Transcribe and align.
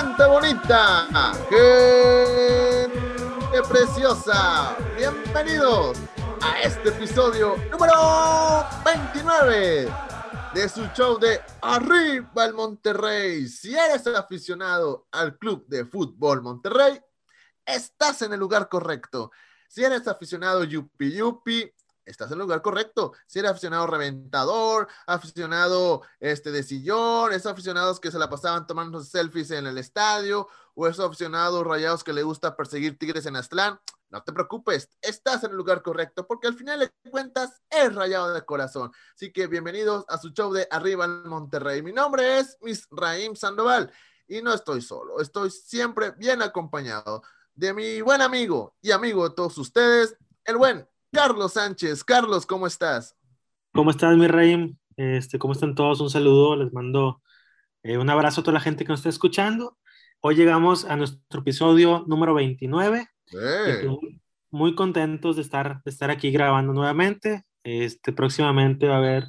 gente 0.00 0.24
bonita, 0.26 1.08
gente 1.50 2.88
preciosa, 3.68 4.76
bienvenidos 4.96 5.98
a 6.40 6.60
este 6.60 6.90
episodio 6.90 7.56
número 7.68 8.64
29 8.84 9.92
de 10.54 10.68
su 10.68 10.86
show 10.94 11.18
de 11.18 11.40
Arriba 11.62 12.44
el 12.44 12.54
Monterrey. 12.54 13.48
Si 13.48 13.74
eres 13.74 14.06
aficionado 14.06 15.08
al 15.10 15.36
Club 15.36 15.66
de 15.66 15.84
Fútbol 15.84 16.42
Monterrey, 16.42 17.00
estás 17.66 18.22
en 18.22 18.32
el 18.32 18.38
lugar 18.38 18.68
correcto. 18.68 19.32
Si 19.68 19.82
eres 19.82 20.06
aficionado 20.06 20.62
Yupi 20.62 21.10
Yupi, 21.10 21.74
estás 22.08 22.28
en 22.28 22.34
el 22.34 22.40
lugar 22.40 22.62
correcto. 22.62 23.12
Si 23.26 23.38
eres 23.38 23.52
aficionado 23.52 23.86
reventador, 23.86 24.88
aficionado 25.06 26.02
este, 26.18 26.50
de 26.50 26.62
sillón, 26.62 27.32
esos 27.32 27.52
aficionados 27.52 28.00
que 28.00 28.10
se 28.10 28.18
la 28.18 28.28
pasaban 28.28 28.66
tomando 28.66 29.02
selfies 29.02 29.50
en 29.50 29.66
el 29.66 29.78
estadio, 29.78 30.48
o 30.74 30.86
esos 30.86 31.04
aficionados 31.04 31.66
rayados 31.66 32.04
que 32.04 32.12
le 32.12 32.22
gusta 32.22 32.56
perseguir 32.56 32.98
tigres 32.98 33.26
en 33.26 33.36
Aztlán, 33.36 33.80
no 34.10 34.22
te 34.22 34.32
preocupes, 34.32 34.88
estás 35.02 35.44
en 35.44 35.50
el 35.50 35.56
lugar 35.56 35.82
correcto, 35.82 36.26
porque 36.26 36.46
al 36.46 36.54
final 36.54 36.80
de 36.80 37.10
cuentas 37.10 37.60
es 37.68 37.94
rayado 37.94 38.32
de 38.32 38.44
corazón. 38.44 38.90
Así 39.14 39.32
que 39.32 39.48
bienvenidos 39.48 40.04
a 40.08 40.16
su 40.16 40.30
show 40.30 40.52
de 40.52 40.66
Arriba 40.70 41.04
en 41.04 41.28
Monterrey. 41.28 41.82
Mi 41.82 41.92
nombre 41.92 42.38
es 42.38 42.56
Miss 42.62 42.86
Raim 42.90 43.36
Sandoval 43.36 43.92
y 44.26 44.40
no 44.40 44.54
estoy 44.54 44.80
solo, 44.80 45.20
estoy 45.20 45.50
siempre 45.50 46.12
bien 46.12 46.42
acompañado 46.42 47.22
de 47.54 47.74
mi 47.74 48.00
buen 48.00 48.22
amigo 48.22 48.76
y 48.80 48.92
amigo 48.92 49.28
de 49.28 49.34
todos 49.34 49.58
ustedes, 49.58 50.16
el 50.44 50.56
buen 50.56 50.88
Carlos 51.10 51.54
Sánchez. 51.54 52.04
Carlos, 52.04 52.44
¿cómo 52.44 52.66
estás? 52.66 53.16
¿Cómo 53.72 53.90
estás, 53.90 54.16
mi 54.16 54.26
rey? 54.26 54.76
Este, 54.96 55.38
¿Cómo 55.38 55.54
están 55.54 55.74
todos? 55.74 56.00
Un 56.00 56.10
saludo, 56.10 56.56
les 56.56 56.72
mando 56.72 57.22
eh, 57.82 57.96
un 57.96 58.10
abrazo 58.10 58.40
a 58.40 58.44
toda 58.44 58.54
la 58.54 58.60
gente 58.60 58.84
que 58.84 58.90
nos 58.90 59.00
está 59.00 59.08
escuchando. 59.08 59.78
Hoy 60.20 60.34
llegamos 60.34 60.84
a 60.84 60.96
nuestro 60.96 61.40
episodio 61.40 62.04
número 62.06 62.34
29. 62.34 63.08
Muy 64.50 64.74
contentos 64.74 65.36
de 65.36 65.42
estar, 65.42 65.82
de 65.82 65.90
estar 65.90 66.10
aquí 66.10 66.30
grabando 66.30 66.74
nuevamente. 66.74 67.44
Este, 67.62 68.12
próximamente 68.12 68.86
va 68.86 68.96
a 68.96 68.98
haber 68.98 69.24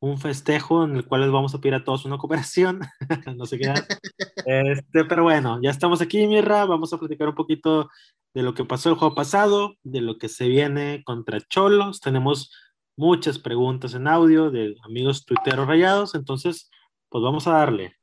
un 0.00 0.18
festejo 0.18 0.84
en 0.84 0.96
el 0.96 1.06
cual 1.06 1.22
les 1.22 1.30
vamos 1.30 1.54
a 1.54 1.58
pedir 1.58 1.74
a 1.74 1.84
todos 1.84 2.04
una 2.04 2.18
cooperación. 2.18 2.80
no 3.36 3.46
sé 3.46 3.58
qué. 3.58 3.72
Este, 4.46 5.04
pero 5.04 5.24
bueno, 5.24 5.58
ya 5.60 5.68
estamos 5.68 6.00
aquí, 6.00 6.26
Mirra. 6.26 6.64
Vamos 6.64 6.92
a 6.92 6.98
platicar 6.98 7.28
un 7.28 7.34
poquito 7.34 7.90
de 8.32 8.42
lo 8.42 8.54
que 8.54 8.64
pasó 8.64 8.88
el 8.88 8.94
juego 8.94 9.14
pasado, 9.14 9.74
de 9.82 10.00
lo 10.00 10.16
que 10.16 10.30
se 10.30 10.48
viene 10.48 11.02
contra 11.04 11.40
Cholos. 11.40 12.00
Tenemos 12.00 12.50
muchas 12.96 13.38
preguntas 13.38 13.94
en 13.94 14.08
audio 14.08 14.50
de 14.50 14.74
amigos 14.84 15.24
tuiteros 15.26 15.66
rayados, 15.66 16.14
entonces, 16.14 16.70
pues 17.08 17.22
vamos 17.22 17.46
a 17.46 17.52
darle. 17.52 17.96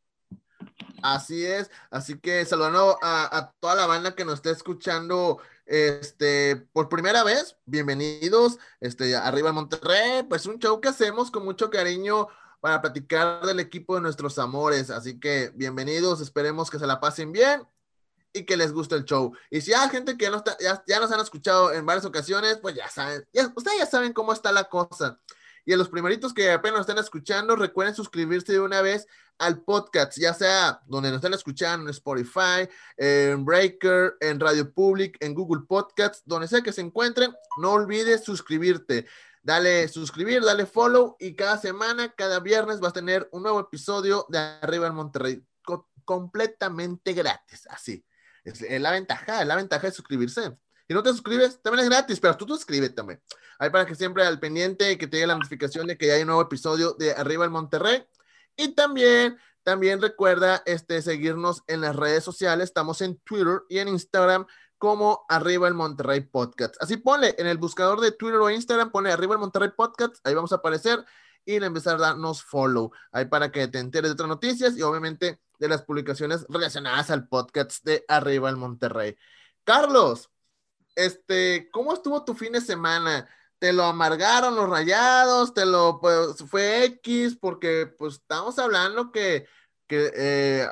Así 1.02 1.46
es, 1.46 1.70
así 1.92 2.18
que 2.20 2.46
saludando 2.46 2.98
a, 3.02 3.52
toda 3.60 3.76
la 3.76 3.86
banda 3.86 4.16
que 4.16 4.26
nos 4.26 4.36
está 4.36 4.52
escuchando 4.52 5.40
este, 5.66 6.56
por 6.74 6.90
primera 6.90 7.24
vez, 7.24 7.58
bienvenidos, 7.66 8.58
este, 8.80 9.16
arriba 9.16 9.50
en 9.50 9.56
Monterrey, 9.56 10.24
pues 10.24 10.46
un 10.46 10.60
show 10.60 10.80
que 10.80 10.90
hacemos 10.90 11.32
con 11.32 11.44
mucho 11.44 11.70
cariño 11.70 12.28
para 12.60 12.82
platicar 12.82 13.46
del 13.46 13.60
equipo 13.60 13.96
de 13.96 14.02
nuestros 14.02 14.40
amores, 14.40 14.90
así 14.90 15.20
que 15.20 15.52
bienvenidos, 15.56 16.22
esperemos 16.22 16.70
que 16.70 16.80
se 16.80 16.88
la 16.88 17.00
pasen 17.00 17.32
bien 17.32 17.68
y 18.34 18.46
que 18.46 18.58
les 18.58 18.74
guste 18.74 18.96
el 18.96 19.06
show. 19.06 19.34
Y 19.50 19.62
si 19.62 19.74
hay 19.74 19.90
gente 19.90 20.18
que 20.18 20.30
no 20.30 20.38
está, 20.38 20.58
ya, 20.60 21.00
nos 21.00 21.12
han 21.12 21.22
escuchado 21.22 21.72
en 21.74 21.86
varias 21.86 22.06
ocasiones, 22.06 22.58
pues 22.62 22.76
ya 22.76 22.90
saben, 22.90 23.26
ustedes 23.56 23.80
ya 23.80 23.86
saben 23.86 24.14
cómo 24.14 24.34
está 24.34 24.52
la 24.52 24.66
cosa. 24.66 25.20
Y 25.66 25.74
a 25.74 25.78
los 25.78 25.90
primeritos 25.90 26.34
que 26.34 26.52
apenas 26.52 26.82
están 26.82 27.00
escuchando, 27.00 27.56
recuerden 27.56 27.96
suscribirse 27.96 28.54
de 28.54 28.60
una 28.60 28.82
vez 28.82 29.08
al 29.38 29.62
podcast, 29.64 30.18
ya 30.18 30.34
sea 30.34 30.82
donde 30.86 31.10
nos 31.10 31.18
estén 31.18 31.34
escuchando, 31.34 31.86
en 31.86 31.90
Spotify, 31.90 32.70
en 32.98 33.44
Breaker, 33.44 34.16
en 34.22 34.40
Radio 34.40 34.72
Public, 34.72 35.18
en 35.20 35.34
Google 35.34 35.64
Podcasts, 35.68 36.22
donde 36.26 36.48
sea 36.48 36.62
que 36.62 36.72
se 36.72 36.82
encuentren, 36.82 37.34
no 37.58 37.72
olvides 37.72 38.24
suscribirte. 38.24 39.08
Dale 39.42 39.88
suscribir, 39.88 40.42
dale 40.44 40.66
follow 40.66 41.18
y 41.20 41.36
cada 41.36 41.58
semana, 41.58 42.14
cada 42.16 42.40
viernes 42.40 42.80
vas 42.80 42.92
a 42.92 42.94
tener 42.94 43.30
un 43.32 43.44
nuevo 43.44 43.60
episodio 43.60 44.26
de 44.30 44.40
Arriba 44.40 44.88
en 44.88 44.96
Monterrey, 44.96 45.46
completamente 46.04 47.14
gratis, 47.14 47.68
así. 47.70 48.06
Es, 48.44 48.62
la 48.62 48.92
ventaja, 48.92 49.44
la 49.44 49.56
ventaja 49.56 49.88
de 49.88 49.94
suscribirse. 49.94 50.56
Si 50.88 50.94
no 50.94 51.02
te 51.02 51.10
suscribes, 51.10 51.62
también 51.62 51.86
es 51.86 51.90
gratis, 51.90 52.20
pero 52.20 52.38
tú 52.38 52.46
suscríbete 52.48 52.94
también. 52.94 53.22
Ahí 53.58 53.70
para 53.70 53.86
que 53.86 53.96
siempre 53.96 54.26
al 54.26 54.40
pendiente 54.40 54.98
que 54.98 55.08
te 55.08 55.18
llegue 55.18 55.28
la 55.28 55.36
notificación 55.36 55.88
de 55.88 55.98
que 55.98 56.08
ya 56.08 56.14
hay 56.14 56.22
un 56.22 56.28
nuevo 56.28 56.42
episodio 56.42 56.94
de 56.94 57.14
Arriba 57.14 57.46
el 57.46 57.52
Monterrey. 57.52 58.06
Y 58.56 58.76
también, 58.76 59.38
también 59.64 60.02
recuerda 60.02 60.62
este, 60.66 61.02
seguirnos 61.02 61.64
en 61.68 61.82
las 61.82 61.96
redes 61.96 62.24
sociales. 62.24 62.66
Estamos 62.66 63.02
en 63.02 63.18
Twitter 63.18 63.62
y 63.68 63.80
en 63.80 63.88
Instagram 63.88 64.46
como 64.78 65.26
Arriba 65.30 65.68
el 65.68 65.74
Monterrey 65.74 66.22
Podcast. 66.22 66.76
Así 66.80 66.98
ponle 66.98 67.34
en 67.38 67.48
el 67.48 67.58
buscador 67.58 68.00
de 68.00 68.12
Twitter 68.12 68.40
o 68.40 68.50
Instagram, 68.50 68.92
pone 68.92 69.12
Arriba 69.12 69.34
el 69.34 69.40
Monterrey 69.40 69.72
Podcast. 69.76 70.16
Ahí 70.24 70.36
vamos 70.36 70.52
a 70.52 70.58
aparecer 70.58 71.04
y 71.46 71.56
empezar 71.56 71.96
a 71.96 72.00
darnos 72.00 72.44
follow. 72.44 72.92
Ahí 73.12 73.26
para 73.26 73.52
que 73.52 73.68
te 73.68 73.80
enteres 73.80 74.10
de 74.10 74.14
otras 74.14 74.30
noticias 74.30 74.78
y 74.78 74.82
obviamente 74.82 75.40
de 75.58 75.68
las 75.68 75.84
publicaciones 75.84 76.46
relacionadas 76.50 77.10
al 77.12 77.28
podcast 77.28 77.84
de 77.84 78.04
Arriba 78.08 78.50
el 78.50 78.58
Monterrey. 78.58 79.16
Carlos, 79.64 80.30
este, 80.96 81.70
¿cómo 81.72 81.94
estuvo 81.94 82.24
tu 82.24 82.34
fin 82.34 82.54
de 82.54 82.62
semana? 82.62 83.28
¿Te 83.60 83.74
lo 83.74 83.84
amargaron 83.84 84.56
los 84.56 84.70
rayados? 84.70 85.54
¿Te 85.54 85.66
lo 85.66 86.00
pues, 86.00 86.38
fue 86.48 86.86
X? 86.86 87.38
Porque 87.40 87.88
pues 87.88 88.16
estamos 88.16 88.60
hablando 88.60 89.12
que, 89.12 89.48
que 89.88 90.12
eh, 90.16 90.68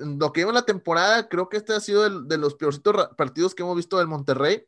lo 0.00 0.32
que 0.32 0.40
lleva 0.40 0.52
la 0.52 0.64
temporada, 0.64 1.28
creo 1.28 1.48
que 1.48 1.58
este 1.58 1.74
ha 1.74 1.80
sido 1.80 2.22
de 2.22 2.38
los 2.38 2.54
peorcitos 2.54 3.08
partidos 3.16 3.54
que 3.54 3.62
hemos 3.62 3.76
visto 3.76 3.98
del 3.98 4.08
Monterrey. 4.08 4.66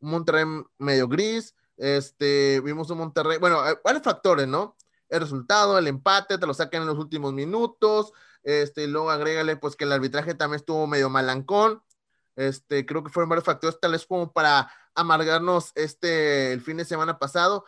Un 0.00 0.10
Monterrey 0.10 0.44
medio 0.78 1.08
gris, 1.08 1.54
este, 1.76 2.60
vimos 2.60 2.90
un 2.90 2.98
Monterrey, 2.98 3.38
bueno, 3.38 3.62
varios 3.84 4.02
factores, 4.02 4.46
¿no? 4.46 4.76
El 5.08 5.20
resultado, 5.20 5.78
el 5.78 5.86
empate, 5.86 6.38
te 6.38 6.46
lo 6.46 6.54
sacan 6.54 6.82
en 6.82 6.88
los 6.88 6.98
últimos 6.98 7.32
minutos, 7.32 8.12
este, 8.42 8.84
y 8.84 8.86
luego 8.86 9.10
agrégale 9.10 9.56
pues 9.56 9.76
que 9.76 9.84
el 9.84 9.92
arbitraje 9.92 10.34
también 10.34 10.58
estuvo 10.58 10.86
medio 10.86 11.08
malancón, 11.08 11.82
este, 12.38 12.86
creo 12.86 13.02
que 13.02 13.10
fueron 13.10 13.28
varios 13.28 13.44
factores 13.44 13.78
tal 13.80 13.92
vez 13.92 14.06
como 14.06 14.32
para 14.32 14.70
amargarnos 14.94 15.72
este, 15.74 16.52
el 16.52 16.60
fin 16.60 16.76
de 16.76 16.84
semana 16.84 17.18
pasado, 17.18 17.64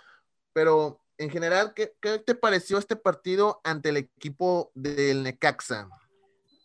pero 0.53 1.01
en 1.19 1.31
general, 1.31 1.75
¿qué, 1.75 1.93
qué 2.01 2.19
te 2.19 2.35
pareció 2.35 2.79
este 2.79 2.97
partido 2.97 3.61
ante 3.65 3.91
el 3.91 3.99
equipo 3.99 4.71
del 4.75 5.23
Necaxa? 5.23 5.89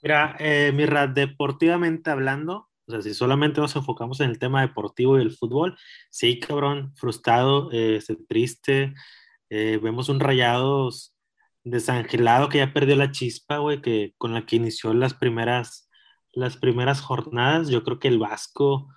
Mira, 0.02 0.36
eh, 0.40 0.72
deportivamente 1.14 2.12
hablando, 2.12 2.70
o 2.88 2.92
sea, 2.92 3.02
si 3.02 3.14
solamente 3.14 3.60
nos 3.60 3.76
enfocamos 3.76 4.20
en 4.20 4.30
el 4.30 4.40
tema 4.40 4.62
deportivo 4.62 5.18
y 5.18 5.24
el 5.24 5.36
fútbol, 5.36 5.78
sí, 6.12 6.40
cabrón, 6.40 6.94
frustrado, 6.96 7.70
eh, 7.72 8.00
triste, 8.30 8.94
eh, 9.50 9.80
vemos 9.82 10.08
un 10.10 10.20
rayados 10.20 11.16
desangelado 11.64 12.50
que 12.50 12.60
ya 12.60 12.72
perdió 12.72 12.96
la 12.96 13.12
chispa, 13.12 13.58
güey, 13.58 13.82
que 13.82 14.14
con 14.18 14.34
la 14.34 14.46
que 14.46 14.58
inició 14.58 14.94
las 14.94 15.16
primeras, 15.16 15.85
las 16.36 16.58
primeras 16.58 17.02
jornadas. 17.02 17.70
Yo 17.70 17.84
creo 17.84 18.00
que 18.00 18.08
el 18.08 18.20
Vasco, 18.20 18.88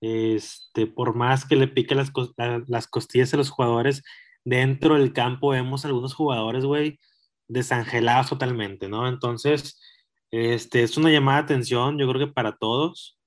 este, 0.00 0.86
por 0.86 1.14
más 1.14 1.44
que 1.44 1.56
le 1.56 1.68
pique 1.68 1.94
las, 1.94 2.12
las 2.66 2.88
costillas 2.88 3.32
a 3.34 3.36
los 3.36 3.50
jugadores, 3.50 4.02
dentro 4.44 4.94
del 4.94 5.12
campo 5.12 5.50
vemos 5.50 5.84
algunos 5.84 6.14
jugadores, 6.14 6.64
güey, 6.64 6.98
desangelados 7.48 8.30
totalmente, 8.30 8.88
¿no? 8.88 9.08
Entonces, 9.08 9.80
este, 10.30 10.82
es 10.82 10.96
una 10.96 11.10
llamada 11.10 11.38
de 11.38 11.44
atención, 11.44 11.98
yo 11.98 12.08
creo 12.08 12.26
que 12.26 12.32
para 12.32 12.56
todos. 12.56 13.18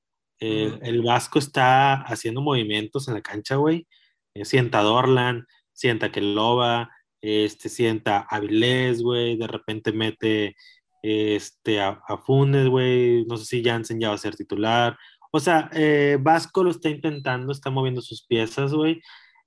Eh, 0.41 0.79
el 0.83 1.01
Vasco 1.01 1.37
está 1.37 1.95
haciendo 2.03 2.41
movimientos 2.41 3.07
en 3.07 3.15
la 3.15 3.21
cancha, 3.21 3.55
güey. 3.57 3.87
Eh, 4.33 4.45
sienta 4.45 4.81
Dorlan, 4.81 5.45
sienta 5.73 6.11
Keloba, 6.11 6.89
este, 7.21 7.69
sienta 7.69 8.19
Avilés, 8.29 9.01
güey, 9.01 9.37
de 9.37 9.47
repente 9.47 9.91
mete 9.91 10.55
este, 11.01 11.81
a, 11.81 12.01
Funes, 12.25 12.67
güey, 12.67 13.25
no 13.25 13.37
sé 13.37 13.45
si 13.45 13.63
Jansen 13.63 13.99
ya 13.99 14.09
va 14.09 14.15
a 14.15 14.17
ser 14.17 14.35
titular. 14.35 14.97
O 15.31 15.39
sea, 15.39 15.69
eh, 15.73 16.17
Vasco 16.19 16.63
lo 16.63 16.71
está 16.71 16.89
intentando, 16.89 17.51
está 17.51 17.69
moviendo 17.69 18.01
sus 18.01 18.25
piezas, 18.25 18.73
güey. 18.73 19.01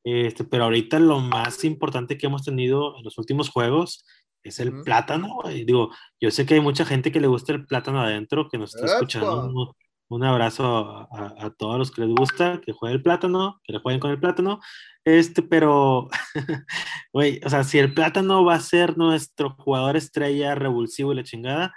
Este, 0.04 0.44
pero 0.44 0.64
ahorita 0.64 0.99
lo 0.99 1.20
más 1.20 1.64
importante 1.64 2.19
que 2.19 2.26
hemos 2.26 2.44
tenido 2.44 2.96
en 2.99 3.04
los 3.04 3.19
últimos 3.19 3.50
juegos 3.50 4.04
es 4.43 4.58
el 4.60 4.82
plátano, 4.82 5.37
güey. 5.43 5.64
Digo, 5.64 5.90
yo 6.20 6.31
sé 6.31 6.46
que 6.46 6.54
hay 6.54 6.60
mucha 6.60 6.84
gente 6.84 7.12
que 7.12 7.20
le 7.20 7.28
gusta 7.28 7.52
el 7.52 7.66
plátano 7.66 8.00
adentro, 8.00 8.49
que 8.49 8.58
nos 8.58 8.75
está 8.75 8.87
escuchando. 8.87 9.76
Un, 10.12 10.25
abrazo 10.25 11.09
a, 11.11 11.50
todos 11.56 11.79
los 11.79 11.91
que 11.91 12.03
les 12.03 12.14
gusta, 12.14 12.61
que 12.61 12.73
jueguen 12.73 12.99
el 12.99 13.03
plátano, 13.03 13.61
que 13.64 13.73
le 13.73 13.79
jueguen 13.79 13.99
con 13.99 14.11
el 14.11 14.20
plátano. 14.20 14.61
Este, 15.05 15.43
pero, 15.43 16.09
güey, 17.14 17.41
o 17.44 17.49
sea, 17.49 17.64
si 17.64 17.79
el 17.79 17.94
plátano 17.94 18.44
va 18.44 18.56
a 18.56 18.61
ser 18.61 18.99
nuestro 18.99 19.56
jugador 19.59 19.97
estrella 19.97 20.55
revulsivo 20.55 21.12
y 21.12 21.17
la 21.17 21.25
chingada, 21.25 21.75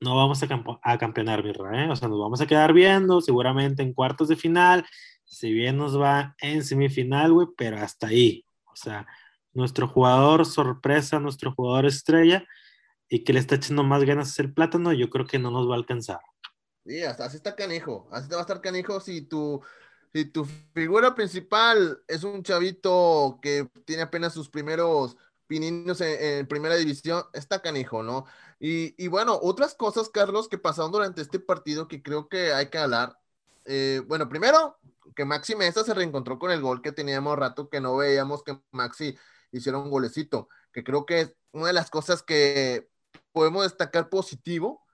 no 0.00 0.16
vamos 0.16 0.42
a, 0.42 0.98
campeonar, 0.98 1.42
birra, 1.42 1.84
¿eh? 1.84 1.90
O 1.90 1.96
sea, 1.96 2.08
nos 2.08 2.18
vamos 2.18 2.40
a 2.40 2.46
quedar 2.46 2.72
viendo, 2.72 3.20
seguramente 3.20 3.82
en 3.82 3.92
cuartos 3.92 4.28
de 4.28 4.36
final, 4.36 4.86
si 5.24 5.52
bien 5.52 5.76
nos 5.76 6.00
va 6.00 6.34
en 6.40 6.64
semifinal, 6.64 7.32
güey, 7.32 7.48
pero 7.58 7.76
hasta 7.76 8.06
ahí. 8.08 8.46
O 8.72 8.76
sea, 8.76 9.06
nuestro 9.52 9.86
jugador 9.86 10.46
sorpresa, 10.46 11.20
nuestro 11.20 11.52
jugador 11.52 11.84
estrella, 11.84 12.46
y 13.08 13.22
que 13.24 13.32
le 13.34 13.40
está 13.40 13.56
echando 13.56 13.84
más 13.84 14.04
ganas 14.04 14.38
el 14.38 14.52
plátano, 14.54 14.92
yo 14.92 15.10
creo 15.10 15.26
que 15.26 15.38
no 15.38 15.50
nos 15.50 15.68
va 15.68 15.74
a 15.74 15.78
alcanzar. 15.78 16.20
Sí, 16.86 17.02
así 17.02 17.36
está 17.36 17.56
canijo. 17.56 18.08
Así 18.12 18.28
te 18.28 18.36
va 18.36 18.42
a 18.42 18.44
estar 18.44 18.60
canijo 18.60 19.00
si 19.00 19.22
tu, 19.22 19.60
si 20.12 20.24
tu 20.24 20.44
figura 20.72 21.14
principal 21.16 22.00
es 22.06 22.22
un 22.22 22.44
chavito 22.44 23.40
que 23.42 23.68
tiene 23.84 24.02
apenas 24.02 24.32
sus 24.32 24.48
primeros 24.48 25.16
pininos 25.48 26.00
en, 26.00 26.46
primera 26.46 26.76
división, 26.76 27.24
está 27.32 27.60
canijo, 27.60 28.02
¿no? 28.04 28.26
Y, 28.60 28.94
y, 29.02 29.08
bueno, 29.08 29.38
otras 29.42 29.74
cosas, 29.74 30.08
Carlos, 30.08 30.48
que 30.48 30.58
pasaron 30.58 30.92
durante 30.92 31.22
este 31.22 31.40
partido 31.40 31.88
que 31.88 32.02
creo 32.02 32.28
que 32.28 32.52
hay 32.52 32.68
que 32.70 32.78
hablar. 32.78 33.18
Eh, 33.64 34.02
bueno, 34.06 34.28
primero, 34.28 34.78
que 35.16 35.24
Maxi 35.24 35.56
Mesa 35.56 35.84
se 35.84 35.94
reencontró 35.94 36.38
con 36.38 36.52
el 36.52 36.60
gol 36.60 36.82
que 36.82 36.92
teníamos 36.92 37.36
rato 37.38 37.68
que 37.68 37.80
no 37.80 37.96
veíamos 37.96 38.42
que 38.44 38.60
Maxi 38.70 39.16
hiciera 39.50 39.78
un 39.78 39.90
golecito, 39.90 40.48
que 40.72 40.84
creo 40.84 41.04
que 41.06 41.20
es 41.20 41.34
una 41.52 41.68
de 41.68 41.72
las 41.72 41.90
cosas 41.90 42.22
que 42.22 42.88
podemos 43.32 43.64
destacar 43.64 44.08
positivo 44.08 44.85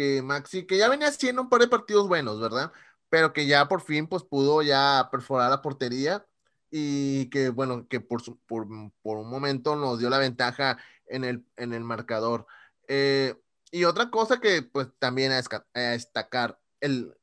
que 0.00 0.22
Maxi, 0.22 0.66
que 0.66 0.78
ya 0.78 0.88
venía 0.88 1.08
haciendo 1.08 1.42
un 1.42 1.50
par 1.50 1.60
de 1.60 1.68
partidos 1.68 2.08
buenos, 2.08 2.40
¿verdad? 2.40 2.72
Pero 3.10 3.34
que 3.34 3.46
ya 3.46 3.68
por 3.68 3.82
fin 3.82 4.06
pues 4.06 4.22
pudo 4.24 4.62
ya 4.62 5.08
perforar 5.12 5.50
la 5.50 5.60
portería 5.60 6.26
y 6.70 7.28
que 7.30 7.50
bueno, 7.50 7.86
que 7.88 8.00
por, 8.00 8.22
por, 8.46 8.66
por, 9.02 9.18
un 9.18 9.28
momento 9.28 9.76
nos 9.76 9.98
dio 9.98 10.08
la 10.08 10.18
ventaja 10.18 10.78
en 11.06 11.24
el, 11.24 11.44
en 11.56 11.74
el 11.74 11.84
marcador. 11.84 12.46
Eh, 12.88 13.34
y 13.72 13.84
otra 13.84 14.10
cosa 14.10 14.40
que 14.40 14.62
pues 14.62 14.88
también 14.98 15.32
a, 15.32 15.42
destacar, 15.74 16.58
el, 16.80 17.14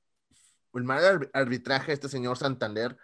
el 0.75 0.83
mal 0.83 1.29
arbitraje 1.33 1.87
de 1.87 1.93
este 1.93 2.09
señor 2.09 2.37
Santander, 2.37 2.95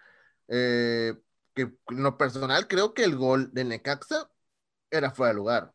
eh, 0.49 1.15
que 1.55 1.63
en 1.63 2.03
lo 2.03 2.17
personal 2.17 2.67
creo 2.67 2.93
que 2.93 3.05
el 3.05 3.15
gol 3.17 3.51
de 3.53 3.63
Necaxa 3.63 4.29
era 4.91 5.11
fuera 5.11 5.29
de 5.29 5.35
lugar. 5.37 5.73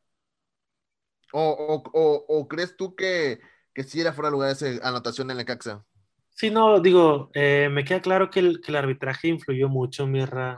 O, 1.33 1.83
o, 1.93 2.27
o 2.29 2.49
crees 2.49 2.77
tú 2.77 2.95
que, 2.97 3.41
que 3.75 3.85
si 3.85 4.01
era 4.01 4.13
fuera 4.13 4.29
de 4.29 4.33
lugar 4.33 4.51
esa 4.51 4.67
anotación 4.87 5.31
en 5.31 5.39
Necaxa. 5.39 5.85
Sí, 6.31 6.51
no, 6.51 6.81
digo, 6.81 7.31
eh, 7.35 7.69
me 7.71 7.85
queda 7.85 8.01
claro 8.01 8.31
que 8.31 8.39
el, 8.39 8.61
que 8.61 8.71
el, 8.71 8.77
arbitraje 8.77 9.27
influyó 9.29 9.69
mucho, 9.69 10.07
Mirra. 10.07 10.57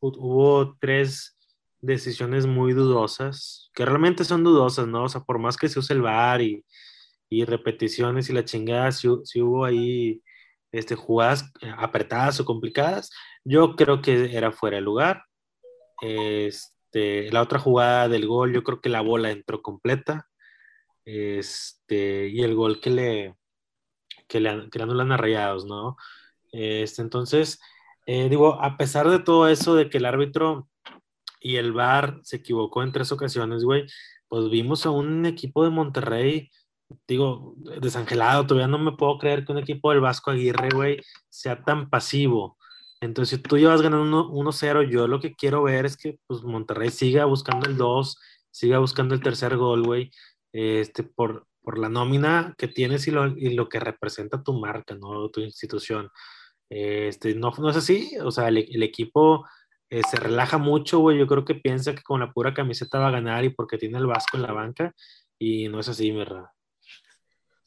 Hubo 0.00 0.76
tres 0.78 1.34
decisiones 1.80 2.46
muy 2.46 2.72
dudosas, 2.72 3.70
que 3.74 3.84
realmente 3.84 4.24
son 4.24 4.44
dudosas, 4.44 4.86
¿no? 4.86 5.04
O 5.04 5.08
sea, 5.08 5.22
por 5.22 5.38
más 5.38 5.56
que 5.56 5.68
se 5.68 5.78
use 5.78 5.94
el 5.94 6.02
VAR 6.02 6.42
y, 6.42 6.64
y 7.30 7.44
repeticiones 7.44 8.28
y 8.28 8.32
la 8.32 8.44
chingada, 8.44 8.92
si, 8.92 9.08
si, 9.24 9.40
hubo 9.40 9.64
ahí 9.64 10.22
este, 10.72 10.94
jugadas 10.94 11.50
eh, 11.60 11.72
apretadas 11.76 12.40
o 12.40 12.44
complicadas, 12.44 13.10
yo 13.44 13.76
creo 13.76 14.02
que 14.02 14.36
era 14.36 14.52
fuera 14.52 14.76
de 14.76 14.82
lugar. 14.82 15.24
Este, 16.02 17.30
la 17.32 17.42
otra 17.42 17.58
jugada 17.58 18.08
del 18.08 18.26
gol, 18.26 18.52
yo 18.52 18.62
creo 18.62 18.80
que 18.80 18.88
la 18.88 19.00
bola 19.00 19.30
entró 19.30 19.62
completa. 19.62 20.28
Este, 21.04 22.28
y 22.28 22.42
el 22.42 22.54
gol 22.54 22.80
que 22.80 22.90
le, 22.90 23.36
que 24.26 24.40
le, 24.40 24.70
que 24.70 24.78
le 24.78 24.84
anulan 24.84 25.08
¿no? 25.66 25.96
Este, 26.52 27.02
entonces, 27.02 27.60
eh, 28.06 28.28
digo, 28.28 28.60
a 28.62 28.76
pesar 28.76 29.08
de 29.10 29.18
todo 29.18 29.48
eso, 29.48 29.74
de 29.74 29.90
que 29.90 29.98
el 29.98 30.06
árbitro 30.06 30.68
y 31.40 31.56
el 31.56 31.72
VAR 31.72 32.20
se 32.22 32.36
equivocó 32.36 32.82
en 32.82 32.92
tres 32.92 33.12
ocasiones, 33.12 33.64
güey, 33.64 33.86
pues 34.28 34.50
vimos 34.50 34.86
a 34.86 34.90
un 34.90 35.26
equipo 35.26 35.64
de 35.64 35.70
Monterrey, 35.70 36.50
digo, 37.08 37.54
desangelado, 37.80 38.46
todavía 38.46 38.68
no 38.68 38.78
me 38.78 38.92
puedo 38.92 39.18
creer 39.18 39.44
que 39.44 39.52
un 39.52 39.58
equipo 39.58 39.90
del 39.90 40.00
Vasco 40.00 40.30
Aguirre, 40.30 40.70
güey, 40.74 41.00
sea 41.28 41.62
tan 41.62 41.90
pasivo. 41.90 42.56
Entonces, 43.00 43.38
si 43.38 43.42
tú 43.42 43.58
llevas 43.58 43.82
ganando 43.82 44.30
1-0, 44.30 44.88
yo 44.90 45.06
lo 45.08 45.20
que 45.20 45.34
quiero 45.34 45.62
ver 45.64 45.86
es 45.86 45.96
que 45.96 46.18
pues, 46.26 46.42
Monterrey 46.42 46.90
siga 46.90 47.26
buscando 47.26 47.68
el 47.68 47.76
2, 47.76 48.16
siga 48.50 48.78
buscando 48.78 49.14
el 49.14 49.22
tercer 49.22 49.56
gol, 49.56 49.84
güey 49.84 50.10
este, 50.54 51.02
por, 51.02 51.48
por 51.62 51.78
la 51.78 51.88
nómina 51.88 52.54
que 52.56 52.68
tienes 52.68 53.08
y 53.08 53.10
lo, 53.10 53.26
y 53.26 53.54
lo, 53.54 53.68
que 53.68 53.80
representa 53.80 54.42
tu 54.42 54.52
marca, 54.54 54.94
¿no? 54.94 55.28
Tu 55.30 55.40
institución. 55.40 56.10
Este, 56.70 57.34
no, 57.34 57.52
no 57.58 57.70
es 57.70 57.76
así, 57.76 58.16
o 58.22 58.30
sea, 58.30 58.48
el, 58.48 58.58
el 58.58 58.82
equipo 58.84 59.44
eh, 59.90 60.02
se 60.08 60.16
relaja 60.16 60.58
mucho, 60.58 61.00
güey. 61.00 61.18
Yo 61.18 61.26
creo 61.26 61.44
que 61.44 61.56
piensa 61.56 61.92
que 61.94 62.02
con 62.02 62.20
la 62.20 62.32
pura 62.32 62.54
camiseta 62.54 63.00
va 63.00 63.08
a 63.08 63.12
ganar 63.12 63.44
y 63.44 63.50
porque 63.50 63.78
tiene 63.78 63.98
el 63.98 64.06
Vasco 64.06 64.36
en 64.36 64.44
la 64.44 64.52
banca, 64.52 64.94
y 65.38 65.68
no 65.68 65.80
es 65.80 65.88
así, 65.88 66.12
¿verdad? 66.12 66.46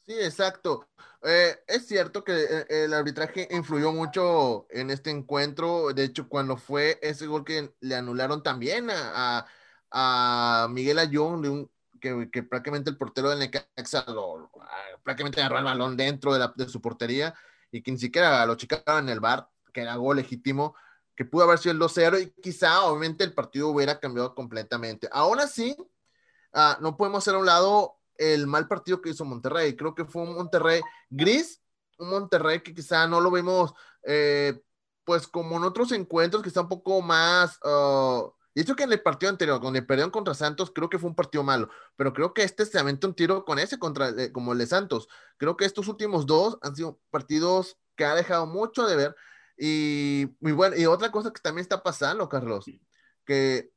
Sí, 0.06 0.14
exacto. 0.14 0.88
Eh, 1.22 1.56
es 1.66 1.86
cierto 1.86 2.24
que 2.24 2.32
eh, 2.32 2.66
el 2.70 2.94
arbitraje 2.94 3.48
influyó 3.50 3.92
mucho 3.92 4.66
en 4.70 4.90
este 4.90 5.10
encuentro. 5.10 5.92
De 5.92 6.04
hecho, 6.04 6.26
cuando 6.26 6.56
fue 6.56 6.98
ese 7.02 7.26
gol 7.26 7.44
que 7.44 7.70
le 7.80 7.94
anularon 7.96 8.42
también 8.42 8.88
a, 8.90 9.46
a, 9.90 10.64
a 10.64 10.68
Miguel 10.68 10.98
Ayón 10.98 11.42
de 11.42 11.50
un, 11.50 11.70
que, 11.98 12.42
prácticamente 12.42 12.90
el 12.90 12.96
portero 12.96 13.30
del 13.30 13.38
Necaxa 13.38 14.04
lo, 14.08 14.50
ah, 14.60 14.98
prácticamente 15.02 15.40
agarró 15.40 15.58
el 15.58 15.64
balón 15.64 15.96
dentro 15.96 16.32
de, 16.32 16.38
la, 16.38 16.52
de, 16.56 16.68
su 16.68 16.80
portería 16.80 17.34
y 17.70 17.82
que 17.82 17.92
ni 17.92 17.98
siquiera 17.98 18.44
lo 18.46 18.54
checaron 18.54 19.04
en 19.04 19.10
el 19.10 19.20
bar, 19.20 19.48
que 19.72 19.82
era 19.82 19.96
gol 19.96 20.16
legítimo, 20.16 20.74
que 21.14 21.24
pudo 21.24 21.44
haber 21.44 21.58
sido 21.58 21.72
el 21.72 21.80
2-0 21.80 22.22
y 22.22 22.40
quizá 22.40 22.82
obviamente 22.84 23.24
el 23.24 23.34
partido 23.34 23.68
hubiera 23.68 23.98
cambiado 23.98 24.34
completamente. 24.34 25.08
Aún 25.10 25.40
así, 25.40 25.76
uh, 26.54 26.80
no 26.80 26.96
podemos 26.96 27.18
hacer 27.24 27.34
a 27.34 27.38
un 27.38 27.46
lado 27.46 27.96
el 28.16 28.46
mal 28.46 28.68
partido 28.68 29.00
que 29.00 29.10
hizo 29.10 29.24
Monterrey. 29.24 29.76
Creo 29.76 29.94
que 29.94 30.04
fue 30.04 30.22
un 30.22 30.34
Monterrey 30.34 30.80
gris, 31.10 31.60
un 31.98 32.10
Monterrey 32.10 32.62
que 32.62 32.74
quizá 32.74 33.06
no 33.06 33.20
lo 33.20 33.30
vimos, 33.30 33.74
eh, 34.04 34.60
pues 35.04 35.26
como 35.26 35.56
en 35.56 35.64
otros 35.64 35.92
encuentros, 35.92 36.42
que 36.42 36.48
está 36.48 36.62
un 36.62 36.68
poco 36.68 37.02
más... 37.02 37.58
Uh, 37.64 38.32
y 38.54 38.60
esto 38.60 38.74
que 38.74 38.84
en 38.84 38.92
el 38.92 39.02
partido 39.02 39.30
anterior, 39.30 39.60
donde 39.60 39.82
perdieron 39.82 40.10
contra 40.10 40.34
Santos, 40.34 40.72
creo 40.74 40.88
que 40.88 40.98
fue 40.98 41.10
un 41.10 41.16
partido 41.16 41.44
malo, 41.44 41.70
pero 41.96 42.12
creo 42.12 42.34
que 42.34 42.42
este 42.42 42.66
se 42.66 42.78
aventó 42.78 43.08
un 43.08 43.14
tiro 43.14 43.44
con 43.44 43.58
ese 43.58 43.78
contra 43.78 44.08
eh, 44.10 44.32
como 44.32 44.52
el 44.52 44.58
de 44.58 44.66
Santos. 44.66 45.08
Creo 45.36 45.56
que 45.56 45.64
estos 45.64 45.88
últimos 45.88 46.26
dos 46.26 46.58
han 46.62 46.74
sido 46.74 47.00
partidos 47.10 47.78
que 47.96 48.04
ha 48.04 48.14
dejado 48.14 48.46
mucho 48.46 48.86
de 48.86 48.96
ver. 48.96 49.16
Y, 49.58 50.36
muy 50.40 50.52
bueno, 50.52 50.76
y 50.76 50.86
otra 50.86 51.10
cosa 51.10 51.32
que 51.32 51.40
también 51.40 51.62
está 51.62 51.82
pasando, 51.82 52.28
Carlos, 52.28 52.66
que 53.24 53.72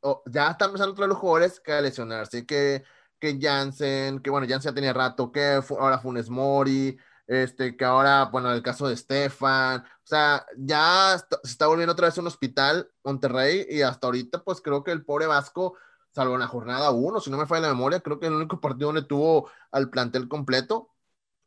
oh, 0.00 0.22
ya 0.26 0.50
están 0.50 0.68
empezando 0.70 0.92
otros 0.92 1.08
los 1.08 1.18
jugadores 1.18 1.60
que 1.60 1.72
a 1.72 1.80
lesionarse, 1.80 2.46
que, 2.46 2.84
que 3.18 3.38
Jansen, 3.40 4.20
que 4.20 4.30
bueno, 4.30 4.46
Jansen 4.48 4.72
ya 4.72 4.74
tenía 4.74 4.92
rato, 4.92 5.32
que 5.32 5.60
ahora 5.78 5.98
Funes 5.98 6.30
Mori, 6.30 6.98
este, 7.26 7.76
que 7.76 7.84
ahora, 7.84 8.24
bueno, 8.26 8.52
el 8.52 8.62
caso 8.62 8.88
de 8.88 8.96
Stefan, 8.96 9.84
sea, 10.10 10.46
ya 10.56 11.16
se 11.18 11.50
está 11.50 11.66
volviendo 11.66 11.92
otra 11.92 12.06
vez 12.08 12.18
un 12.18 12.26
hospital 12.26 12.90
Monterrey 13.04 13.66
y 13.70 13.82
hasta 13.82 14.06
ahorita, 14.06 14.42
pues 14.44 14.60
creo 14.60 14.84
que 14.84 14.92
el 14.92 15.04
pobre 15.04 15.26
Vasco, 15.26 15.76
salvo 16.12 16.34
en 16.34 16.40
la 16.40 16.48
jornada 16.48 16.90
uno, 16.90 17.20
si 17.20 17.30
no 17.30 17.38
me 17.38 17.46
falla 17.46 17.68
la 17.68 17.74
memoria, 17.74 18.00
creo 18.00 18.18
que 18.20 18.26
el 18.26 18.34
único 18.34 18.60
partido 18.60 18.88
donde 18.88 19.02
tuvo 19.08 19.50
al 19.70 19.90
plantel 19.90 20.28
completo, 20.28 20.90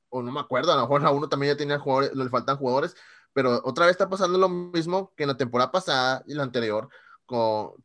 o 0.10 0.22
no 0.24 0.32
me 0.32 0.40
acuerdo, 0.40 0.72
a 0.72 0.76
lo 0.76 0.84
mejor 0.84 1.02
la 1.02 1.12
uno 1.12 1.30
también 1.30 1.54
ya 1.54 1.58
tenía 1.58 1.80
jugadores, 1.80 2.16
le 2.16 2.30
faltan 2.30 2.58
jugadores, 2.58 2.96
pero 3.34 3.62
otra 3.64 3.86
vez 3.86 3.94
está 3.94 4.10
pasando 4.10 4.38
lo 4.38 4.50
mismo 4.50 5.14
que 5.16 5.24
en 5.24 5.30
la 5.30 5.38
temporada 5.38 5.72
pasada 5.72 6.24
y 6.28 6.34
la 6.36 6.44
anterior, 6.44 6.90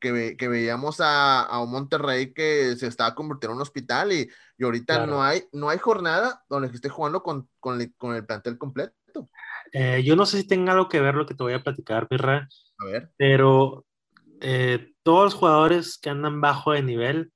que, 0.00 0.36
que 0.36 0.48
veíamos 0.48 1.00
a, 1.00 1.42
a, 1.42 1.62
un 1.62 1.70
Monterrey 1.70 2.32
que 2.32 2.76
se 2.76 2.86
estaba 2.86 3.14
convirtiendo 3.14 3.52
en 3.52 3.56
un 3.56 3.62
hospital 3.62 4.12
y, 4.12 4.28
y 4.58 4.64
ahorita 4.64 4.94
claro. 4.94 5.12
no, 5.12 5.22
hay, 5.22 5.48
no 5.52 5.68
hay 5.68 5.78
jornada 5.78 6.44
donde 6.48 6.68
esté 6.68 6.88
jugando 6.88 7.22
con, 7.22 7.48
con, 7.60 7.80
el, 7.80 7.94
con 7.96 8.14
el 8.14 8.26
plantel 8.26 8.58
completo. 8.58 8.94
Eh, 9.72 10.02
yo 10.04 10.16
no 10.16 10.26
sé 10.26 10.38
si 10.38 10.46
tenga 10.46 10.72
algo 10.72 10.88
que 10.88 11.00
ver 11.00 11.14
lo 11.14 11.26
que 11.26 11.34
te 11.34 11.42
voy 11.42 11.52
a 11.52 11.62
platicar, 11.62 12.08
Pirra. 12.08 12.48
A 12.78 12.84
ver. 12.84 13.10
Pero 13.16 13.84
eh, 14.40 14.92
todos 15.02 15.24
los 15.24 15.34
jugadores 15.34 15.98
que 15.98 16.10
andan 16.10 16.40
bajo 16.40 16.72
de 16.72 16.82
nivel 16.82 17.32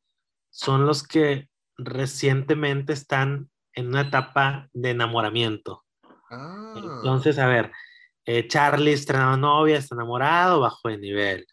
son 0.50 0.86
los 0.86 1.02
que 1.02 1.48
recientemente 1.76 2.92
están 2.92 3.50
en 3.74 3.88
una 3.88 4.02
etapa 4.02 4.68
de 4.72 4.90
enamoramiento. 4.90 5.84
Ah. 6.30 6.74
Entonces, 6.76 7.38
a 7.38 7.46
ver, 7.46 7.72
eh, 8.24 8.46
Charlie 8.46 8.92
estrenado 8.92 9.36
novia, 9.36 9.78
está 9.78 9.94
enamorado, 9.94 10.60
bajo 10.60 10.88
de 10.88 10.98
nivel. 10.98 11.46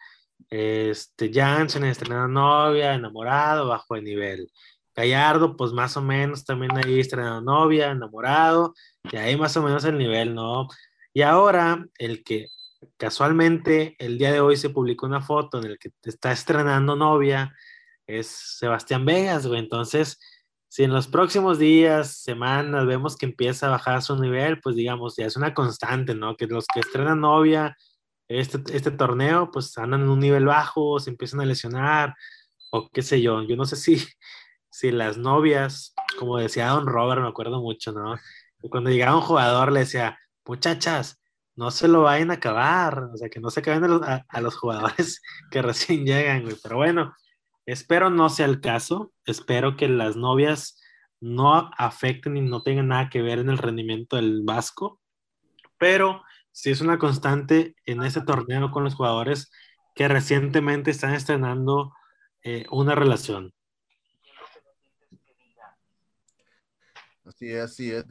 Este, 0.50 1.32
Jansen 1.34 1.84
estrenado 1.84 2.28
novia, 2.28 2.94
enamorado, 2.94 3.68
bajo 3.68 3.96
de 3.96 4.02
nivel. 4.02 4.52
Gallardo, 4.96 5.56
pues 5.56 5.72
más 5.72 5.96
o 5.98 6.02
menos 6.02 6.44
también 6.44 6.76
ahí 6.78 7.00
estrenado 7.00 7.42
novia, 7.42 7.92
enamorado, 7.92 8.74
y 9.12 9.18
ahí 9.18 9.38
más 9.38 9.56
o 9.58 9.64
menos 9.64 9.84
el 9.86 9.98
nivel, 9.98 10.36
¿no? 10.36 10.68
Y 11.14 11.22
ahora, 11.22 11.86
el 11.98 12.24
que 12.24 12.48
casualmente 12.98 13.96
el 14.00 14.18
día 14.18 14.32
de 14.32 14.42
hoy 14.42 14.58
se 14.58 14.70
publicó 14.70 15.06
una 15.06 15.22
foto 15.22 15.60
en 15.60 15.66
el 15.66 15.80
que 15.80 15.92
está 16.04 16.32
estrenando 16.32 16.96
novia 16.96 17.54
es 18.08 18.28
Sebastián 18.28 19.06
Vegas, 19.06 19.48
güey. 19.48 19.60
Entonces, 19.60 20.20
si 20.68 20.84
en 20.84 20.94
los 20.94 21.08
próximos 21.08 21.60
días, 21.60 22.18
semanas, 22.22 22.86
vemos 22.86 23.18
que 23.18 23.26
empieza 23.26 23.68
a 23.68 23.72
bajar 23.72 24.02
su 24.02 24.16
nivel, 24.20 24.60
pues 24.62 24.76
digamos, 24.76 25.16
ya 25.18 25.26
es 25.26 25.36
una 25.36 25.54
constante, 25.54 26.16
¿no? 26.16 26.36
Que 26.36 26.48
los 26.48 26.66
que 26.68 26.80
estrenan 26.82 27.22
novia 27.22 27.76
este, 28.30 28.60
este 28.76 28.92
torneo, 28.92 29.50
pues 29.52 29.78
andan 29.78 30.02
en 30.02 30.10
un 30.10 30.20
nivel 30.20 30.46
bajo, 30.46 31.00
se 31.00 31.10
empiezan 31.10 31.42
a 31.42 31.46
lesionar, 31.46 32.16
o 32.72 32.90
qué 32.90 33.02
sé 33.02 33.22
yo. 33.22 33.42
Yo 33.44 33.56
no 33.56 33.66
sé 33.66 33.76
si, 33.76 33.98
si 34.70 34.92
las 34.92 35.18
novias, 35.18 35.94
como 36.20 36.38
decía 36.38 36.70
Don 36.70 36.88
Robert, 36.88 37.22
me 37.22 37.28
acuerdo 37.30 37.62
mucho, 37.62 37.92
¿no? 37.92 38.16
Cuando 38.70 38.90
llegaba 38.90 39.16
un 39.18 39.24
jugador 39.24 39.72
le 39.72 39.82
decía, 39.82 40.20
muchachas, 40.46 41.22
no 41.56 41.72
se 41.72 41.88
lo 41.88 42.04
vayan 42.04 42.32
a 42.32 42.36
acabar, 42.36 43.10
o 43.14 43.18
sea, 43.18 43.30
que 43.30 43.40
no 43.40 43.50
se 43.50 43.60
acaben 43.60 43.84
a 43.84 44.42
los, 44.42 44.56
jugadores 44.56 45.22
que 45.52 45.62
recién 45.62 46.06
llegan, 46.06 46.44
güey. 46.44 46.56
Pero 46.62 46.78
bueno, 46.78 47.14
espero 47.66 48.10
no 48.10 48.30
sea 48.30 48.46
el 48.46 48.62
caso, 48.62 49.12
espero 49.26 49.76
que 49.76 49.88
las 49.90 50.16
novias 50.16 50.82
no 51.20 51.70
afecten 51.78 52.38
y 52.38 52.42
no 52.42 52.64
tengan 52.64 52.88
nada 52.88 53.10
que 53.10 53.22
ver 53.22 53.40
en 53.40 53.50
el 53.50 53.58
rendimiento 53.58 54.16
del 54.16 54.42
Vasco, 54.44 55.02
pero 55.78 56.24
sí 56.52 56.72
es 56.72 56.82
una 56.82 56.98
constante 56.98 57.76
en 57.86 58.04
ese 58.04 58.22
torneo 58.22 58.72
con 58.72 58.84
los 58.84 58.96
jugadores 58.96 59.52
que 59.96 60.08
recientemente 60.08 60.92
están 60.92 61.14
estrenando 61.14 61.94
eh, 62.42 62.66
una 62.72 62.96
relación. 62.96 63.54
Así 67.26 67.52
es, 67.52 67.64
así 67.64 67.92
es. 67.92 68.06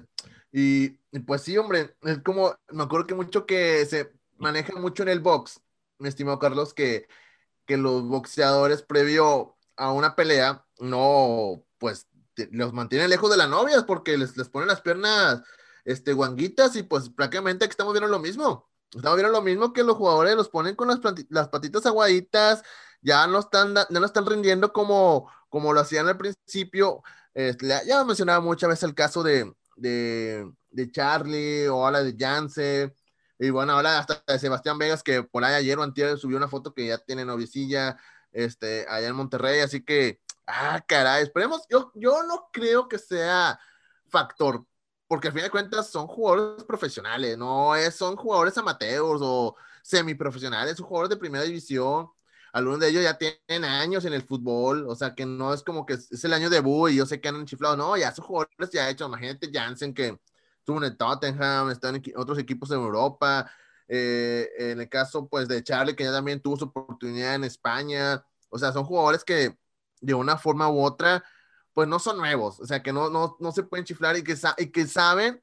Y, 0.53 0.91
pues 1.27 1.43
sí, 1.43 1.57
hombre, 1.59 1.97
es 2.03 2.21
como, 2.23 2.57
me 2.71 2.85
acuerdo 2.85 3.07
que 3.07 3.15
mucho 3.15 3.47
que 3.47 3.85
se 3.87 4.13
maneja 4.39 4.79
mucho 4.79 5.03
en 5.03 5.11
el 5.11 5.21
box, 5.21 5.61
mi 5.99 6.09
estimado 6.09 6.39
Carlos, 6.39 6.75
que, 6.75 7.09
que 7.67 7.77
los 7.77 8.03
boxeadores 8.05 8.83
previo 8.83 9.57
a 9.77 9.93
una 9.93 10.17
pelea, 10.17 10.65
no, 10.79 11.65
pues 11.79 12.09
los 12.51 12.73
mantienen 12.73 13.11
lejos 13.11 13.31
de 13.31 13.37
las 13.37 13.49
novias 13.49 13.85
porque 13.85 14.17
les, 14.17 14.37
les 14.37 14.49
ponen 14.49 14.69
las 14.69 14.81
piernas 14.81 15.43
este, 15.85 16.13
guanguitas 16.13 16.77
y 16.77 16.83
pues 16.83 17.11
prácticamente 17.11 17.65
aquí 17.65 17.73
estamos 17.73 17.93
viendo 17.93 18.09
lo 18.09 18.19
mismo. 18.19 18.69
Estamos 18.95 19.17
viendo 19.17 19.33
lo 19.33 19.43
mismo 19.43 19.73
que 19.73 19.83
los 19.83 19.97
jugadores 19.97 20.35
los 20.35 20.49
ponen 20.49 20.75
con 20.75 20.89
las, 20.89 20.99
las 21.29 21.49
patitas 21.49 21.85
aguaditas, 21.87 22.63
ya 23.03 23.27
no 23.27 23.41
están, 23.41 23.75
ya 23.75 23.87
no 24.01 24.07
están 24.07 24.27
rindiendo 24.27 24.73
como, 24.73 25.31
como 25.49 25.73
lo 25.73 25.81
hacían 25.81 26.09
al 26.09 26.17
principio. 26.17 27.03
Este, 27.35 27.69
ya 27.87 28.05
mencionaba 28.05 28.41
muchas 28.41 28.71
veces 28.71 28.85
el 28.85 28.95
caso 28.95 29.23
de, 29.23 29.53
de, 29.79 30.51
de 30.71 30.91
Charlie 30.91 31.69
o 31.69 31.85
ahora 31.85 32.03
de 32.03 32.17
Janssen. 32.19 32.95
Y 33.39 33.51
bueno, 33.51 33.73
ahora 33.75 33.99
hasta 33.99 34.23
de 34.27 34.39
Sebastián 34.39 34.79
Vegas, 34.79 35.03
que 35.03 35.23
por 35.23 35.45
ahí 35.45 35.55
ayer 35.55 35.79
o 35.79 35.83
antier 35.83 36.19
subió 36.19 36.37
una 36.37 36.49
foto 36.49 36.75
que 36.75 36.89
ya 36.89 36.99
tiene 36.99 37.25
novicilla 37.25 37.97
este, 38.33 38.87
allá 38.89 39.09
en 39.09 39.15
Monterrey. 39.15 39.61
Así 39.61 39.85
que, 39.85 40.21
ah, 40.47 40.83
caray, 40.87 41.23
esperemos. 41.23 41.63
Yo, 41.71 41.93
yo 41.95 42.23
no 42.25 42.49
creo 42.53 42.89
que 42.89 42.99
sea 42.99 43.59
factor, 44.09 44.65
porque 45.07 45.29
al 45.29 45.35
fin 45.35 45.43
de 45.43 45.51
cuentas 45.51 45.91
son 45.91 46.07
jugadores 46.07 46.65
profesionales, 46.65 47.39
no 47.39 47.77
es, 47.77 47.95
son 47.95 48.17
jugadores 48.17 48.57
amateurs 48.59 49.21
o 49.23 49.57
semiprofesionales, 49.83 50.77
son 50.77 50.87
jugadores 50.87 51.11
de 51.11 51.17
primera 51.17 51.45
división 51.45 52.09
algunos 52.53 52.81
de 52.81 52.89
ellos 52.89 53.03
ya 53.03 53.19
tienen 53.19 53.65
años 53.65 54.05
en 54.05 54.13
el 54.13 54.23
fútbol, 54.23 54.87
o 54.89 54.95
sea 54.95 55.15
que 55.15 55.27
no 55.27 55.53
es 55.53 55.63
como 55.63 55.87
que 55.87 55.95
es 55.95 56.25
el 56.25 56.33
año 56.33 56.51
de 56.51 56.57
debut 56.57 56.91
y 56.91 56.97
yo 56.97 57.07
sé 57.07 57.21
que 57.21 57.29
han 57.29 57.47
chiflado, 57.47 57.77
no, 57.77 57.97
ya 57.97 58.09
esos 58.09 58.25
jugadores 58.25 58.71
ya 58.71 58.87
ha 58.87 58.91
hecho, 58.91 59.07
imagínate 59.07 59.51
Jansen 59.53 59.95
que 59.95 60.19
estuvo 60.59 60.79
en 60.79 60.85
el 60.85 60.97
Tottenham, 60.97 61.71
está 61.71 61.91
en 61.91 62.03
otros 62.17 62.39
equipos 62.39 62.71
en 62.71 62.79
Europa, 62.79 63.51
eh, 63.89 64.49
en 64.59 64.81
el 64.81 64.89
caso 64.89 65.29
pues 65.29 65.49
de 65.49 65.63
Charlie 65.63 65.97
que 65.97 66.05
ya 66.05 66.13
también 66.13 66.41
tuvo 66.41 66.57
su 66.57 66.65
oportunidad 66.65 67.35
en 67.35 67.45
España, 67.45 68.25
o 68.51 68.59
sea, 68.59 68.73
son 68.73 68.85
jugadores 68.85 69.25
que 69.25 69.57
de 70.01 70.15
una 70.15 70.37
forma 70.37 70.71
u 70.71 70.83
otra 70.83 71.25
pues 71.73 71.89
no 71.89 71.99
son 71.99 72.19
nuevos, 72.19 72.61
o 72.61 72.67
sea 72.67 72.83
que 72.83 72.93
no, 72.93 73.11
no, 73.11 73.37
no 73.41 73.53
se 73.53 73.63
pueden 73.63 73.85
chiflar 73.85 74.17
y 74.17 74.25
que, 74.25 74.37
y 74.59 74.71
que 74.73 74.87
saben 74.87 75.41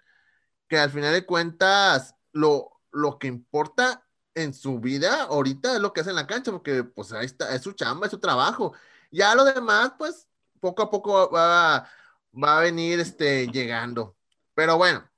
que 0.67 0.77
al 0.77 0.89
final 0.89 1.13
de 1.13 1.25
cuentas 1.25 2.15
lo, 2.31 2.81
lo 2.91 3.19
que 3.19 3.27
importa 3.27 4.04
en 4.35 4.53
su 4.53 4.79
vida 4.79 5.23
ahorita 5.23 5.75
es 5.75 5.81
lo 5.81 5.93
que 5.93 6.01
hace 6.01 6.11
en 6.11 6.17
la 6.17 6.27
cancha, 6.27 6.51
porque 6.51 6.83
pues 6.83 7.11
ahí 7.13 7.25
está, 7.25 7.55
es 7.55 7.61
su 7.61 7.73
chamba, 7.73 8.05
es 8.05 8.11
su 8.11 8.19
trabajo. 8.19 8.73
Ya 9.11 9.33
lo 9.33 9.45
demás, 9.45 9.93
pues 9.97 10.27
poco 10.59 10.83
a 10.83 10.89
poco 10.91 11.31
va, 11.31 11.89
va 12.33 12.57
a 12.57 12.61
venir 12.61 12.99
este, 12.99 13.47
llegando. 13.47 14.15
Pero 14.53 14.77
bueno, 14.77 15.09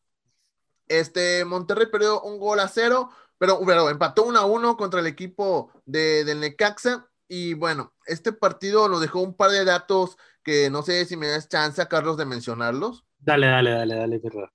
este 0.88 1.46
Monterrey 1.46 1.88
perdió 1.88 2.22
un 2.22 2.40
gol 2.40 2.60
a 2.60 2.68
cero, 2.68 3.10
pero, 3.38 3.60
pero 3.66 3.90
empató 3.90 4.24
1 4.24 4.40
a 4.40 4.46
1 4.46 4.78
contra 4.78 5.00
el 5.00 5.08
equipo 5.08 5.72
de, 5.86 6.24
del 6.24 6.40
Necaxa. 6.40 7.08
Y 7.28 7.56
bueno, 7.56 7.94
este 8.06 8.32
partido 8.32 8.88
nos 8.88 9.02
dejó 9.02 9.20
un 9.22 9.36
par 9.36 9.52
de 9.52 9.66
datos 9.66 10.18
que 10.44 10.70
no 10.70 10.82
sé 10.82 11.06
si 11.06 11.18
me 11.18 11.28
das 11.28 11.50
chance, 11.50 11.86
Carlos, 11.88 12.18
de 12.18 12.26
mencionarlos. 12.26 13.06
Dale, 13.20 13.48
dale, 13.48 13.72
dale, 13.72 13.96
dale, 13.96 14.20
verdad. 14.20 14.50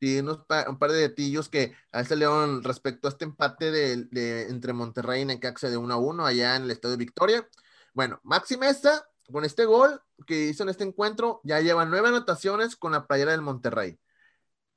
Sí, 0.00 0.18
un 0.20 0.78
par 0.78 0.92
de 0.92 0.98
detillos 0.98 1.48
que 1.48 1.74
a 1.90 2.00
este 2.02 2.16
León 2.16 2.62
respecto 2.62 3.08
a 3.08 3.10
este 3.10 3.24
empate 3.24 3.70
de, 3.70 4.42
entre 4.50 4.74
Monterrey 4.74 5.22
y 5.22 5.24
Necaxa 5.24 5.70
de 5.70 5.78
1 5.78 5.94
a 5.94 5.96
1 5.96 6.26
allá 6.26 6.56
en 6.56 6.64
el 6.64 6.70
Estadio 6.70 6.98
Victoria. 6.98 7.48
Bueno, 7.94 8.20
Maxi 8.22 8.58
Mesa, 8.58 9.08
con 9.32 9.44
este 9.44 9.64
gol 9.64 10.02
que 10.26 10.48
hizo 10.48 10.64
en 10.64 10.68
este 10.68 10.84
encuentro, 10.84 11.40
ya 11.44 11.60
lleva 11.60 11.86
nueve 11.86 12.08
anotaciones 12.08 12.76
con 12.76 12.92
la 12.92 13.06
playera 13.06 13.32
del 13.32 13.40
Monterrey. 13.40 13.98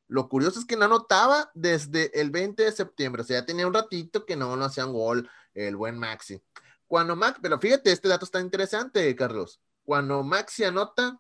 Lo 0.08 0.30
curioso 0.30 0.60
es 0.60 0.66
que 0.66 0.78
no 0.78 0.86
anotaba 0.86 1.52
desde 1.54 2.18
el 2.20 2.32
20 2.32 2.64
de 2.64 2.72
septiembre, 2.72 3.22
o 3.22 3.26
sea, 3.26 3.42
ya 3.42 3.46
tenía 3.46 3.68
un 3.68 3.74
ratito 3.74 4.26
que 4.26 4.38
no, 4.38 4.56
no 4.56 4.66
hacía 4.66 4.86
un 4.86 4.94
gol 4.94 5.30
el 5.54 5.76
buen 5.76 6.00
Maxi. 6.00 6.42
Cuando 6.88 7.16
Max, 7.16 7.40
pero 7.42 7.60
fíjate, 7.60 7.92
este 7.92 8.08
dato 8.08 8.26
está 8.26 8.40
interesante, 8.40 9.16
Carlos. 9.16 9.62
Cuando 9.84 10.24
Maxi 10.24 10.64
anota, 10.64 11.20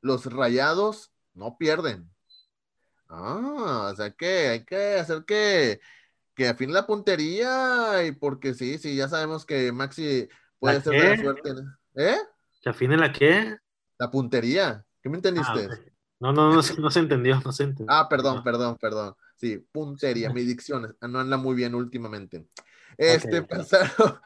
los 0.00 0.26
rayados 0.26 1.10
no 1.34 1.56
pierden. 1.56 2.10
Ah, 3.10 3.90
o 3.92 3.96
sea 3.96 4.10
que 4.12 4.48
hay 4.48 4.64
que 4.64 4.94
hacer 4.94 5.24
que, 5.24 5.80
que 6.34 6.48
afine 6.48 6.72
la 6.72 6.86
puntería 6.86 8.04
y 8.06 8.12
porque 8.12 8.54
sí, 8.54 8.78
sí, 8.78 8.94
ya 8.94 9.08
sabemos 9.08 9.44
que 9.44 9.72
Maxi 9.72 10.28
puede 10.60 10.80
ser 10.80 10.92
de 10.92 11.16
la 11.16 11.22
suerte. 11.22 11.50
¿Eh? 11.96 12.16
¿Que 12.62 12.70
afine 12.70 12.96
la 12.96 13.12
qué? 13.12 13.56
La 13.98 14.10
puntería. 14.10 14.84
¿Qué 15.02 15.08
me 15.08 15.16
entendiste? 15.16 15.68
Ah, 15.70 15.78
no, 16.20 16.32
no, 16.32 16.50
no, 16.50 16.62
no, 16.78 16.90
se 16.90 17.00
entendió, 17.00 17.40
no 17.44 17.52
se 17.52 17.64
entendió. 17.64 17.86
Ah, 17.88 18.08
perdón, 18.08 18.44
perdón, 18.44 18.76
perdón. 18.80 19.14
Sí, 19.36 19.58
puntería, 19.72 20.30
mi 20.34 20.44
dicción 20.44 20.96
no 21.00 21.18
anda 21.18 21.36
muy 21.36 21.56
bien 21.56 21.74
últimamente. 21.74 22.46
Este, 22.96 23.42
pasaron, 23.42 24.20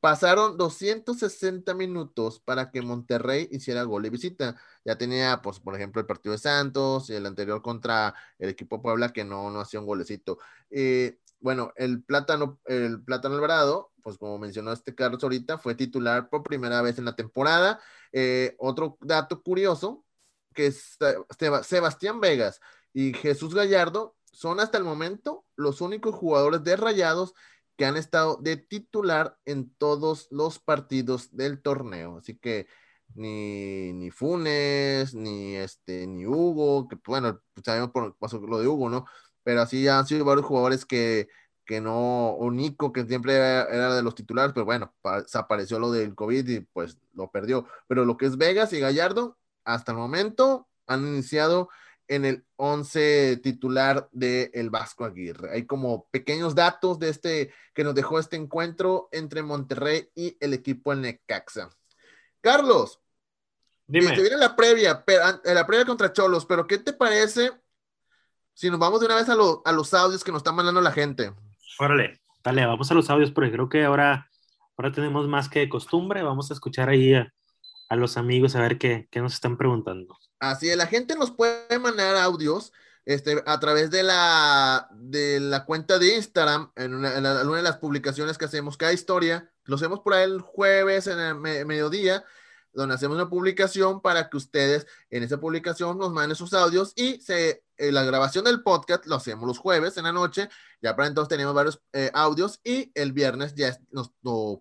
Pasaron 0.00 0.56
260 0.56 1.74
minutos 1.74 2.40
para 2.40 2.70
que 2.70 2.82
Monterrey 2.82 3.48
hiciera 3.50 3.82
gol 3.82 4.04
de 4.04 4.10
visita. 4.10 4.56
Ya 4.84 4.96
tenía, 4.96 5.40
pues, 5.42 5.58
por 5.58 5.74
ejemplo, 5.74 6.00
el 6.00 6.06
partido 6.06 6.32
de 6.32 6.38
Santos 6.38 7.10
y 7.10 7.14
el 7.14 7.26
anterior 7.26 7.62
contra 7.62 8.14
el 8.38 8.50
equipo 8.50 8.80
Puebla 8.80 9.12
que 9.12 9.24
no, 9.24 9.50
no 9.50 9.60
hacía 9.60 9.80
un 9.80 9.86
golecito. 9.86 10.38
Eh, 10.70 11.18
bueno, 11.40 11.72
el 11.76 12.02
Plátano, 12.02 12.60
el 12.64 13.02
Plátano 13.02 13.34
Alvarado, 13.34 13.92
pues 14.02 14.18
como 14.18 14.38
mencionó 14.38 14.72
este 14.72 14.94
Carlos 14.94 15.22
ahorita, 15.22 15.58
fue 15.58 15.74
titular 15.74 16.28
por 16.28 16.42
primera 16.42 16.80
vez 16.82 16.98
en 16.98 17.04
la 17.04 17.16
temporada. 17.16 17.80
Eh, 18.12 18.54
otro 18.58 18.98
dato 19.00 19.42
curioso, 19.42 20.04
que 20.54 20.72
Sebastián 20.72 22.20
Vegas 22.20 22.60
y 22.92 23.12
Jesús 23.14 23.54
Gallardo 23.54 24.16
son 24.32 24.60
hasta 24.60 24.78
el 24.78 24.84
momento 24.84 25.44
los 25.56 25.80
únicos 25.80 26.14
jugadores 26.14 26.64
de 26.64 26.76
Rayados 26.76 27.34
que 27.78 27.86
han 27.86 27.96
estado 27.96 28.38
de 28.42 28.56
titular 28.56 29.38
en 29.46 29.72
todos 29.76 30.26
los 30.32 30.58
partidos 30.58 31.34
del 31.36 31.62
torneo. 31.62 32.18
Así 32.18 32.36
que 32.36 32.66
ni, 33.14 33.92
ni 33.92 34.10
Funes, 34.10 35.14
ni 35.14 35.54
este, 35.54 36.06
ni 36.08 36.26
Hugo, 36.26 36.88
que 36.88 36.98
bueno, 37.06 37.40
sabemos 37.64 37.90
por 37.92 38.16
lo 38.50 38.58
de 38.58 38.66
Hugo, 38.66 38.90
¿no? 38.90 39.06
Pero 39.44 39.62
así 39.62 39.86
han 39.86 40.06
sido 40.06 40.24
varios 40.24 40.44
jugadores 40.44 40.84
que, 40.84 41.28
que 41.64 41.80
no, 41.80 42.30
o 42.30 42.50
Nico, 42.50 42.92
que 42.92 43.06
siempre 43.06 43.34
era, 43.36 43.94
de 43.94 44.02
los 44.02 44.16
titulares, 44.16 44.52
pero 44.52 44.66
bueno, 44.66 44.92
desapareció 45.22 45.78
lo 45.78 45.92
del 45.92 46.16
COVID 46.16 46.48
y 46.48 46.60
pues 46.60 46.98
lo 47.14 47.30
perdió. 47.30 47.66
Pero 47.86 48.04
lo 48.04 48.16
que 48.16 48.26
es 48.26 48.36
Vegas 48.36 48.72
y 48.72 48.80
Gallardo, 48.80 49.38
hasta 49.64 49.92
el 49.92 49.98
momento 49.98 50.68
han 50.88 51.06
iniciado 51.06 51.68
en 52.08 52.24
el 52.24 52.44
11 52.56 53.36
titular 53.42 54.08
del 54.12 54.50
el 54.52 54.70
Vasco 54.70 55.04
Aguirre. 55.04 55.52
Hay 55.52 55.66
como 55.66 56.08
pequeños 56.10 56.54
datos 56.54 56.98
de 56.98 57.10
este 57.10 57.52
que 57.74 57.84
nos 57.84 57.94
dejó 57.94 58.18
este 58.18 58.36
encuentro 58.36 59.08
entre 59.12 59.42
Monterrey 59.42 60.08
y 60.14 60.36
el 60.40 60.54
equipo 60.54 60.92
en 60.92 61.02
Necaxa. 61.02 61.70
Carlos, 62.40 63.00
dime. 63.86 64.14
Se 64.14 64.22
viene 64.22 64.38
la 64.38 64.56
previa, 64.56 65.04
la 65.44 65.66
previa 65.66 65.84
contra 65.84 66.12
Cholos, 66.12 66.46
pero 66.46 66.66
¿qué 66.66 66.78
te 66.78 66.92
parece 66.92 67.52
si 68.54 68.70
nos 68.70 68.80
vamos 68.80 69.00
de 69.00 69.06
una 69.06 69.16
vez 69.16 69.28
a, 69.28 69.34
a 69.34 69.72
los 69.72 69.94
audios 69.94 70.24
que 70.24 70.32
nos 70.32 70.40
está 70.40 70.52
mandando 70.52 70.80
la 70.80 70.92
gente? 70.92 71.32
Órale, 71.78 72.20
dale, 72.42 72.66
vamos 72.66 72.90
a 72.90 72.94
los 72.94 73.10
audios 73.10 73.30
porque 73.30 73.52
creo 73.52 73.68
que 73.68 73.84
ahora, 73.84 74.28
ahora 74.76 74.92
tenemos 74.92 75.28
más 75.28 75.48
que 75.48 75.68
costumbre. 75.68 76.22
Vamos 76.22 76.50
a 76.50 76.54
escuchar 76.54 76.88
ahí 76.88 77.14
a, 77.14 77.32
los 77.96 78.16
amigos 78.16 78.54
a 78.56 78.60
ver 78.60 78.78
qué, 78.78 79.08
qué 79.10 79.20
nos 79.20 79.34
están 79.34 79.56
preguntando. 79.56 80.18
Así 80.40 80.68
es, 80.68 80.76
la 80.76 80.86
gente 80.86 81.16
nos 81.16 81.30
puede 81.30 81.78
mandar 81.78 82.16
audios 82.16 82.72
este, 83.08 83.42
a 83.46 83.58
través 83.58 83.90
de 83.90 84.02
la, 84.02 84.86
de 84.92 85.40
la 85.40 85.64
cuenta 85.64 85.98
de 85.98 86.14
Instagram, 86.14 86.70
en 86.76 86.92
una, 86.92 87.42
de 87.42 87.62
las 87.62 87.78
publicaciones 87.78 88.36
que 88.36 88.44
hacemos, 88.44 88.76
cada 88.76 88.92
historia, 88.92 89.50
lo 89.64 89.76
hacemos 89.76 90.00
por 90.00 90.12
ahí 90.12 90.24
el 90.24 90.42
jueves 90.42 91.06
en 91.06 91.18
el 91.18 91.34
mediodía, 91.64 92.22
donde 92.78 92.94
hacemos 92.94 93.16
una 93.16 93.28
publicación 93.28 94.00
para 94.00 94.30
que 94.30 94.36
ustedes 94.36 94.86
en 95.10 95.24
esa 95.24 95.40
publicación 95.40 95.98
nos 95.98 96.12
manden 96.12 96.36
sus 96.36 96.54
audios 96.54 96.92
y 96.94 97.20
se, 97.20 97.64
eh, 97.76 97.90
la 97.90 98.04
grabación 98.04 98.44
del 98.44 98.62
podcast 98.62 99.04
lo 99.06 99.16
hacemos 99.16 99.48
los 99.48 99.58
jueves 99.58 99.96
en 99.96 100.04
la 100.04 100.12
noche, 100.12 100.48
ya 100.80 100.94
para 100.94 101.08
entonces 101.08 101.28
tenemos 101.28 101.54
varios 101.54 101.82
eh, 101.92 102.12
audios 102.14 102.60
y 102.62 102.92
el 102.94 103.12
viernes 103.12 103.56
ya 103.56 103.76
nos 103.90 104.12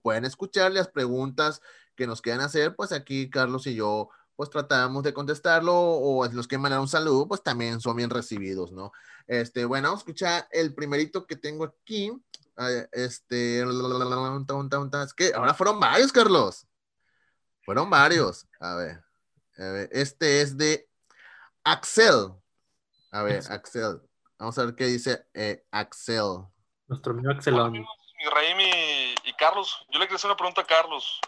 pueden 0.02 0.26
escuchar 0.26 0.72
las 0.72 0.88
preguntas 0.88 1.62
que 1.96 2.08
nos 2.08 2.24
quieran 2.24 2.42
hacer, 2.42 2.76
pues 2.76 2.92
aquí 2.92 3.30
Carlos 3.30 3.68
y 3.68 3.76
yo 3.76 4.10
pues 4.36 4.50
tratamos 4.50 5.04
de 5.04 5.14
contestarlo 5.14 5.76
o 5.76 6.28
los 6.28 6.48
que 6.48 6.58
mandan 6.58 6.82
un 6.82 6.88
saludo, 6.88 7.28
pues 7.28 7.44
también 7.44 7.80
son 7.80 7.98
bien 7.98 8.10
recibidos, 8.10 8.72
¿no? 8.72 8.92
Este, 9.28 9.66
bueno, 9.66 9.90
vamos 9.90 10.02
escuchar 10.02 10.48
el 10.52 10.74
primerito 10.74 11.28
que 11.28 11.36
tengo 11.36 11.66
aquí. 11.66 12.12
Este, 12.92 13.62
es 13.62 15.14
que 15.14 15.34
ahora 15.36 15.54
fueron 15.54 15.80
varios, 15.80 16.12
Carlos. 16.12 16.68
Fueron 17.68 17.90
varios. 17.90 18.48
A 18.62 18.76
ver, 18.76 19.04
a 19.58 19.72
ver, 19.74 19.90
este 19.92 20.40
es 20.40 20.58
de 20.58 20.88
Axel. 21.66 22.32
A 23.12 23.24
ver, 23.24 23.44
Axel. 23.50 24.00
Vamos 24.40 24.58
a 24.58 24.64
ver 24.64 24.74
qué 24.74 24.86
dice 24.86 25.28
eh, 25.34 25.66
Axel. 25.70 26.46
Nuestro 26.88 27.12
amigo 27.12 27.30
Axelón. 27.30 27.74
Mi 27.74 27.84
Raim 28.34 28.58
y, 28.62 29.16
y 29.30 29.34
Carlos, 29.38 29.86
yo 29.90 30.00
le 30.00 30.06
quería 30.06 30.16
hacer 30.16 30.30
una 30.30 30.38
pregunta 30.38 30.62
a 30.62 30.66
Carlos. 30.66 31.20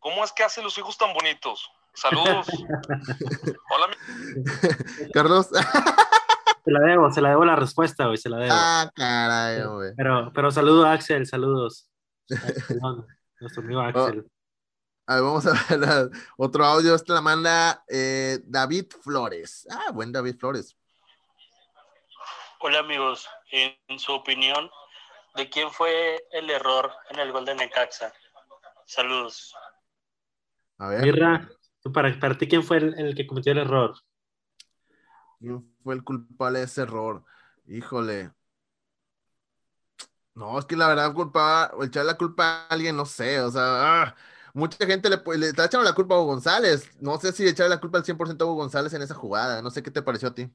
¿Cómo 0.00 0.24
es 0.24 0.32
que 0.32 0.42
hace 0.42 0.62
los 0.62 0.78
hijos 0.78 0.96
tan 0.96 1.12
bonitos? 1.12 1.70
Saludos. 1.92 2.46
Hola, 3.70 3.88
mi- 3.88 5.10
Carlos. 5.12 5.48
Se 5.48 6.70
la 6.70 6.80
debo, 6.80 7.10
se 7.12 7.20
la 7.20 7.28
debo 7.28 7.44
la 7.44 7.56
respuesta, 7.56 8.06
güey, 8.06 8.16
se 8.16 8.30
la 8.30 8.38
debo. 8.38 8.54
ah, 8.56 8.90
caray, 8.94 9.62
güey. 9.66 9.92
Pero, 9.98 10.32
pero 10.32 10.50
saludo 10.50 10.86
a 10.86 10.92
Axel, 10.92 11.26
saludos. 11.26 11.90
Axelón, 12.30 13.06
nuestro 13.38 13.62
amigo 13.62 13.82
Axel. 13.82 14.26
A 15.08 15.14
ver, 15.14 15.22
vamos 15.24 15.46
a 15.46 15.52
ver 15.70 15.80
la- 15.80 16.10
otro 16.36 16.66
audio. 16.66 16.94
Este 16.94 17.14
la 17.14 17.22
manda 17.22 17.82
eh, 17.88 18.40
David 18.44 18.92
Flores. 19.02 19.66
Ah, 19.70 19.90
buen 19.90 20.12
David 20.12 20.36
Flores. 20.38 20.76
Hola 22.60 22.80
amigos, 22.80 23.26
en 23.52 23.98
su 23.98 24.12
opinión, 24.12 24.68
¿de 25.34 25.48
quién 25.48 25.70
fue 25.70 26.22
el 26.32 26.50
error 26.50 26.92
en 27.08 27.20
el 27.20 27.32
gol 27.32 27.46
de 27.46 27.54
Necaxa? 27.54 28.12
Saludos. 28.84 29.54
A 30.76 30.88
ver, 30.88 31.02
Mirra, 31.02 31.48
tú 31.80 31.90
para, 31.90 32.18
para 32.20 32.36
ti, 32.36 32.46
¿quién 32.46 32.62
fue 32.62 32.76
el, 32.76 32.98
el 32.98 33.14
que 33.14 33.26
cometió 33.26 33.52
el 33.52 33.58
error? 33.58 33.94
¿quién 35.38 35.74
fue 35.82 35.94
el 35.94 36.04
culpable 36.04 36.58
de 36.58 36.64
ese 36.66 36.82
error? 36.82 37.24
Híjole. 37.66 38.32
No, 40.34 40.58
es 40.58 40.66
que 40.66 40.76
la 40.76 40.88
verdad, 40.88 41.14
culpa, 41.14 41.70
o 41.74 41.84
echar 41.84 42.04
la 42.04 42.16
culpa 42.18 42.66
a 42.66 42.66
alguien, 42.68 42.94
no 42.96 43.06
sé, 43.06 43.40
o 43.40 43.50
sea, 43.50 44.02
ah, 44.02 44.16
mucha 44.54 44.86
gente 44.86 45.08
le, 45.10 45.20
le 45.38 45.48
está 45.48 45.66
echando 45.66 45.84
la 45.84 45.94
culpa 45.94 46.14
a 46.14 46.18
Hugo 46.18 46.32
González. 46.32 46.90
No 47.00 47.18
sé 47.18 47.32
si 47.32 47.46
echarle 47.46 47.74
la 47.74 47.80
culpa 47.80 47.98
al 47.98 48.04
100% 48.04 48.40
a 48.40 48.44
Hugo 48.44 48.54
González 48.56 48.92
en 48.94 49.02
esa 49.02 49.14
jugada. 49.14 49.62
No 49.62 49.70
sé 49.70 49.82
qué 49.82 49.90
te 49.90 50.02
pareció 50.02 50.28
a 50.28 50.34
ti. 50.34 50.50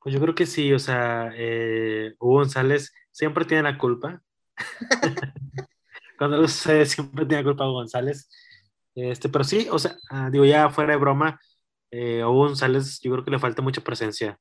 Pues 0.00 0.14
yo 0.14 0.20
creo 0.20 0.34
que 0.34 0.46
sí, 0.46 0.72
o 0.72 0.78
sea, 0.78 1.30
eh, 1.34 2.14
Hugo 2.18 2.34
González 2.40 2.92
siempre 3.10 3.44
tiene 3.44 3.62
la 3.62 3.78
culpa. 3.78 4.22
Cuando 6.18 6.36
lo 6.36 6.48
sucede, 6.48 6.86
siempre 6.86 7.26
tiene 7.26 7.42
la 7.42 7.48
culpa 7.50 7.64
Hugo 7.64 7.74
González. 7.80 8.28
Este, 8.94 9.28
pero 9.28 9.44
sí, 9.44 9.66
o 9.70 9.78
sea, 9.78 9.96
ah, 10.10 10.30
digo, 10.30 10.44
ya 10.44 10.70
fuera 10.70 10.92
de 10.92 10.98
broma, 10.98 11.40
eh, 11.90 12.22
a 12.22 12.28
Hugo 12.28 12.46
González 12.48 13.00
yo 13.00 13.12
creo 13.12 13.24
que 13.24 13.30
le 13.30 13.38
falta 13.38 13.62
mucha 13.62 13.80
presencia 13.82 14.38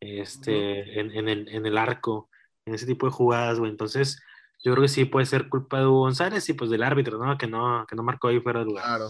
este, 0.00 1.00
en, 1.00 1.10
en 1.12 1.28
el, 1.28 1.48
en 1.48 1.66
el 1.66 1.78
arco, 1.78 2.30
en 2.64 2.74
ese 2.74 2.86
tipo 2.86 3.06
de 3.06 3.12
jugadas, 3.12 3.58
güey. 3.58 3.70
Entonces, 3.70 4.20
yo 4.62 4.72
creo 4.72 4.82
que 4.82 4.88
sí 4.88 5.04
puede 5.04 5.26
ser 5.26 5.48
culpa 5.48 5.78
de 5.78 5.86
Hugo 5.86 6.00
González 6.00 6.48
y 6.48 6.54
pues 6.54 6.70
del 6.70 6.82
árbitro, 6.82 7.18
¿no? 7.18 7.36
Que 7.38 7.46
no, 7.46 7.86
que 7.88 7.94
no 7.96 8.02
marcó 8.02 8.28
ahí 8.28 8.40
fuera 8.40 8.60
de 8.60 8.66
lugar. 8.66 8.84
Claro. 8.84 9.08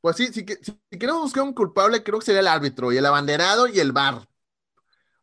Pues 0.00 0.16
sí, 0.16 0.28
si, 0.32 0.44
que- 0.46 0.56
si 0.62 0.78
queremos 0.98 1.22
buscar 1.22 1.42
un 1.42 1.52
culpable, 1.54 2.02
creo 2.02 2.18
que 2.18 2.24
sería 2.26 2.40
el 2.40 2.48
árbitro 2.48 2.92
y 2.92 2.96
el 2.96 3.06
abanderado 3.06 3.66
y 3.68 3.78
el 3.80 3.92
VAR. 3.92 4.26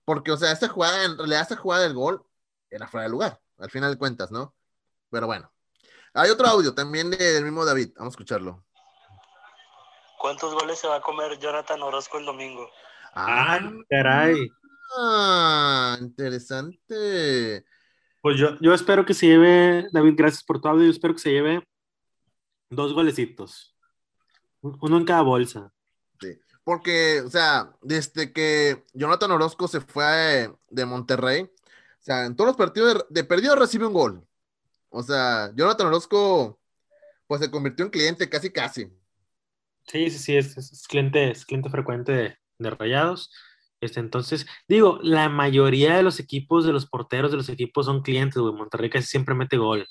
Porque, 0.06 0.32
o 0.32 0.38
sea, 0.38 0.52
esta 0.52 0.68
jugada, 0.70 1.04
en 1.04 1.18
realidad, 1.18 1.42
esta 1.42 1.56
jugada 1.58 1.84
del 1.84 1.94
gol 1.94 2.24
era 2.70 2.88
fuera 2.88 3.04
de 3.04 3.10
lugar, 3.10 3.42
al 3.58 3.70
final 3.70 3.92
de 3.92 3.98
cuentas, 3.98 4.32
¿no? 4.32 4.56
Pero 5.10 5.28
bueno. 5.28 5.52
Hay 6.14 6.30
otro 6.30 6.48
audio 6.48 6.74
también 6.74 7.12
de- 7.12 7.18
del 7.18 7.44
mismo 7.44 7.66
David. 7.66 7.92
Vamos 7.98 8.12
a 8.12 8.16
escucharlo. 8.16 8.64
¿Cuántos 10.20 10.54
goles 10.54 10.80
se 10.80 10.88
va 10.88 10.96
a 10.96 11.02
comer 11.02 11.38
Jonathan 11.40 11.82
Orozco 11.84 12.18
el 12.18 12.26
domingo? 12.26 12.68
¡Ah, 13.14 13.60
caray! 13.90 14.50
Ah, 14.98 15.98
interesante. 16.02 17.66
Pues 18.28 18.38
yo, 18.38 18.60
yo 18.60 18.74
espero 18.74 19.06
que 19.06 19.14
se 19.14 19.26
lleve, 19.26 19.88
David, 19.94 20.16
gracias 20.18 20.44
por 20.44 20.60
tu 20.60 20.68
audio, 20.68 20.84
yo 20.84 20.92
espero 20.92 21.14
que 21.14 21.22
se 21.22 21.32
lleve 21.32 21.64
dos 22.70 22.94
golecitos. 22.94 23.74
Un- 24.60 24.78
Uno 24.82 24.98
en 24.98 25.06
cada 25.06 25.22
bolsa. 25.22 25.72
Porque, 26.66 27.22
o 27.26 27.30
sea, 27.30 27.72
desde 27.82 28.34
que 28.34 28.84
Jonathan 28.94 29.32
Orozco 29.32 29.70
se 29.70 29.80
fue 29.80 30.44
eh, 30.44 30.52
de 30.70 30.86
Monterrey, 30.86 31.44
o 31.44 32.02
sea, 32.02 32.26
en 32.26 32.36
todos 32.36 32.50
los 32.50 32.58
partidos 32.58 32.96
de, 32.96 33.22
de 33.22 33.24
perdido 33.24 33.56
recibe 33.56 33.86
un 33.86 33.94
gol. 33.94 34.28
O 34.90 35.02
sea, 35.02 35.54
Jonathan 35.56 35.88
Orozco, 35.88 36.60
pues 37.28 37.40
se 37.40 37.50
convirtió 37.50 37.86
en 37.86 37.92
cliente 37.92 38.28
casi 38.28 38.52
casi. 38.52 38.92
Sí, 39.86 40.10
sí, 40.10 40.20
sí, 40.20 40.36
es, 40.36 40.58
es- 40.58 40.74
es 40.74 40.86
cliente, 40.86 41.32
es 41.32 41.46
cliente 41.46 41.70
frecuente 41.70 42.12
de, 42.12 42.38
de 42.58 42.70
Rayados. 42.72 43.32
Este, 43.80 44.00
entonces, 44.00 44.48
digo, 44.68 45.00
la 45.04 45.30
mayoría 45.30 45.96
de 45.96 46.04
los 46.04 46.20
equipos, 46.20 46.66
de 46.66 46.74
los 46.74 46.88
porteros 46.88 47.32
de 47.32 47.38
los 47.38 47.50
equipos 47.50 47.86
son 47.86 48.02
clientes, 48.02 48.38
güey. 48.38 48.54
Monterrey 48.54 48.90
casi 48.90 49.08
siempre 49.08 49.36
mete 49.36 49.58
gol. 49.58 49.88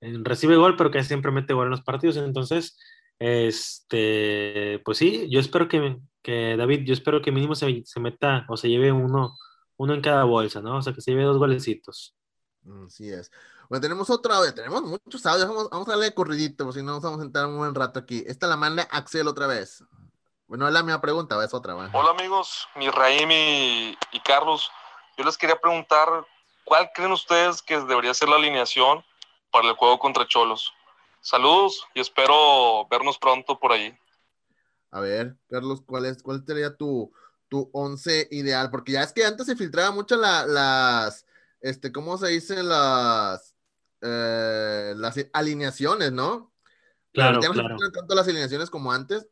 Eh, 0.00 0.18
Recibe 0.22 0.56
gol, 0.56 0.76
pero 0.76 0.90
casi 0.90 1.08
siempre 1.08 1.32
mete 1.32 1.54
gol 1.54 1.66
en 1.66 1.70
los 1.70 1.82
partidos. 1.82 2.16
Entonces, 2.16 2.78
este, 3.18 4.82
pues 4.84 4.98
sí, 4.98 5.28
yo 5.30 5.40
espero 5.40 5.68
que, 5.68 5.98
que 6.22 6.56
David, 6.56 6.84
yo 6.84 6.92
espero 6.92 7.22
que 7.22 7.32
mínimo 7.32 7.54
se, 7.54 7.82
se 7.84 8.00
meta 8.00 8.44
o 8.48 8.56
se 8.56 8.68
lleve 8.68 8.92
uno, 8.92 9.36
uno 9.76 9.94
en 9.94 10.02
cada 10.02 10.24
bolsa, 10.24 10.60
¿no? 10.60 10.78
O 10.78 10.82
sea, 10.82 10.92
que 10.92 11.00
se 11.00 11.12
lleve 11.12 11.24
dos 11.24 11.38
golecitos. 11.38 12.14
Así 12.86 13.10
es. 13.10 13.30
Bueno, 13.68 13.80
tenemos 13.80 14.10
otro 14.10 14.34
audio, 14.34 14.52
tenemos 14.52 14.82
muchos 14.82 15.24
audios, 15.26 15.48
vamos, 15.48 15.68
vamos 15.70 15.88
a 15.88 15.92
darle 15.92 16.12
corridito, 16.12 16.70
si 16.72 16.82
no 16.82 16.92
nos 16.92 17.02
vamos 17.02 17.20
a 17.20 17.22
sentar 17.22 17.46
un 17.46 17.56
buen 17.56 17.74
rato 17.74 17.98
aquí. 17.98 18.22
Esta 18.26 18.46
la 18.46 18.56
manda 18.56 18.82
Axel 18.90 19.26
otra 19.26 19.46
vez. 19.46 19.82
Bueno, 20.54 20.68
es 20.68 20.72
la 20.72 20.84
misma 20.84 21.00
pregunta, 21.00 21.44
es 21.44 21.52
otra, 21.52 21.74
¿va? 21.74 21.90
Hola 21.92 22.10
amigos, 22.10 22.68
mi 22.76 22.88
Raim 22.88 23.28
y, 23.28 23.98
y 24.12 24.20
Carlos. 24.20 24.70
Yo 25.18 25.24
les 25.24 25.36
quería 25.36 25.60
preguntar, 25.60 26.06
¿cuál 26.64 26.88
creen 26.94 27.10
ustedes 27.10 27.60
que 27.60 27.80
debería 27.80 28.14
ser 28.14 28.28
la 28.28 28.36
alineación 28.36 29.04
para 29.50 29.66
el 29.66 29.74
juego 29.74 29.98
contra 29.98 30.28
Cholos? 30.28 30.72
Saludos 31.20 31.84
y 31.92 32.00
espero 32.00 32.86
vernos 32.88 33.18
pronto 33.18 33.58
por 33.58 33.72
ahí. 33.72 33.98
A 34.92 35.00
ver, 35.00 35.34
Carlos, 35.50 35.82
¿cuál 35.84 36.04
es, 36.06 36.22
cuál 36.22 36.44
sería 36.46 36.76
tu, 36.76 37.12
tu 37.48 37.68
once 37.72 38.28
ideal? 38.30 38.70
Porque 38.70 38.92
ya 38.92 39.02
es 39.02 39.12
que 39.12 39.24
antes 39.24 39.46
se 39.46 39.56
filtraba 39.56 39.90
mucho 39.90 40.14
la- 40.14 40.46
las, 40.46 41.26
este, 41.62 41.90
¿cómo 41.90 42.16
se 42.16 42.28
dice? 42.28 42.62
Las, 42.62 43.56
eh, 44.02 44.94
las 44.96 45.16
alineaciones, 45.32 46.12
¿no? 46.12 46.52
Claro, 47.12 47.40
ya 47.40 47.48
no 47.48 47.54
claro. 47.54 47.68
se 47.70 47.74
filtran 47.74 47.92
tanto 47.92 48.14
las 48.14 48.28
alineaciones 48.28 48.70
como 48.70 48.92
antes, 48.92 49.26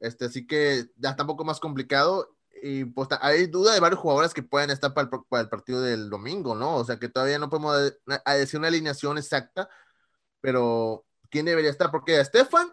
este, 0.00 0.24
así 0.24 0.46
que 0.46 0.86
ya 0.96 1.10
está 1.10 1.22
un 1.22 1.28
poco 1.28 1.44
más 1.44 1.60
complicado 1.60 2.34
y 2.62 2.84
pues 2.84 3.08
hay 3.20 3.46
duda 3.46 3.74
de 3.74 3.80
varios 3.80 4.00
jugadores 4.00 4.34
que 4.34 4.42
pueden 4.42 4.70
estar 4.70 4.92
para 4.92 5.08
el, 5.42 5.48
partido 5.48 5.80
del 5.80 6.10
domingo, 6.10 6.54
¿no? 6.54 6.76
O 6.76 6.84
sea 6.84 6.98
que 6.98 7.08
todavía 7.08 7.38
no 7.38 7.48
podemos 7.48 7.94
decir 8.26 8.58
una 8.58 8.68
alineación 8.68 9.18
exacta, 9.18 9.68
pero 10.40 11.04
¿quién 11.30 11.46
debería 11.46 11.70
estar? 11.70 11.90
Porque 11.90 12.20
Estefan 12.20 12.72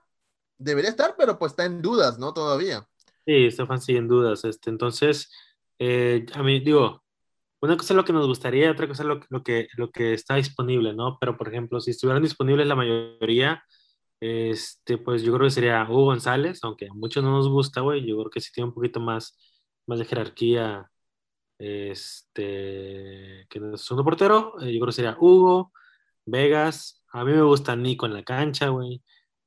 debería 0.57 0.89
estar, 0.89 1.15
pero 1.17 1.37
pues 1.37 1.53
está 1.53 1.65
en 1.65 1.81
dudas, 1.81 2.19
¿no? 2.19 2.33
Todavía. 2.33 2.87
Sí, 3.25 3.45
Estefan, 3.45 3.81
sí, 3.81 3.95
en 3.95 4.07
dudas. 4.07 4.43
Este, 4.43 4.69
entonces, 4.69 5.31
eh, 5.79 6.25
a 6.33 6.43
mí, 6.43 6.59
digo, 6.59 7.03
una 7.61 7.77
cosa 7.77 7.93
es 7.93 7.97
lo 7.97 8.05
que 8.05 8.13
nos 8.13 8.27
gustaría, 8.27 8.71
otra 8.71 8.87
cosa 8.87 9.03
es 9.03 9.07
lo, 9.07 9.19
lo 9.29 9.43
que, 9.43 9.67
lo 9.77 9.91
que 9.91 10.13
está 10.13 10.35
disponible, 10.35 10.93
¿no? 10.93 11.17
Pero, 11.19 11.37
por 11.37 11.47
ejemplo, 11.47 11.79
si 11.79 11.91
estuvieran 11.91 12.23
disponibles 12.23 12.67
la 12.67 12.75
mayoría, 12.75 13.63
este, 14.19 14.97
pues 14.97 15.23
yo 15.23 15.33
creo 15.33 15.47
que 15.47 15.51
sería 15.51 15.83
Hugo 15.89 16.05
González, 16.05 16.59
aunque 16.63 16.87
a 16.87 16.93
muchos 16.93 17.23
no 17.23 17.31
nos 17.31 17.49
gusta, 17.49 17.81
güey, 17.81 18.05
yo 18.05 18.17
creo 18.17 18.29
que 18.29 18.41
sí 18.41 18.51
tiene 18.53 18.69
un 18.69 18.73
poquito 18.73 18.99
más, 18.99 19.37
más 19.85 19.99
de 19.99 20.05
jerarquía, 20.05 20.89
este, 21.59 23.47
que 23.49 23.59
el 23.59 23.77
segundo 23.77 24.03
portero, 24.03 24.53
eh, 24.61 24.73
yo 24.73 24.79
creo 24.79 24.87
que 24.87 24.91
sería 24.93 25.17
Hugo, 25.19 25.71
Vegas, 26.25 27.03
a 27.11 27.23
mí 27.23 27.31
me 27.33 27.41
gusta 27.41 27.75
Nico 27.75 28.05
en 28.05 28.13
la 28.13 28.23
cancha, 28.23 28.69
güey, 28.69 29.01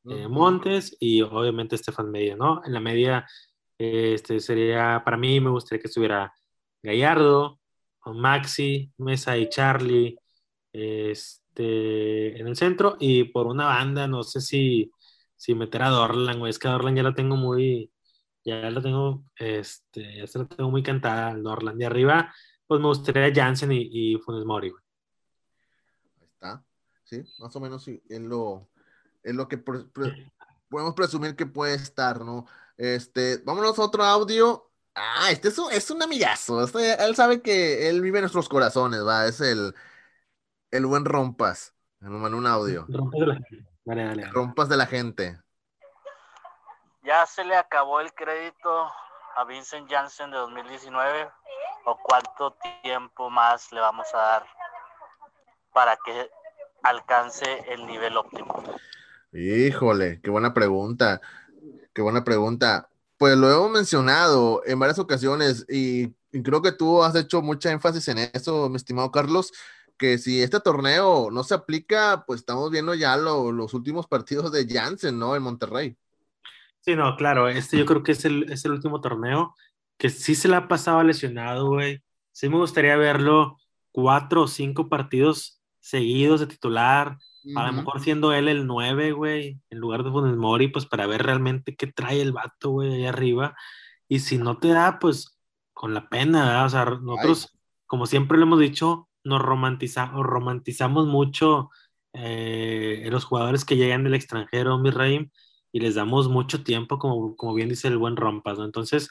eh. 0.09 0.28
Montes 0.28 0.96
y 1.00 1.22
obviamente 1.22 1.76
Estefan 1.76 2.11
Media, 2.11 2.37
¿no? 2.37 2.62
En 2.64 2.72
la 2.72 2.80
media, 2.80 3.26
este 3.78 4.40
sería, 4.40 5.02
para 5.04 5.16
mí 5.16 5.40
me 5.40 5.50
gustaría 5.50 5.80
que 5.80 5.88
estuviera 5.88 6.33
Gallardo, 6.83 7.61
Maxi, 8.06 8.92
Mesa 8.98 9.37
y 9.37 9.48
Charlie, 9.48 10.18
este, 10.72 11.40
en 11.62 12.46
el 12.46 12.57
centro 12.57 12.96
y 12.99 13.25
por 13.25 13.46
una 13.46 13.66
banda, 13.66 14.07
no 14.07 14.23
sé 14.23 14.40
si, 14.40 14.90
si 15.37 15.55
meter 15.55 15.83
a 15.83 15.90
Dorlan, 15.90 16.38
güey, 16.38 16.51
es 16.51 16.59
que 16.59 16.68
a 16.68 16.73
Dorlan 16.73 16.96
ya 16.96 17.03
la 17.03 17.14
tengo 17.14 17.37
muy, 17.37 17.90
ya 18.44 18.70
la 18.70 18.81
tengo, 18.81 19.25
este, 19.37 20.16
ya 20.16 20.25
la 20.38 20.46
tengo 20.46 20.70
muy 20.70 20.83
cantada 20.83 21.35
Dorlan. 21.37 21.79
De 21.79 21.87
arriba, 21.87 22.35
pues 22.66 22.81
me 22.81 22.87
gustaría 22.87 23.33
Jansen 23.35 23.73
y, 23.73 24.16
Funes 24.18 24.44
Mori, 24.44 24.70
güey. 24.70 24.83
Ahí 26.20 26.27
está. 26.27 26.64
Sí, 27.05 27.23
más 27.38 27.55
o 27.57 27.61
menos 27.61 27.83
sí, 27.83 28.03
es 28.09 28.20
lo, 28.20 28.68
es 29.23 29.35
lo 29.35 29.49
que 29.49 29.59
podemos 29.59 30.94
presumir 30.94 31.37
que 31.37 31.46
puede 31.46 31.75
estar, 31.75 32.25
¿no? 32.25 32.46
Este, 32.77 33.38
vámonos 33.38 33.79
a 33.79 33.83
otro 33.83 34.05
audio. 34.05 34.70
Ah, 34.94 35.31
este 35.31 35.49
es 35.49 35.59
un, 35.59 35.70
es 35.73 35.90
un 35.90 36.03
amigazo. 36.03 36.62
Este, 36.64 37.03
él 37.05 37.14
sabe 37.16 37.42
que 37.42 37.88
él 37.88 38.01
vive 38.01 38.18
en 38.18 38.23
nuestros 38.23 38.49
corazones, 38.49 39.05
va. 39.05 39.27
Es 39.27 39.40
el, 39.40 39.75
el 40.70 40.87
buen 40.87 41.04
Rompas. 41.04 41.74
Me 42.00 42.09
mandó 42.09 42.38
un 42.38 42.46
audio. 42.46 42.87
Rompas 42.88 43.20
de 43.20 43.26
la 43.26 43.35
gente. 43.35 43.66
Dale, 43.85 44.02
dale, 44.04 44.22
dale. 44.22 44.33
Rompas 44.33 44.68
de 44.68 44.76
la 44.76 44.87
gente. 44.87 45.40
¿Ya 47.02 47.26
se 47.26 47.44
le 47.44 47.56
acabó 47.56 48.00
el 48.00 48.12
crédito 48.12 48.90
a 49.37 49.44
Vincent 49.44 49.90
Janssen 49.90 50.30
de 50.30 50.37
2019? 50.37 51.28
¿O 51.87 51.98
cuánto 52.02 52.56
tiempo 52.83 53.30
más 53.30 53.72
le 53.72 53.80
vamos 53.80 54.06
a 54.14 54.18
dar 54.18 54.46
para 55.72 55.96
que 56.04 56.30
alcance 56.83 57.64
el 57.68 57.87
nivel 57.87 58.16
óptimo? 58.16 58.62
Híjole, 59.33 60.20
qué 60.22 60.30
buena 60.30 60.52
pregunta. 60.52 61.20
Qué 61.94 62.02
buena 62.02 62.24
pregunta. 62.24 62.88
pues 63.16 63.37
lo 63.37 63.50
hemos 63.50 63.70
mencionado 63.70 64.62
en 64.64 64.78
varias 64.78 64.98
ocasiones 64.98 65.66
y, 65.68 66.14
creo 66.42 66.62
que 66.62 66.72
tú 66.72 67.02
has 67.02 67.14
hecho 67.14 67.42
mucha 67.42 67.70
énfasis 67.70 68.09
en 68.09 68.18
eso, 68.33 68.68
mi 68.68 68.76
estimado 68.76 69.11
Carlos, 69.11 69.52
que 70.00 70.16
si 70.16 70.42
este 70.42 70.58
torneo 70.60 71.30
no 71.30 71.44
se 71.44 71.54
aplica, 71.54 72.24
pues 72.26 72.40
estamos 72.40 72.70
viendo 72.70 72.94
ya 72.94 73.18
los 73.18 73.74
últimos 73.74 74.06
partidos 74.06 74.50
de 74.50 74.66
Janssen, 74.66 75.18
¿no? 75.18 75.36
En 75.36 75.42
Monterrey. 75.42 75.94
Sí, 76.80 76.96
no, 76.96 77.14
claro, 77.16 77.48
este 77.48 77.76
yo 77.76 77.84
creo 77.84 78.02
que 78.02 78.12
es 78.12 78.24
el, 78.24 78.50
es 78.50 78.64
el 78.64 78.72
último 78.72 79.02
torneo 79.02 79.54
que 79.98 80.08
sí 80.08 80.34
se 80.34 80.48
le 80.48 80.56
ha 80.56 80.66
pasado 80.66 81.02
lesionado, 81.02 81.68
güey. 81.68 82.02
Sí 82.32 82.48
me 82.48 82.56
gustaría 82.56 82.96
verlo 82.96 83.58
cuatro 83.92 84.44
o 84.44 84.48
cinco 84.48 84.88
partidos 84.88 85.60
seguidos 85.78 86.40
de 86.40 86.46
titular, 86.46 87.18
a 87.54 87.66
lo 87.66 87.72
mejor 87.74 88.00
siendo 88.00 88.32
él 88.32 88.48
el 88.48 88.66
9, 88.66 89.12
güey, 89.12 89.60
en 89.68 89.78
lugar 89.78 90.02
de 90.02 90.10
Funes 90.10 90.36
Mori, 90.36 90.68
pues 90.68 90.86
para 90.86 91.06
ver 91.06 91.22
realmente 91.22 91.76
qué 91.76 91.86
trae 91.86 92.22
el 92.22 92.32
vato, 92.32 92.70
güey, 92.70 92.94
ahí 92.94 93.06
arriba. 93.06 93.54
Y 94.08 94.20
si 94.20 94.38
no 94.38 94.56
te 94.56 94.68
da, 94.68 94.98
pues 94.98 95.38
con 95.74 95.92
la 95.92 96.08
pena, 96.08 96.46
¿verdad? 96.46 96.66
O 96.66 96.68
sea, 96.70 96.84
nosotros, 96.86 97.58
como 97.86 98.06
siempre 98.06 98.38
lo 98.38 98.44
hemos 98.44 98.60
dicho, 98.60 99.10
nos 99.24 99.40
romantizamos 99.42 101.06
mucho 101.06 101.70
eh, 102.12 103.09
los 103.11 103.24
jugadores 103.24 103.64
que 103.64 103.76
llegan 103.76 104.04
del 104.04 104.14
extranjero, 104.14 104.78
mi 104.78 104.90
rey, 104.90 105.30
y 105.72 105.80
les 105.80 105.94
damos 105.94 106.28
mucho 106.28 106.64
tiempo, 106.64 106.98
como, 106.98 107.37
como 107.37 107.54
bien 107.54 107.68
dice 107.68 107.88
el 107.88 107.98
buen 107.98 108.16
Rompas, 108.16 108.59
¿no? 108.59 108.64
Entonces, 108.64 109.11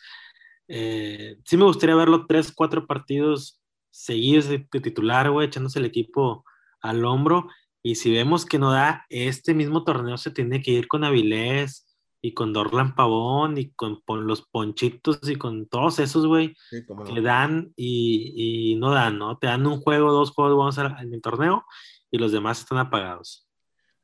eh, 0.67 1.37
sí 1.45 1.57
me 1.57 1.65
gustaría 1.65 1.95
verlo 1.95 2.25
tres, 2.27 2.51
cuatro 2.53 2.85
partidos 2.87 3.61
seguidos 3.91 4.47
de 4.49 4.59
titular, 4.59 5.31
güey, 5.31 5.47
echándose 5.47 5.79
el 5.79 5.85
equipo 5.85 6.45
al 6.81 7.05
hombro 7.05 7.47
y 7.81 7.95
si 7.95 8.11
vemos 8.11 8.45
que 8.45 8.59
no 8.59 8.71
da, 8.71 9.05
este 9.09 9.53
mismo 9.53 9.83
torneo 9.83 10.17
se 10.17 10.31
tiene 10.31 10.61
que 10.61 10.71
ir 10.71 10.87
con 10.87 11.03
Avilés 11.03 11.87
y 12.21 12.33
con 12.33 12.53
Dorlan 12.53 12.95
Pavón 12.95 13.57
y 13.57 13.71
con, 13.71 14.01
los 14.25 14.41
Ponchitos 14.43 15.19
y 15.29 15.35
con 15.35 15.67
todos 15.67 15.99
esos, 15.99 16.25
güey, 16.25 16.55
que 16.69 17.21
dan 17.21 17.73
y, 17.75 18.75
no 18.79 18.91
dan, 18.91 19.17
¿no? 19.17 19.37
Te 19.37 19.47
dan 19.47 19.65
un 19.65 19.81
juego, 19.81 20.11
dos 20.11 20.31
juegos, 20.31 20.57
vamos 20.57 20.77
a 20.79 21.01
en 21.01 21.13
el 21.13 21.21
torneo 21.21 21.65
y 22.11 22.17
los 22.17 22.31
demás 22.31 22.59
están 22.59 22.77
apagados. 22.77 23.47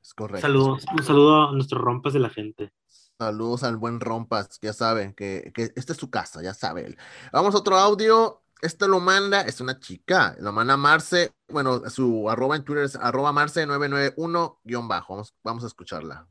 Es 0.02 0.14
correcto. 0.14 0.42
Saludos, 0.42 0.86
un 0.92 1.04
saludo 1.04 1.50
a 1.50 1.52
nuestros 1.52 1.82
rompas 1.82 2.14
de 2.14 2.20
la 2.20 2.30
gente. 2.30 2.72
Saludos 3.18 3.64
al 3.64 3.78
buen 3.78 4.02
Rompas, 4.02 4.60
ya 4.62 4.74
sabe 4.74 5.14
que, 5.16 5.52
que 5.56 5.72
esta 5.76 5.94
es 5.94 6.00
su 6.00 6.10
casa, 6.10 6.42
ya 6.42 6.54
sabe 6.54 6.86
él. 6.86 6.98
Vamos 7.32 7.56
a 7.56 7.60
otro 7.60 7.78
audio. 7.78 8.42
Esto 8.62 8.88
lo 8.88 9.00
manda, 9.00 9.42
es 9.42 9.62
una 9.62 9.80
chica, 9.80 10.36
lo 10.40 10.52
manda 10.52 10.76
Marce, 10.76 11.32
bueno, 11.50 11.88
su 11.90 12.30
arroba 12.30 12.56
en 12.56 12.64
Twitter 12.64 12.86
es 12.86 12.96
arroba 12.96 13.32
Marce991 13.32 14.58
guion 14.64 14.88
bajo. 14.88 15.24
Vamos, 15.44 15.64
a 15.64 15.68
escucharla. 15.68 16.28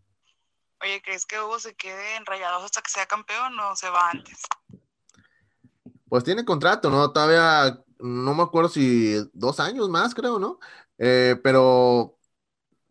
Oye, 0.84 1.00
¿crees 1.02 1.24
que 1.24 1.40
Hugo 1.40 1.58
se 1.58 1.74
quede 1.74 2.16
en 2.16 2.26
Rayados 2.26 2.62
hasta 2.62 2.82
que 2.82 2.90
sea 2.90 3.06
campeón 3.06 3.58
o 3.58 3.74
se 3.74 3.88
va 3.88 4.10
antes? 4.10 4.42
Pues 6.08 6.22
tiene 6.24 6.44
contrato, 6.44 6.90
¿no? 6.90 7.10
Todavía, 7.10 7.82
no 7.98 8.34
me 8.34 8.42
acuerdo 8.42 8.68
si 8.68 9.16
dos 9.32 9.58
años 9.60 9.88
más, 9.88 10.14
creo, 10.14 10.38
¿no? 10.38 10.58
Eh, 10.98 11.40
pero 11.42 12.18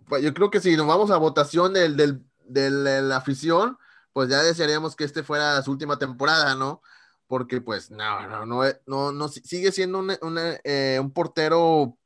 pues, 0.08 0.24
yo 0.24 0.34
creo 0.34 0.50
que 0.50 0.60
si 0.60 0.76
nos 0.76 0.88
vamos 0.88 1.12
a 1.12 1.18
votación 1.18 1.74
del, 1.74 1.96
del, 1.96 2.26
de 2.48 3.02
la 3.04 3.18
afición, 3.18 3.78
pues 4.12 4.28
ya 4.28 4.42
desearíamos 4.42 4.96
que 4.96 5.04
este 5.04 5.24
fuera 5.24 5.62
su 5.62 5.72
última 5.72 6.00
temporada, 6.00 6.56
¿no? 6.56 6.82
porque 7.34 7.62
pues 7.62 7.90
no, 7.90 8.28
no, 8.28 8.46
no, 8.46 8.64
eh, 8.64 8.80
no, 8.86 9.12
no 9.12 9.28
sigue 9.28 9.72
siendo 9.72 10.06
eh, 10.64 11.00
un 11.02 11.12
portero 11.12 11.98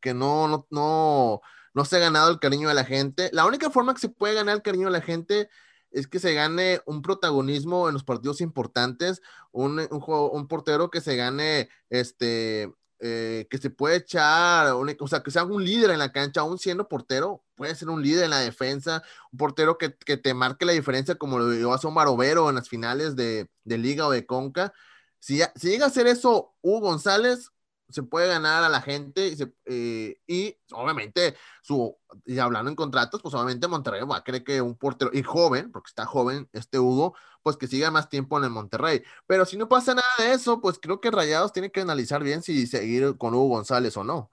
que 0.00 0.12
no, 0.12 0.48
no, 0.48 0.66
no, 0.70 1.40
no 1.74 1.84
se 1.84 1.96
ha 1.96 2.00
ganado 2.00 2.30
el 2.30 2.38
cariño 2.38 2.68
de 2.68 2.74
la 2.74 2.84
gente. 2.84 3.30
La 3.32 3.46
única 3.46 3.70
forma 3.70 3.94
que 3.94 4.00
se 4.00 4.08
puede 4.08 4.34
ganar 4.34 4.56
el 4.56 4.62
cariño 4.62 4.86
de 4.86 4.92
la 4.92 5.00
gente 5.00 5.48
es 5.90 6.06
que 6.06 6.18
se 6.18 6.34
gane 6.34 6.80
un 6.86 7.02
protagonismo 7.02 7.88
en 7.88 7.94
los 7.94 8.04
partidos 8.04 8.40
importantes, 8.40 9.20
un, 9.50 9.86
un, 9.90 10.48
portero 10.48 10.90
que 10.90 11.00
se 11.00 11.16
gane 11.16 11.68
este, 11.90 12.72
eh, 13.00 13.46
que 13.50 13.58
se 13.58 13.68
puede 13.68 13.96
echar, 13.96 14.72
o 14.72 15.08
sea, 15.08 15.22
que 15.22 15.30
sea 15.30 15.44
un 15.44 15.64
líder 15.64 15.90
en 15.90 15.98
la 15.98 16.12
cancha, 16.12 16.40
aún 16.40 16.58
siendo 16.58 16.88
portero, 16.88 17.44
puede 17.56 17.74
ser 17.74 17.90
un 17.90 18.02
líder 18.02 18.24
en 18.24 18.30
la 18.30 18.38
defensa, 18.38 19.02
un 19.32 19.38
portero 19.38 19.76
que, 19.76 19.90
te 19.90 20.34
marque 20.34 20.64
la 20.64 20.72
diferencia 20.72 21.16
como 21.16 21.38
lo 21.38 21.50
dio 21.50 21.72
a 21.72 21.80
un 21.82 21.94
Barovero 21.94 22.48
en 22.48 22.54
las 22.54 22.68
finales 22.68 23.16
de, 23.16 23.48
Liga 23.64 24.06
o 24.06 24.12
de 24.12 24.24
Conca. 24.24 24.72
Si, 25.18 25.40
si 25.56 25.68
llega 25.68 25.84
a 25.86 25.88
hacer 25.88 26.06
eso 26.06 26.54
Hugo 26.62 26.80
González, 26.80 27.50
se 27.92 28.02
puede 28.02 28.28
ganar 28.28 28.64
a 28.64 28.68
la 28.68 28.80
gente 28.80 29.28
y, 29.28 29.36
eh, 29.66 30.20
y 30.26 30.56
obviamente, 30.72 31.36
su, 31.62 31.96
y 32.24 32.38
hablando 32.38 32.70
en 32.70 32.76
contratos, 32.76 33.22
pues 33.22 33.34
obviamente 33.34 33.68
Monterrey 33.68 34.02
va 34.04 34.18
a 34.18 34.24
creer 34.24 34.44
que 34.44 34.60
un 34.60 34.76
portero, 34.76 35.10
y 35.14 35.22
joven, 35.22 35.70
porque 35.72 35.88
está 35.88 36.06
joven 36.06 36.48
este 36.52 36.78
Hugo, 36.78 37.14
pues 37.42 37.56
que 37.56 37.66
siga 37.66 37.90
más 37.90 38.08
tiempo 38.08 38.38
en 38.38 38.44
el 38.44 38.50
Monterrey. 38.50 39.02
Pero 39.26 39.44
si 39.44 39.56
no 39.56 39.68
pasa 39.68 39.94
nada 39.94 40.08
de 40.18 40.32
eso, 40.32 40.60
pues 40.60 40.78
creo 40.80 41.00
que 41.00 41.10
Rayados 41.10 41.52
tiene 41.52 41.70
que 41.70 41.80
analizar 41.80 42.22
bien 42.22 42.42
si 42.42 42.66
seguir 42.66 43.16
con 43.18 43.34
Hugo 43.34 43.48
González 43.56 43.96
o 43.96 44.04
no. 44.04 44.30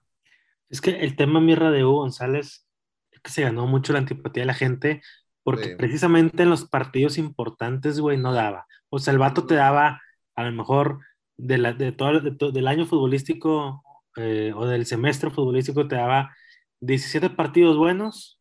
Es 0.68 0.80
que 0.80 1.00
el 1.00 1.16
tema 1.16 1.40
mirra 1.40 1.70
de 1.70 1.84
Hugo 1.84 2.00
González 2.00 2.66
es 3.10 3.20
que 3.20 3.30
se 3.30 3.42
ganó 3.42 3.66
mucho 3.66 3.92
la 3.92 3.98
antipatía 3.98 4.42
de 4.42 4.46
la 4.46 4.54
gente 4.54 5.02
porque 5.42 5.76
precisamente 5.76 6.42
en 6.42 6.50
los 6.50 6.66
partidos 6.66 7.18
importantes, 7.18 7.98
güey, 7.98 8.16
no 8.18 8.32
daba. 8.32 8.66
O 8.88 8.98
sea, 8.98 9.12
el 9.12 9.18
vato 9.18 9.46
te 9.46 9.54
daba 9.54 10.00
a 10.36 10.44
lo 10.44 10.52
mejor 10.52 11.00
de, 11.40 11.58
la, 11.58 11.72
de 11.72 11.92
todo, 11.92 12.52
del 12.52 12.68
año 12.68 12.86
futbolístico 12.86 13.82
eh, 14.16 14.52
o 14.54 14.66
del 14.66 14.86
semestre 14.86 15.30
futbolístico 15.30 15.86
te 15.88 15.96
daba 15.96 16.34
17 16.80 17.30
partidos 17.30 17.76
buenos. 17.76 18.40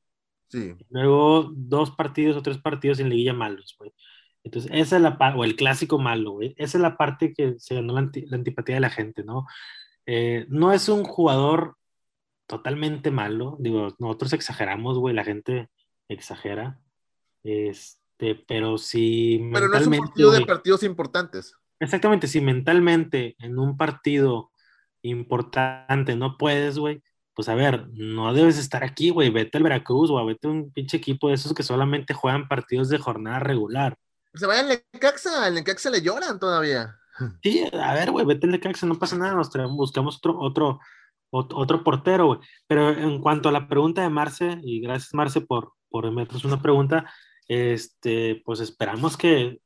Sí. 0.49 0.75
Luego 0.89 1.51
dos 1.55 1.91
partidos 1.91 2.37
o 2.37 2.41
tres 2.41 2.57
partidos 2.57 2.99
en 2.99 3.09
liguilla 3.09 3.33
malos, 3.33 3.75
güey. 3.77 3.93
Entonces, 4.43 4.71
esa 4.73 4.95
es 4.95 5.01
la 5.01 5.17
parte, 5.17 5.39
o 5.39 5.43
el 5.43 5.55
clásico 5.55 5.99
malo, 5.99 6.31
güey. 6.31 6.55
Esa 6.57 6.77
es 6.77 6.81
la 6.81 6.97
parte 6.97 7.33
que 7.33 7.55
se 7.59 7.75
ganó 7.75 7.93
la, 7.93 8.09
antipatía 8.31 8.75
de 8.75 8.81
la 8.81 8.89
gente, 8.89 9.23
¿no? 9.23 9.45
Eh, 10.05 10.45
no 10.49 10.73
es 10.73 10.89
un 10.89 11.03
jugador 11.03 11.75
totalmente 12.47 13.11
malo, 13.11 13.57
digo, 13.59 13.95
nosotros 13.99 14.33
exageramos, 14.33 14.97
güey, 14.97 15.13
la 15.13 15.23
gente 15.23 15.69
exagera. 16.07 16.79
Este, 17.43 18.35
pero 18.47 18.77
si. 18.77 19.49
Pero 19.53 19.67
no 19.67 19.77
es 19.77 19.87
un 19.87 19.97
partido 19.97 20.31
de 20.31 20.45
partidos 20.45 20.83
importantes. 20.83 21.53
Exactamente, 21.79 22.27
si 22.27 22.41
mentalmente 22.41 23.35
en 23.39 23.57
un 23.57 23.77
partido 23.77 24.51
importante 25.01 26.15
no 26.15 26.37
puedes, 26.37 26.77
güey, 26.77 27.01
pues 27.33 27.47
a 27.47 27.55
ver, 27.55 27.87
no 27.93 28.33
debes 28.33 28.57
estar 28.57 28.83
aquí, 28.83 29.11
güey, 29.11 29.29
vete 29.29 29.57
al 29.57 29.63
Veracruz 29.63 30.09
o 30.09 30.25
vete 30.25 30.47
a 30.47 30.51
un 30.51 30.73
pinche 30.73 30.97
equipo 30.97 31.29
de 31.29 31.35
esos 31.35 31.53
que 31.53 31.63
solamente 31.63 32.13
juegan 32.13 32.49
partidos 32.49 32.89
de 32.89 32.97
jornada 32.97 33.39
regular. 33.39 33.97
Se 34.33 34.45
vaya 34.45 34.59
al 34.59 34.67
Necaxa, 34.67 35.45
al 35.45 35.53
Necaxa 35.53 35.89
le 35.89 36.01
lloran 36.01 36.39
todavía. 36.39 36.95
Sí, 37.43 37.65
a 37.73 37.93
ver, 37.93 38.11
güey, 38.11 38.25
vete 38.25 38.45
al 38.45 38.51
Necaxa, 38.51 38.85
no 38.85 38.99
pasa 38.99 39.17
nada, 39.17 39.35
nos 39.35 39.49
traemos, 39.49 39.75
buscamos 39.75 40.17
otro, 40.17 40.37
otro, 40.39 40.79
otro 41.31 41.83
portero, 41.83 42.27
güey. 42.27 42.39
Pero 42.67 42.91
en 42.91 43.21
cuanto 43.21 43.49
a 43.49 43.51
la 43.53 43.67
pregunta 43.67 44.01
de 44.01 44.09
Marce, 44.09 44.59
y 44.63 44.81
gracias 44.81 45.13
Marce 45.13 45.39
por, 45.39 45.73
por 45.89 46.11
meternos 46.11 46.43
una 46.45 46.61
pregunta, 46.61 47.09
este, 47.47 48.41
pues 48.43 48.59
esperamos 48.59 49.15
que, 49.15 49.61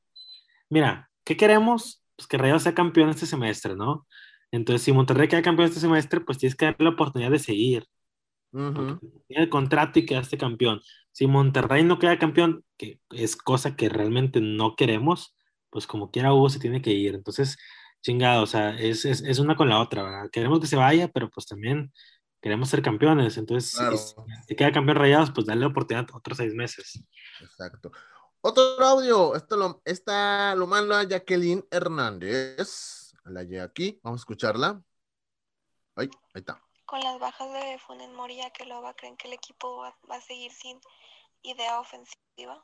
mira, 0.70 1.10
¿qué 1.24 1.38
queremos? 1.38 2.03
Pues 2.16 2.28
que 2.28 2.38
Rayados 2.38 2.64
sea 2.64 2.74
campeón 2.74 3.10
este 3.10 3.26
semestre, 3.26 3.76
¿no? 3.76 4.08
Entonces, 4.52 4.84
si 4.84 4.92
Monterrey 4.92 5.28
queda 5.28 5.42
campeón 5.42 5.68
este 5.68 5.80
semestre, 5.80 6.22
pues 6.22 6.38
tienes 6.38 6.56
que 6.56 6.66
darle 6.66 6.86
la 6.86 6.92
oportunidad 6.92 7.32
de 7.32 7.40
seguir. 7.40 7.88
Tiene 8.52 9.00
el 9.30 9.50
contrato 9.50 9.98
y 9.98 10.06
quedaste 10.06 10.38
campeón. 10.38 10.80
Si 11.12 11.26
Monterrey 11.26 11.84
no 11.84 11.98
queda 11.98 12.20
campeón, 12.20 12.64
que 12.78 13.00
es 13.10 13.36
cosa 13.36 13.76
que 13.76 13.90
realmente 13.90 14.42
no 14.42 14.76
queremos, 14.76 15.36
pues 15.72 15.88
como 15.88 16.12
quiera 16.12 16.34
Hugo 16.34 16.50
se 16.50 16.60
tiene 16.60 16.82
que 16.84 16.92
ir. 16.92 17.16
Entonces, 17.16 17.58
chingado, 18.04 18.44
o 18.44 18.48
sea, 18.48 18.78
es, 18.80 19.06
es, 19.06 19.22
es 19.22 19.40
una 19.40 19.56
con 19.56 19.70
la 19.70 19.80
otra, 19.80 20.04
¿verdad? 20.04 20.30
Queremos 20.32 20.60
que 20.60 20.68
se 20.68 20.76
vaya, 20.76 21.08
pero 21.08 21.32
pues 21.32 21.48
también 21.48 21.92
queremos 22.44 22.70
ser 22.70 22.84
campeones. 22.84 23.38
Entonces, 23.38 23.74
si, 24.48 24.56
queda 24.56 24.72
campeón 24.72 24.98
Rayados, 24.98 25.32
pues 25.32 25.48
dale 25.48 25.62
la 25.62 25.68
oportunidad 25.68 26.08
otros 26.14 26.38
seis 26.38 26.54
meses. 26.54 27.04
Exacto. 27.42 27.92
Otro 28.46 28.86
audio, 28.86 29.36
esto 29.36 29.56
lo, 29.56 29.82
esta 29.86 30.54
lo 30.56 30.68
manda 30.68 31.02
Jacqueline 31.04 31.66
Hernández. 31.72 33.14
La 33.24 33.44
lleva 33.44 33.64
aquí, 33.64 34.02
vamos 34.04 34.20
a 34.20 34.24
escucharla. 34.24 34.84
Ahí, 35.96 36.10
ahí 36.34 36.42
está. 36.42 36.62
Con 36.86 37.00
las 37.00 37.18
bajas 37.22 37.54
de 37.54 37.80
Funes 37.80 38.10
Mori 38.10 38.42
que 38.54 38.66
lo 38.66 38.82
va, 38.82 38.94
¿creen 38.96 39.16
que 39.16 39.30
el 39.30 39.34
equipo 39.34 39.78
va, 39.78 39.96
a 40.10 40.20
seguir 40.20 40.52
sin 40.52 40.78
idea 41.42 41.80
ofensiva? 41.80 42.62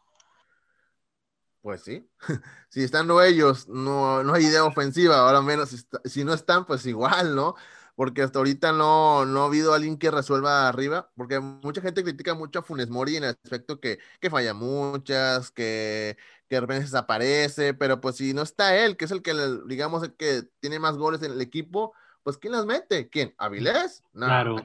Pues 1.61 1.81
sí, 1.81 2.11
si 2.69 2.83
están 2.83 3.09
ellos, 3.23 3.69
no, 3.69 4.21
no 4.21 4.33
hay 4.33 4.47
idea 4.47 4.65
ofensiva, 4.65 5.19
ahora 5.19 5.41
menos 5.41 5.87
si 6.03 6.25
no 6.25 6.33
están, 6.33 6.65
pues 6.65 6.85
igual, 6.87 7.37
¿no? 7.37 7.55
Porque 7.99 8.21
hasta 8.21 8.39
ahorita 8.39 8.71
no, 8.71 9.25
no 9.25 9.41
ha 9.41 9.47
habido 9.47 9.73
alguien 9.73 9.97
que 9.97 10.09
resuelva 10.09 10.69
arriba, 10.69 11.11
porque 11.17 11.41
mucha 11.41 11.81
gente 11.81 12.01
critica 12.01 12.33
mucho 12.33 12.59
a 12.59 12.61
Funes 12.61 12.89
Mori 12.89 13.17
en 13.17 13.25
el 13.25 13.31
aspecto 13.31 13.81
que, 13.81 13.99
que 14.21 14.29
falla 14.29 14.53
muchas, 14.53 15.51
que, 15.51 16.15
que 16.47 16.55
de 16.55 16.61
repente 16.61 16.85
desaparece, 16.85 17.73
pero 17.73 17.99
pues 17.99 18.15
si 18.15 18.33
no 18.33 18.41
está 18.41 18.77
él, 18.77 18.95
que 18.95 19.03
es 19.03 19.11
el 19.11 19.21
que, 19.21 19.33
digamos, 19.67 20.01
el 20.03 20.13
que 20.13 20.43
tiene 20.61 20.79
más 20.79 20.95
goles 20.95 21.21
en 21.23 21.33
el 21.33 21.41
equipo, 21.41 21.93
pues 22.23 22.37
¿quién 22.37 22.53
las 22.53 22.65
mete? 22.65 23.09
¿Quién? 23.09 23.35
¿Avilés? 23.37 24.01
No, 24.13 24.27
claro. 24.27 24.55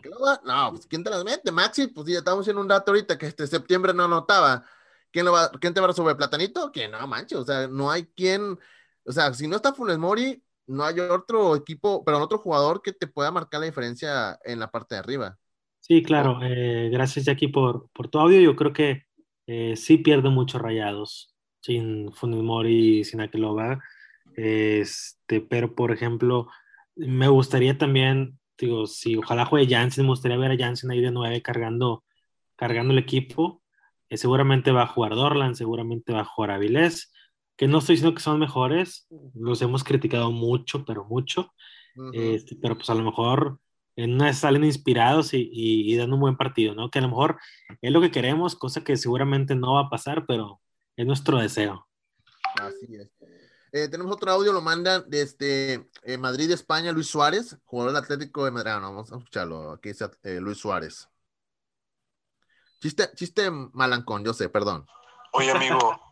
no, 0.45 0.71
pues 0.71 0.87
¿quién 0.87 1.03
te 1.03 1.11
las 1.11 1.25
mete? 1.25 1.51
Maxi, 1.51 1.89
pues 1.89 2.07
ya 2.07 2.19
estamos 2.19 2.47
en 2.47 2.57
un 2.57 2.69
dato 2.69 2.93
ahorita 2.93 3.19
que 3.19 3.27
este 3.27 3.49
septiembre 3.49 3.93
no 3.93 4.05
anotaba. 4.05 4.65
¿quién, 5.11 5.25
lo 5.25 5.33
va, 5.33 5.51
¿quién 5.61 5.75
te 5.75 5.81
va 5.81 5.87
a 5.87 5.91
resolver? 5.91 6.17
¿Platanito? 6.17 6.71
Que 6.71 6.87
no 6.87 7.05
manches, 7.09 7.39
o 7.41 7.45
sea, 7.45 7.67
no 7.67 7.91
hay 7.91 8.07
quien, 8.15 8.61
o 9.05 9.11
sea, 9.11 9.35
si 9.35 9.49
no 9.49 9.57
está 9.57 9.75
Funes 9.75 9.99
Mori, 9.99 10.41
no 10.67 10.85
hay 10.85 11.01
otro 11.01 11.57
equipo, 11.57 12.05
pero 12.05 12.23
otro 12.23 12.39
jugador 12.39 12.83
que 12.83 12.93
te 12.93 13.07
pueda 13.07 13.31
marcar 13.31 13.61
la 13.61 13.67
diferencia 13.67 14.39
en 14.45 14.61
la 14.61 14.71
parte 14.71 14.95
de 14.95 15.01
arriba. 15.01 15.39
Sí, 15.81 16.03
claro. 16.03 16.39
Eh, 16.43 16.89
gracias, 16.91 17.27
Jackie, 17.27 17.49
por, 17.49 17.89
por 17.93 18.09
tu 18.09 18.19
audio. 18.19 18.41
Yo 18.41 18.57
creo 18.57 18.73
que 18.73 19.05
eh, 19.47 19.77
sí 19.77 19.99
pierde 19.99 20.31
muchos 20.31 20.61
rayados 20.61 21.35
sin 21.61 22.13
Funes 22.13 22.43
Mori 22.43 23.01
y 23.01 23.05
sin 23.05 23.21
Akeloba. 23.21 23.83
Este, 24.37 25.41
pero, 25.41 25.75
por 25.75 25.93
ejemplo, 25.93 26.49
me 26.97 27.29
gustaría 27.29 27.79
también, 27.79 28.39
digo, 28.59 28.87
si 28.87 29.17
ojalá 29.17 29.47
juegue 29.47 29.75
Jansen, 29.75 30.05
me 30.05 30.11
gustaría 30.11 30.39
ver 30.39 30.53
a 30.53 30.57
Jansen 30.57 30.91
ahí 30.91 31.01
de 31.01 31.11
nueve 31.11 31.43
cargando, 31.43 32.05
cargando 32.57 32.93
el 32.93 32.99
equipo. 32.99 33.63
Eh, 34.09 34.17
seguramente 34.17 34.73
va 34.73 34.83
a 34.83 34.87
jugar 34.89 35.15
Dorlan, 35.15 35.55
seguramente 35.55 36.13
va 36.13 36.21
a 36.21 36.25
jugar 36.25 36.51
Avilés, 36.51 37.13
que 37.57 37.69
no 37.69 37.79
estoy 37.79 37.97
diciendo 37.97 38.15
que 38.15 38.23
son 38.23 38.39
mejores, 38.39 39.07
los 39.35 39.63
hemos 39.63 39.85
criticado 39.85 40.31
mucho, 40.31 40.85
pero 40.85 41.05
mucho. 41.05 41.53
Este, 42.13 42.57
pero 42.57 42.75
pues 42.77 42.91
a 42.91 42.95
lo 42.95 43.05
mejor 43.05 43.61
en 43.97 44.15
una 44.15 44.25
vez 44.25 44.39
salen 44.39 44.65
inspirados 44.65 45.33
y, 45.35 45.49
y, 45.53 45.93
y 45.93 45.97
dando 45.97 46.17
un 46.17 46.23
buen 46.23 46.37
partido, 46.37 46.75
¿no? 46.75 46.91
Que 46.91 46.99
a 46.99 47.03
lo 47.03 47.09
mejor 47.09 47.39
es 47.81 47.93
lo 47.93 48.01
que 48.01 48.11
queremos, 48.11 48.57
cosa 48.57 48.83
que 48.83 48.97
seguramente 48.97 49.55
no 49.55 49.75
va 49.75 49.83
a 49.83 49.91
pasar, 49.91 50.27
pero 50.27 50.61
es 50.97 51.07
nuestro 51.07 51.39
deseo. 51.39 51.87
Así 52.61 52.97
es. 52.97 53.11
Eh, 53.73 53.89
tenemos 53.89 54.13
otro 54.13 54.31
audio, 54.31 54.53
lo 54.53 54.61
mandan 54.61 55.05
desde 55.09 55.89
eh, 56.05 56.17
Madrid, 56.17 56.51
España, 56.53 56.93
Luis 56.93 57.09
Suárez, 57.09 57.59
jugador 57.65 57.93
del 57.93 58.03
Atlético 58.03 58.45
de 58.45 58.53
Madrid. 58.53 58.71
Ah, 58.71 58.81
no, 58.81 58.93
vamos 58.93 59.13
a 59.13 59.17
escucharlo. 59.17 59.73
Aquí 59.73 59.89
dice 59.89 60.09
eh, 60.23 60.39
Luis 60.41 60.59
Suárez. 60.59 61.09
Chiste, 62.81 63.11
chiste 63.17 63.51
malancón, 63.51 64.25
yo 64.25 64.33
sé, 64.33 64.49
perdón. 64.49 64.87
Oye, 65.33 65.51
amigo, 65.51 65.93
eh, 65.93 66.04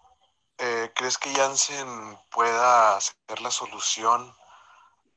¿crees 1.02 1.18
que 1.18 1.30
Jansen 1.30 2.16
pueda 2.30 2.96
ser 3.00 3.40
la 3.40 3.50
solución 3.50 4.32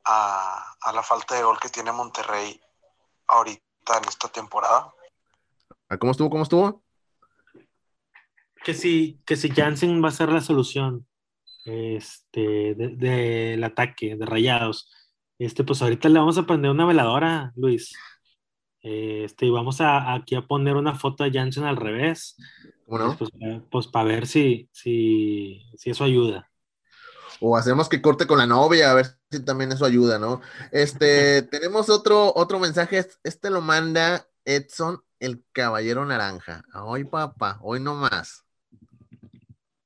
a, 0.04 0.74
a 0.82 0.92
la 0.92 1.04
falta 1.04 1.36
de 1.36 1.44
gol 1.44 1.60
que 1.60 1.70
tiene 1.70 1.92
Monterrey 1.92 2.60
ahorita 3.28 4.00
en 4.02 4.10
esta 4.10 4.28
temporada? 4.30 4.92
Ah, 5.88 5.98
¿Cómo 6.00 6.12
estuvo? 6.12 6.32
¿Cómo 6.32 6.42
estuvo? 6.42 6.84
Que 8.64 8.74
si, 8.74 9.22
que 9.28 9.36
si 9.36 9.52
Jansen 9.52 10.04
va 10.04 10.08
a 10.08 10.12
ser 10.12 10.30
la 10.30 10.42
solución 10.42 11.08
este, 11.66 12.74
del 12.74 12.98
de, 12.98 13.52
del 13.52 13.64
ataque 13.64 14.16
de 14.16 14.26
rayados, 14.26 14.92
este, 15.38 15.64
pues 15.64 15.84
ahorita 15.84 16.10
le 16.10 16.18
vamos 16.18 16.40
a 16.40 16.48
prender 16.48 16.72
una 16.72 16.88
veladora, 16.88 17.54
Luis. 17.56 17.96
Este, 18.86 19.48
y 19.48 19.50
vamos 19.50 19.82
a, 19.82 20.14
aquí 20.14 20.36
a 20.36 20.46
poner 20.46 20.76
una 20.76 20.94
foto 20.94 21.24
de 21.24 21.32
Jansen 21.32 21.64
al 21.64 21.76
revés. 21.76 22.38
¿Cómo 22.86 23.00
no? 23.00 23.18
Pues, 23.18 23.32
pues 23.72 23.88
para 23.88 24.06
ver 24.06 24.28
si, 24.28 24.70
si, 24.72 25.66
si 25.76 25.90
eso 25.90 26.04
ayuda. 26.04 26.52
O 27.40 27.58
hacemos 27.58 27.90
que 27.90 28.00
corte 28.00 28.28
con 28.28 28.38
la 28.38 28.46
novia, 28.46 28.92
a 28.92 28.94
ver 28.94 29.18
si 29.32 29.40
también 29.44 29.72
eso 29.72 29.86
ayuda, 29.86 30.20
¿no? 30.20 30.40
Este, 30.72 31.42
tenemos 31.52 31.90
otro, 31.90 32.32
otro 32.36 32.60
mensaje, 32.60 33.08
este 33.24 33.50
lo 33.50 33.62
manda 33.62 34.28
Edson, 34.46 35.04
el 35.20 35.44
caballero 35.52 36.06
naranja. 36.06 36.64
Hoy, 36.76 37.06
papá, 37.06 37.58
hoy 37.64 37.80
no 37.80 37.96
más. 37.96 38.46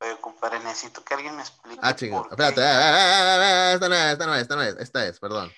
Oye, 0.01 0.17
compadre, 0.19 0.59
necesito 0.59 1.05
que 1.05 1.13
alguien 1.13 1.37
me 1.37 1.41
explique. 1.41 1.79
Ah, 1.81 1.95
qué 1.95 2.07
Espérate, 2.07 2.61
ah, 2.61 2.81
ah, 2.81 2.93
ah, 2.93 3.37
ah, 3.39 3.73
esta 3.73 3.87
no 3.87 3.95
es, 3.95 4.11
esta 4.11 4.25
no 4.25 4.35
es, 4.35 4.41
esta 4.41 4.55
no 4.57 4.61
es, 4.61 4.75
esta 4.77 5.07
es, 5.07 5.19
perdón. 5.21 5.49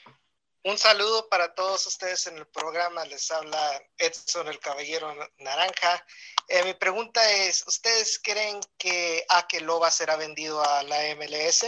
Un 0.64 0.78
saludo 0.78 1.28
para 1.28 1.56
todos 1.56 1.88
ustedes 1.88 2.28
en 2.28 2.38
el 2.38 2.46
programa. 2.46 3.04
Les 3.06 3.32
habla 3.32 3.82
Edson, 3.98 4.48
el 4.48 4.60
Caballero 4.60 5.12
Naranja. 5.40 6.06
Eh, 6.48 6.64
mi 6.66 6.76
pregunta 6.76 7.20
es, 7.32 7.66
¿ustedes 7.68 8.20
creen 8.24 8.60
que 8.78 9.24
Akeloba 9.30 9.90
será 9.90 10.18
vendido 10.18 10.64
a 10.64 10.84
la 10.84 10.98
MLS? 11.16 11.66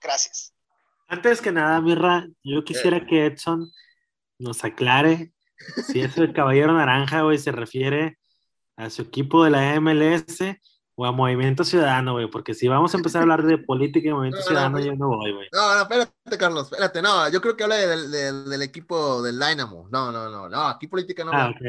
Gracias. 0.00 0.54
Antes 1.08 1.40
que 1.40 1.50
nada, 1.50 1.80
Mirra, 1.80 2.28
yo 2.44 2.62
quisiera 2.62 3.04
que 3.04 3.26
Edson 3.26 3.68
nos 4.38 4.62
aclare 4.62 5.32
si 5.88 6.00
es 6.00 6.16
el 6.16 6.32
Caballero 6.32 6.72
Naranja, 6.72 7.22
güey, 7.22 7.36
se 7.38 7.52
refiere 7.52 8.18
a 8.76 8.90
su 8.90 9.02
equipo 9.02 9.44
de 9.44 9.50
la 9.50 9.80
MLS 9.80 10.38
o 11.00 11.06
a 11.06 11.12
Movimiento 11.12 11.64
Ciudadano, 11.64 12.12
güey, 12.12 12.28
porque 12.30 12.52
si 12.52 12.68
vamos 12.68 12.92
a 12.92 12.98
empezar 12.98 13.20
a 13.20 13.22
hablar 13.22 13.42
de 13.44 13.56
política 13.56 14.08
y 14.08 14.12
Movimiento 14.12 14.38
No, 14.40 14.42
no, 14.42 14.48
Ciudadano, 14.48 14.78
no. 14.78 14.84
yo 14.84 14.94
no 14.96 15.08
voy, 15.08 15.32
güey. 15.32 15.48
No, 15.52 15.74
no, 15.74 15.80
espérate, 15.82 16.38
Carlos, 16.38 16.64
espérate, 16.64 17.00
no, 17.00 17.30
yo 17.30 17.40
creo 17.40 17.56
que 17.56 17.64
habla 17.64 17.76
del, 17.76 18.10
del, 18.10 18.44
del 18.50 18.62
equipo 18.62 19.22
del 19.22 19.38
Dynamo. 19.38 19.88
No, 19.90 20.12
no, 20.12 20.28
no, 20.28 20.48
no, 20.48 20.60
aquí 20.68 20.88
política 20.88 21.24
no. 21.24 21.32
Ah, 21.32 21.44
va. 21.44 21.50
ok, 21.50 21.56
ok. 21.56 21.62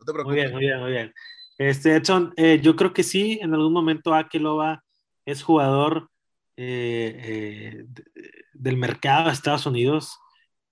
No 0.00 0.04
te 0.04 0.12
Muy 0.12 0.12
preocupes. 0.12 0.34
bien, 0.34 0.52
muy 0.52 0.60
bien, 0.60 0.80
muy 0.80 0.90
bien. 0.90 1.14
Este, 1.56 1.96
Edson, 1.96 2.32
eh, 2.36 2.60
yo 2.62 2.76
creo 2.76 2.92
que 2.92 3.02
sí, 3.02 3.38
en 3.42 3.54
algún 3.54 3.72
momento 3.72 4.14
Akeloba 4.14 4.82
es 5.24 5.42
jugador 5.42 6.10
eh, 6.56 7.16
eh, 7.24 7.84
de- 7.86 8.04
del 8.52 8.76
mercado 8.76 9.26
de 9.26 9.32
Estados 9.32 9.64
Unidos. 9.66 10.18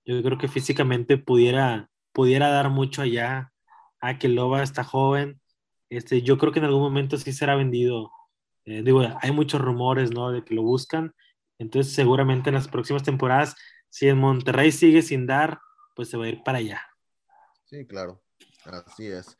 Yo 0.05 0.21
creo 0.21 0.37
que 0.37 0.47
físicamente 0.47 1.17
pudiera, 1.17 1.89
pudiera 2.13 2.49
dar 2.49 2.69
mucho 2.69 3.01
allá. 3.01 3.51
Akeloba 3.99 4.61
está 4.63 4.83
joven. 4.83 5.38
Este, 5.89 6.21
yo 6.21 6.37
creo 6.37 6.51
que 6.51 6.59
en 6.59 6.65
algún 6.65 6.81
momento 6.81 7.17
sí 7.17 7.33
será 7.33 7.55
vendido. 7.55 8.11
Eh, 8.65 8.83
digo, 8.83 9.01
hay 9.21 9.31
muchos 9.31 9.59
rumores, 9.61 10.11
¿no? 10.11 10.31
De 10.31 10.43
que 10.43 10.53
lo 10.55 10.61
buscan. 10.61 11.15
Entonces, 11.57 11.93
seguramente 11.93 12.49
en 12.49 12.55
las 12.55 12.67
próximas 12.67 13.03
temporadas, 13.03 13.55
si 13.89 14.07
en 14.07 14.17
Monterrey 14.17 14.71
sigue 14.71 15.01
sin 15.01 15.25
dar, 15.25 15.59
pues 15.95 16.09
se 16.09 16.17
va 16.17 16.25
a 16.25 16.29
ir 16.29 16.43
para 16.43 16.59
allá. 16.59 16.81
Sí, 17.65 17.85
claro. 17.87 18.21
Así 18.65 19.07
es. 19.07 19.37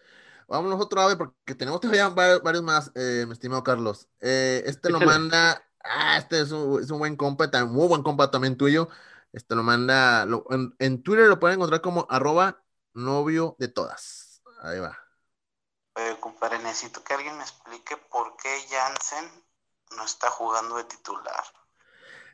Vámonos 0.48 0.82
otro 0.82 1.00
ave 1.02 1.16
porque 1.16 1.54
tenemos 1.56 1.80
todavía 1.80 2.10
va- 2.10 2.40
varios 2.40 2.64
más, 2.64 2.92
eh, 2.96 3.26
mi 3.28 3.34
estimado 3.34 3.64
Carlos. 3.64 4.10
Eh, 4.20 4.64
este 4.66 4.90
lo 4.90 5.00
manda. 5.00 5.64
Ah, 5.84 6.18
este 6.18 6.42
es 6.42 6.52
un, 6.52 6.82
es 6.82 6.90
un 6.90 7.00
buen 7.00 7.16
compa, 7.16 7.50
tam- 7.52 7.70
muy 7.70 7.88
buen 7.88 8.02
compa 8.04 8.32
también 8.32 8.58
tuyo. 8.58 8.90
Este 9.32 9.56
lo 9.56 9.62
manda. 9.64 10.26
lo- 10.26 10.46
en, 10.50 10.74
en 10.80 11.04
Twitter 11.04 11.28
lo 11.28 11.40
pueden 11.40 11.58
encontrar 11.58 11.82
como 11.82 12.08
arroba 12.10 12.64
novio 12.94 13.56
de 13.60 13.68
todas. 13.68 14.42
Ahí 14.64 14.80
va. 14.80 14.98
Oye, 16.00 16.20
compadre, 16.20 16.60
necesito 16.60 17.04
que 17.04 17.14
alguien 17.14 17.38
me 17.38 17.44
explique 17.44 17.98
por 18.12 18.36
qué 18.38 18.50
Jansen 18.70 19.26
no 19.96 20.06
está 20.06 20.30
jugando 20.30 20.78
de 20.78 20.84
titular. 20.86 21.44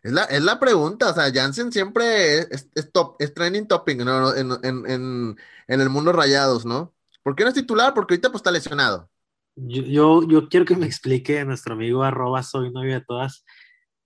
Es 0.03 0.11
la, 0.11 0.23
es 0.25 0.43
la 0.43 0.59
pregunta, 0.59 1.09
o 1.09 1.13
sea, 1.13 1.31
Jansen 1.33 1.71
siempre 1.71 2.39
es, 2.39 2.69
top, 2.93 3.15
es 3.19 3.33
trending 3.33 3.67
topping 3.67 4.05
¿no? 4.05 4.35
en, 4.35 4.51
en, 4.63 4.89
en, 4.89 5.35
en 5.67 5.81
el 5.81 5.89
mundo 5.89 6.11
rayados, 6.11 6.65
¿no? 6.65 6.93
¿Por 7.23 7.35
qué 7.35 7.43
no 7.43 7.49
es 7.49 7.55
titular? 7.55 7.93
Porque 7.95 8.13
ahorita 8.13 8.29
pues 8.29 8.39
está 8.39 8.51
lesionado. 8.51 9.09
Yo, 9.55 9.81
yo, 9.81 10.27
yo 10.27 10.47
quiero 10.49 10.65
que 10.65 10.75
me 10.75 10.85
explique 10.85 11.43
nuestro 11.43 11.73
amigo 11.73 12.03
arroba 12.03 12.43
soy 12.43 12.71
novio 12.71 12.93
de 12.93 13.05
todas, 13.05 13.45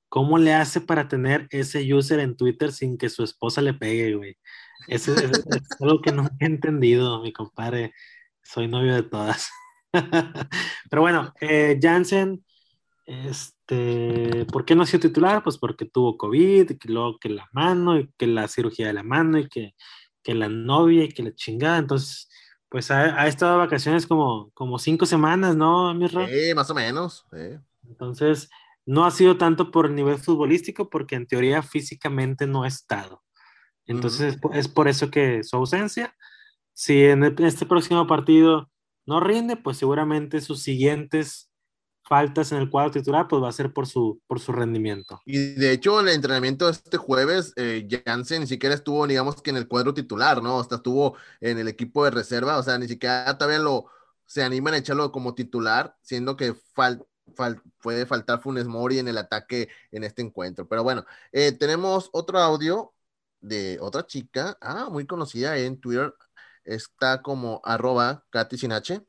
cómo 0.07 0.37
le 0.37 0.53
hace 0.53 0.79
para 0.79 1.07
tener 1.09 1.47
ese 1.49 1.93
user 1.93 2.19
en 2.19 2.37
Twitter 2.37 2.71
sin 2.71 2.97
que 2.97 3.09
su 3.09 3.23
esposa 3.23 3.61
le 3.61 3.73
pegue, 3.73 4.15
güey. 4.15 4.37
Ese 4.87 5.13
es, 5.13 5.23
es 5.23 5.81
algo 5.81 6.01
que 6.01 6.13
no 6.13 6.29
he 6.39 6.45
entendido, 6.45 7.21
mi 7.21 7.33
compadre. 7.33 7.93
Soy 8.51 8.67
novio 8.67 8.95
de 8.95 9.03
todas. 9.03 9.51
Pero 10.89 11.01
bueno, 11.03 11.31
eh, 11.39 11.77
Jansen, 11.79 12.43
este, 13.05 14.45
¿por 14.51 14.65
qué 14.65 14.73
no 14.73 14.81
ha 14.81 14.85
sido 14.87 15.01
titular? 15.01 15.43
Pues 15.43 15.59
porque 15.59 15.85
tuvo 15.85 16.17
COVID, 16.17 16.71
y 16.71 16.77
que 16.77 16.89
luego 16.89 17.19
que 17.19 17.29
la 17.29 17.47
mano, 17.51 17.99
y 17.99 18.09
que 18.17 18.25
la 18.25 18.47
cirugía 18.47 18.87
de 18.87 18.93
la 18.93 19.03
mano, 19.03 19.37
y 19.37 19.47
que, 19.47 19.75
que 20.23 20.33
la 20.33 20.49
novia, 20.49 21.03
y 21.03 21.09
que 21.09 21.21
la 21.21 21.35
chingada. 21.35 21.77
Entonces, 21.77 22.27
pues 22.69 22.89
ha, 22.89 23.21
ha 23.21 23.27
estado 23.27 23.51
de 23.53 23.57
vacaciones 23.59 24.07
como, 24.07 24.49
como 24.55 24.79
cinco 24.79 25.05
semanas, 25.05 25.55
¿no, 25.55 25.93
Mirra? 25.93 26.27
Sí, 26.27 26.53
más 26.55 26.69
o 26.71 26.73
menos. 26.73 27.25
sí. 27.31 27.57
Entonces, 27.87 28.49
no 28.85 29.05
ha 29.05 29.11
sido 29.11 29.37
tanto 29.37 29.69
por 29.69 29.85
el 29.85 29.95
nivel 29.95 30.17
futbolístico, 30.17 30.89
porque 30.89 31.13
en 31.15 31.27
teoría 31.27 31.61
físicamente 31.61 32.47
no 32.47 32.63
ha 32.63 32.67
estado. 32.67 33.23
Entonces, 33.85 34.33
es 34.33 34.39
por- 34.41 34.55
es 34.57 34.67
por 34.67 34.87
eso 34.87 35.11
que 35.11 35.43
su 35.43 35.55
ausencia. 35.55 36.15
Si 36.81 37.03
en 37.03 37.25
el- 37.25 37.35
este 37.43 37.65
próximo 37.65 38.07
partido 38.07 38.69
no 39.05 39.19
rinde, 39.19 39.57
pues 39.57 39.75
seguramente 39.77 40.39
sus 40.39 40.61
siguientes 40.61 41.49
faltas 42.03 42.53
en 42.53 42.59
el 42.59 42.69
cuadro 42.69 42.91
titular, 42.91 43.27
pues 43.27 43.43
va 43.43 43.49
a 43.49 43.51
ser 43.51 43.73
por 43.73 43.85
su, 43.85 44.21
por 44.27 44.39
su 44.39 44.53
rendimiento. 44.53 45.19
Y 45.25 45.55
de 45.55 45.73
hecho, 45.73 45.99
el 45.99 46.07
entrenamiento 46.07 46.67
de 46.67 46.71
este 46.71 46.95
jueves, 46.95 47.51
eh, 47.57 47.85
Jansen 48.05 48.39
ni 48.39 48.47
siquiera 48.47 48.73
estuvo, 48.75 49.05
digamos 49.05 49.41
que 49.41 49.49
en 49.49 49.57
el 49.57 49.67
cuadro 49.67 49.93
titular, 49.93 50.41
¿no? 50.41 50.57
Hasta 50.57 50.75
estuvo 50.77 51.17
en 51.41 51.59
el 51.59 51.67
equipo 51.67 52.05
de 52.05 52.11
reserva, 52.11 52.57
o 52.57 52.63
sea, 52.63 52.77
ni 52.77 52.87
siquiera 52.87 53.37
todavía 53.37 53.59
lo 53.59 53.87
se 54.25 54.41
animan 54.41 54.75
a 54.75 54.77
echarlo 54.77 55.11
como 55.11 55.35
titular, 55.35 55.97
siendo 56.01 56.37
que 56.37 56.53
fal- 56.75 57.05
puede 57.81 58.05
faltar 58.05 58.41
Funes 58.41 58.67
Mori 58.67 58.99
en 58.99 59.07
el 59.07 59.17
ataque 59.17 59.69
en 59.91 60.03
este 60.03 60.21
encuentro. 60.21 60.67
Pero 60.67 60.83
bueno, 60.83 61.05
eh, 61.31 61.51
tenemos 61.51 62.09
otro 62.13 62.39
audio 62.39 62.93
de 63.41 63.77
otra 63.81 64.05
chica, 64.05 64.57
ah, 64.61 64.89
muy 64.91 65.05
conocida 65.07 65.57
en 65.57 65.79
Twitter, 65.79 66.13
está 66.63 67.21
como 67.21 67.61
arroba 67.63 68.25
Katy 68.29 68.57
sin 68.57 68.71
H. 68.71 69.01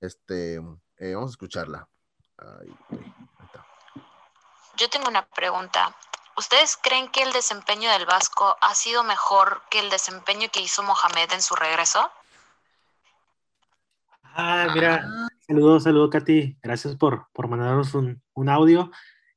Este, 0.00 0.56
eh, 0.96 1.14
vamos 1.14 1.30
a 1.30 1.32
escucharla. 1.32 1.88
Ay, 2.38 2.74
güey, 2.88 3.04
ahí 3.04 3.46
está. 3.46 3.66
Yo 4.76 4.88
tengo 4.90 5.08
una 5.08 5.26
pregunta. 5.26 5.94
¿Ustedes 6.36 6.76
creen 6.76 7.08
que 7.08 7.22
el 7.22 7.32
desempeño 7.32 7.90
del 7.92 8.06
Vasco 8.06 8.56
ha 8.60 8.74
sido 8.74 9.04
mejor 9.04 9.62
que 9.70 9.78
el 9.78 9.90
desempeño 9.90 10.48
que 10.52 10.60
hizo 10.60 10.82
Mohamed 10.82 11.32
en 11.32 11.42
su 11.42 11.54
regreso? 11.54 12.10
Ah, 14.36 14.66
mira, 14.74 15.06
Saludos, 15.46 15.82
saludos, 15.82 16.08
Katy. 16.10 16.56
Gracias 16.62 16.96
por, 16.96 17.28
por 17.34 17.48
mandarnos 17.48 17.92
un, 17.94 18.22
un 18.32 18.48
audio. 18.48 18.90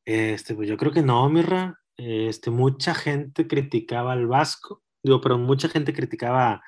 Este, 0.05 0.55
pues 0.55 0.69
yo 0.69 0.77
creo 0.77 0.93
que 0.93 1.01
no, 1.01 1.27
Mirra. 1.29 1.81
Este, 1.97 2.49
mucha 2.49 2.95
gente 2.95 3.45
criticaba 3.45 4.13
al 4.13 4.25
Vasco, 4.25 4.83
digo, 5.03 5.19
pero 5.19 5.37
mucha 5.37 5.67
gente 5.67 5.93
criticaba 5.93 6.63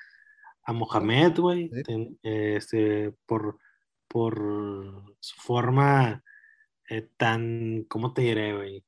a 0.70 0.74
Mohamed, 0.74 1.40
güey, 1.40 1.72
este, 2.22 3.12
por, 3.26 3.58
por 4.08 4.36
su 5.20 5.36
forma 5.42 6.24
eh, 6.88 7.10
tan, 7.18 7.86
¿cómo 7.90 8.14
te 8.14 8.22
diré, 8.22 8.56
güey? 8.56 8.86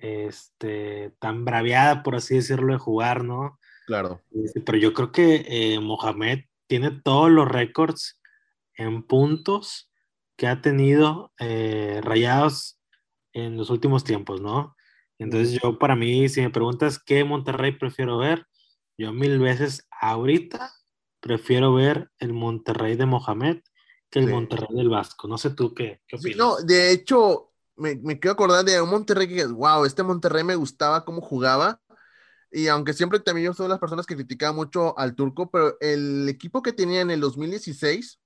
Este, 0.00 1.12
tan 1.18 1.44
braviada, 1.44 2.02
por 2.02 2.14
así 2.14 2.36
decirlo, 2.36 2.72
de 2.72 2.78
jugar, 2.78 3.22
¿no? 3.22 3.58
Claro. 3.86 4.22
Este, 4.30 4.62
pero 4.62 4.78
yo 4.78 4.94
creo 4.94 5.12
que 5.12 5.44
eh, 5.46 5.78
Mohamed 5.78 6.44
tiene 6.68 6.90
todos 6.90 7.30
los 7.30 7.48
récords 7.48 8.18
en 8.74 9.02
puntos 9.02 9.92
que 10.38 10.46
ha 10.46 10.62
tenido 10.62 11.34
eh, 11.38 12.00
rayados 12.02 12.80
en 13.34 13.58
los 13.58 13.68
últimos 13.68 14.04
tiempos, 14.04 14.40
¿no? 14.40 14.74
Entonces 15.18 15.60
yo 15.60 15.78
para 15.78 15.96
mí, 15.96 16.30
si 16.30 16.40
me 16.40 16.48
preguntas 16.48 16.98
qué 16.98 17.24
Monterrey 17.24 17.72
prefiero 17.72 18.16
ver, 18.16 18.46
yo 18.96 19.12
mil 19.12 19.38
veces 19.38 19.86
ahorita 20.00 20.72
prefiero 21.24 21.72
ver 21.72 22.10
el 22.18 22.34
Monterrey 22.34 22.96
de 22.96 23.06
Mohamed 23.06 23.60
que 24.10 24.18
el 24.18 24.28
Monterrey 24.28 24.68
del 24.76 24.90
Vasco. 24.90 25.26
No 25.26 25.38
sé 25.38 25.50
tú 25.50 25.72
qué, 25.72 26.02
opinas. 26.12 26.36
no, 26.36 26.56
de 26.58 26.92
hecho, 26.92 27.54
me, 27.76 27.96
me 27.96 28.20
quiero 28.20 28.34
acordar 28.34 28.62
de 28.62 28.78
un 28.82 28.90
Monterrey 28.90 29.26
que, 29.26 29.46
wow, 29.46 29.86
este 29.86 30.02
Monterrey 30.02 30.44
me 30.44 30.54
gustaba 30.54 31.02
cómo 31.06 31.22
jugaba. 31.22 31.80
Y 32.52 32.68
aunque 32.68 32.92
siempre 32.92 33.20
también 33.20 33.46
yo 33.46 33.54
soy 33.54 33.64
de 33.64 33.70
las 33.70 33.78
personas 33.78 34.04
que 34.04 34.16
criticaba 34.16 34.52
mucho 34.52 34.96
al 34.98 35.14
turco, 35.14 35.50
pero 35.50 35.78
el 35.80 36.28
equipo 36.28 36.62
que 36.62 36.74
tenía 36.74 37.00
en 37.00 37.10
el 37.10 37.20
2016 37.20 38.20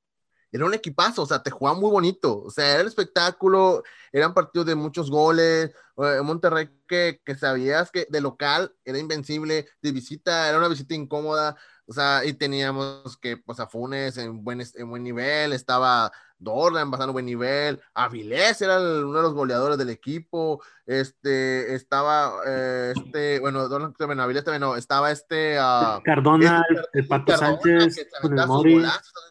era 0.52 0.64
un 0.64 0.74
equipazo, 0.74 1.22
o 1.22 1.26
sea, 1.26 1.42
te 1.42 1.50
jugaba 1.50 1.78
muy 1.78 1.90
bonito, 1.90 2.42
o 2.42 2.50
sea, 2.50 2.72
era 2.72 2.80
el 2.82 2.88
espectáculo, 2.88 3.82
eran 4.12 4.34
partidos 4.34 4.66
de 4.66 4.74
muchos 4.74 5.10
goles, 5.10 5.70
eh, 5.98 6.20
Monterrey 6.22 6.70
que, 6.86 7.20
que 7.24 7.34
sabías 7.36 7.90
que 7.90 8.06
de 8.08 8.20
local 8.20 8.74
era 8.84 8.98
invencible, 8.98 9.68
de 9.82 9.92
visita 9.92 10.48
era 10.48 10.58
una 10.58 10.68
visita 10.68 10.94
incómoda, 10.94 11.56
o 11.86 11.92
sea, 11.92 12.24
y 12.24 12.34
teníamos 12.34 13.16
que, 13.16 13.36
pues, 13.38 13.60
a 13.60 13.66
Funes 13.66 14.16
en 14.18 14.44
buen, 14.44 14.62
en 14.74 14.90
buen 14.90 15.02
nivel, 15.02 15.52
estaba 15.52 16.12
Dorlan 16.38 16.90
pasando 16.90 17.12
buen 17.12 17.26
nivel, 17.26 17.80
Avilés 17.94 18.62
era 18.62 18.78
uno 18.78 19.14
de 19.14 19.22
los 19.22 19.34
goleadores 19.34 19.76
del 19.78 19.90
equipo, 19.90 20.62
este, 20.86 21.74
estaba, 21.74 22.32
eh, 22.46 22.92
este, 22.96 23.40
bueno, 23.40 23.68
Dorlan, 23.68 23.94
bueno, 23.98 24.22
Avilés 24.22 24.44
también 24.44 24.60
no, 24.60 24.76
estaba 24.76 25.10
este... 25.10 25.58
Uh, 25.58 26.02
Cardona, 26.04 26.64
este, 26.70 26.98
el 26.98 27.08
Pato 27.08 27.36
Sánchez, 27.36 28.08
con 28.22 28.38
el 28.38 28.46
Mori. 28.46 28.82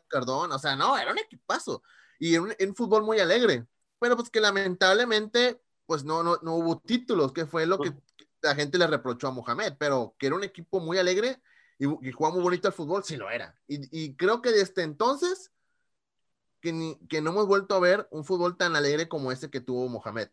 Cardona, 0.07 0.55
o 0.55 0.59
sea, 0.59 0.75
no, 0.75 0.97
era 0.97 1.11
un 1.11 1.19
equipazo, 1.19 1.81
y 2.19 2.35
en 2.35 2.43
un, 2.43 2.75
fútbol 2.75 3.03
muy 3.03 3.19
alegre, 3.19 3.65
pero 3.99 4.15
pues 4.15 4.29
que 4.29 4.41
lamentablemente, 4.41 5.61
pues 5.85 6.03
no, 6.03 6.23
no, 6.23 6.37
no 6.41 6.55
hubo 6.55 6.79
títulos, 6.79 7.31
que 7.31 7.45
fue 7.45 7.65
lo 7.65 7.79
que 7.79 7.93
la 8.41 8.55
gente 8.55 8.77
le 8.77 8.87
reprochó 8.87 9.27
a 9.27 9.31
Mohamed, 9.31 9.73
pero 9.77 10.15
que 10.17 10.27
era 10.27 10.35
un 10.35 10.43
equipo 10.43 10.79
muy 10.79 10.97
alegre, 10.97 11.41
y, 11.79 12.07
y 12.07 12.11
jugaba 12.11 12.35
muy 12.35 12.43
bonito 12.43 12.67
al 12.67 12.73
fútbol, 12.73 13.03
sí 13.03 13.17
lo 13.17 13.29
era. 13.29 13.55
Y, 13.67 14.15
creo 14.15 14.41
que 14.41 14.51
desde 14.51 14.83
entonces 14.83 15.51
que, 16.61 16.97
que 17.09 17.21
no 17.21 17.31
hemos 17.31 17.47
vuelto 17.47 17.75
a 17.75 17.79
ver 17.79 18.07
un 18.11 18.23
fútbol 18.23 18.57
tan 18.57 18.75
alegre 18.75 19.07
como 19.07 19.31
ese 19.31 19.49
que 19.49 19.61
tuvo 19.61 19.87
Mohamed. 19.87 20.29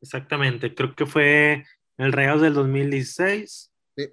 Exactamente, 0.00 0.74
creo 0.74 0.94
que 0.94 1.06
fue 1.06 1.64
el 1.96 2.12
Rayados 2.12 2.42
del 2.42 2.54
2016, 2.54 3.72
sí. 3.96 4.12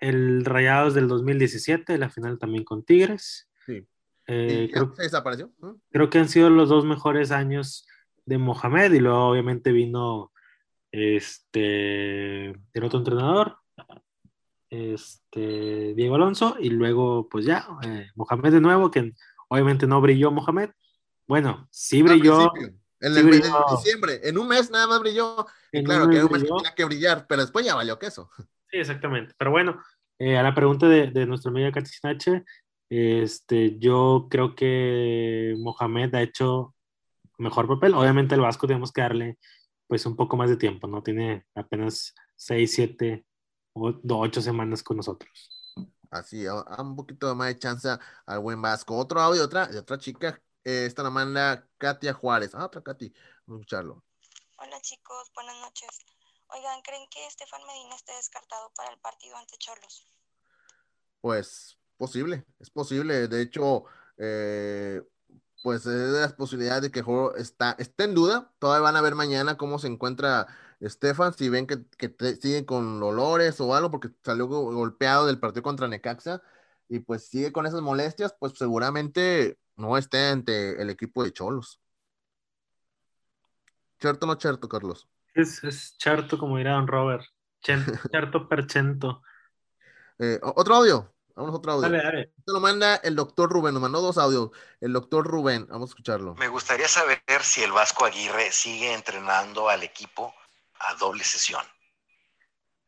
el 0.00 0.44
Rayados 0.44 0.94
del 0.94 1.08
2017, 1.08 1.98
la 1.98 2.10
final 2.10 2.38
también 2.38 2.64
con 2.64 2.84
Tigres. 2.84 3.48
Sí. 3.66 3.86
Eh, 4.26 4.68
creo, 4.72 4.94
se 4.94 5.02
desapareció. 5.02 5.52
Creo 5.90 6.10
que 6.10 6.18
han 6.18 6.28
sido 6.28 6.50
los 6.50 6.68
dos 6.68 6.84
mejores 6.84 7.30
años 7.30 7.86
de 8.26 8.38
Mohamed 8.38 8.92
y 8.92 9.00
luego 9.00 9.28
obviamente 9.28 9.72
vino 9.72 10.32
este 10.92 12.50
el 12.50 12.84
otro 12.84 12.98
entrenador, 12.98 13.56
este, 14.70 15.94
Diego 15.94 16.14
Alonso 16.14 16.56
y 16.60 16.70
luego 16.70 17.28
pues 17.28 17.44
ya, 17.44 17.66
eh, 17.82 18.08
Mohamed 18.14 18.52
de 18.52 18.60
nuevo, 18.60 18.90
que 18.90 19.12
obviamente 19.50 19.86
no 19.86 20.00
brilló 20.00 20.30
Mohamed. 20.30 20.70
Bueno, 21.26 21.68
sí 21.70 22.02
brilló. 22.02 22.50
En, 23.02 23.16
el, 23.16 23.30
diciembre, 23.30 24.20
en 24.24 24.36
un 24.38 24.48
mes 24.48 24.70
nada 24.70 24.86
más 24.86 25.00
brilló. 25.00 25.46
Y 25.72 25.82
claro, 25.82 26.08
que 26.08 26.22
un 26.22 26.32
mes 26.32 26.44
tenía 26.44 26.74
que 26.74 26.84
brillar, 26.84 27.26
pero 27.26 27.42
después 27.42 27.64
ya 27.64 27.74
valió 27.74 27.98
queso. 27.98 28.30
Sí, 28.70 28.78
exactamente. 28.78 29.34
Pero 29.38 29.50
bueno, 29.50 29.82
eh, 30.18 30.36
a 30.36 30.42
la 30.42 30.54
pregunta 30.54 30.86
de, 30.86 31.10
de 31.10 31.26
nuestra 31.26 31.50
amiga 31.50 31.72
Katy 31.72 31.90
este, 32.90 33.78
yo 33.78 34.26
creo 34.30 34.54
que 34.54 35.54
Mohamed 35.58 36.14
ha 36.14 36.22
hecho 36.22 36.74
mejor 37.38 37.66
papel. 37.68 37.94
Obviamente 37.94 38.34
el 38.34 38.40
Vasco 38.40 38.66
tenemos 38.66 38.92
que 38.92 39.00
darle 39.00 39.38
pues 39.86 40.06
un 40.06 40.14
poco 40.14 40.36
más 40.36 40.50
de 40.50 40.56
tiempo, 40.56 40.86
¿no? 40.86 41.02
Tiene 41.02 41.46
apenas 41.54 42.14
6, 42.36 42.72
7 42.72 43.24
ocho 43.74 44.40
semanas 44.40 44.82
con 44.82 44.98
nosotros. 44.98 45.59
Así, 46.10 46.44
un 46.46 46.96
poquito 46.96 47.34
más 47.36 47.48
de 47.48 47.58
chance 47.58 47.88
al 48.26 48.38
buen 48.40 48.60
Vasco. 48.60 48.96
Otro 48.96 49.20
audio, 49.20 49.44
otra, 49.44 49.68
de 49.68 49.78
otra 49.78 49.96
chica, 49.96 50.42
eh, 50.64 50.86
esta 50.86 51.04
la 51.04 51.10
manda 51.10 51.68
Katia 51.78 52.12
Juárez. 52.12 52.54
Ah, 52.54 52.66
otra 52.66 52.82
Katy, 52.82 53.12
vamos 53.46 53.60
a 53.60 53.62
escucharlo. 53.62 54.04
Hola 54.58 54.80
chicos, 54.80 55.30
buenas 55.34 55.56
noches. 55.60 55.88
Oigan, 56.48 56.82
¿creen 56.82 57.06
que 57.10 57.24
Estefan 57.26 57.64
Medina 57.64 57.94
esté 57.94 58.12
descartado 58.14 58.72
para 58.76 58.92
el 58.92 58.98
partido 58.98 59.36
ante 59.36 59.56
Cholos? 59.56 60.06
Pues 61.20 61.78
posible, 61.96 62.44
es 62.58 62.70
posible. 62.70 63.28
De 63.28 63.42
hecho, 63.42 63.84
eh, 64.18 65.00
pues 65.62 65.86
es 65.86 66.12
de 66.12 66.20
las 66.20 66.32
posibilidades 66.32 66.82
de 66.82 66.90
que 66.90 66.98
el 67.00 67.04
juego 67.04 67.36
está, 67.36 67.76
está 67.78 68.02
en 68.02 68.14
duda. 68.14 68.52
Todavía 68.58 68.82
van 68.82 68.96
a 68.96 69.00
ver 69.00 69.14
mañana 69.14 69.56
cómo 69.56 69.78
se 69.78 69.86
encuentra 69.86 70.48
Estefan, 70.80 71.34
si 71.34 71.48
ven 71.50 71.66
que, 71.66 71.84
que 71.98 72.12
sigue 72.40 72.64
con 72.64 73.00
dolores 73.00 73.60
o 73.60 73.74
algo, 73.74 73.90
porque 73.90 74.08
salió 74.24 74.46
golpeado 74.46 75.26
del 75.26 75.38
partido 75.38 75.62
contra 75.62 75.88
Necaxa 75.88 76.42
y 76.88 77.00
pues 77.00 77.28
sigue 77.28 77.52
con 77.52 77.66
esas 77.66 77.82
molestias, 77.82 78.34
pues 78.38 78.54
seguramente 78.56 79.58
no 79.76 79.96
esté 79.96 80.28
ante 80.28 80.80
el 80.80 80.90
equipo 80.90 81.22
de 81.22 81.32
Cholos. 81.32 81.80
¿Cierto 84.00 84.24
o 84.24 84.28
no 84.28 84.40
cierto, 84.40 84.68
Carlos? 84.68 85.08
Es, 85.34 85.62
es 85.62 85.96
charto, 85.98 86.38
como 86.38 86.56
dirá 86.56 86.72
don 86.72 86.88
Robert. 86.88 87.24
Charto 87.60 88.48
percento. 88.48 89.22
Eh, 90.18 90.40
otro 90.42 90.76
audio. 90.76 91.14
Vamos 91.36 91.54
a 91.54 91.58
otro 91.58 91.72
audio. 91.72 91.88
Dale, 91.88 92.02
dale. 92.02 92.32
Esto 92.36 92.52
lo 92.52 92.60
manda 92.60 92.96
el 92.96 93.14
doctor 93.14 93.50
Rubén, 93.50 93.74
nos 93.74 93.82
mandó 93.82 94.00
dos 94.00 94.18
audios. 94.18 94.50
El 94.80 94.92
doctor 94.92 95.26
Rubén, 95.26 95.66
vamos 95.68 95.90
a 95.90 95.92
escucharlo. 95.92 96.34
Me 96.36 96.48
gustaría 96.48 96.88
saber 96.88 97.22
si 97.42 97.62
el 97.62 97.72
Vasco 97.72 98.04
Aguirre 98.04 98.50
sigue 98.50 98.92
entrenando 98.94 99.68
al 99.68 99.82
equipo 99.82 100.34
a 100.80 100.94
doble 100.94 101.22
sesión? 101.24 101.62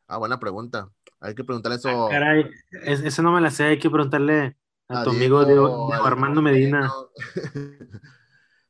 Ah, 0.07 0.17
buena 0.17 0.39
pregunta. 0.39 0.89
Hay 1.19 1.35
que 1.35 1.43
preguntarle 1.43 1.77
eso. 1.77 2.07
Ah, 2.07 2.09
caray, 2.09 2.49
eso 2.83 3.21
no 3.21 3.31
me 3.31 3.41
la 3.41 3.49
sé, 3.49 3.63
hay 3.63 3.79
que 3.79 3.89
preguntarle 3.89 4.57
a, 4.89 5.03
tu 5.03 5.11
amigo 5.11 5.45
Diego, 5.45 5.93
Armando 5.93 6.41
Medina. 6.41 6.91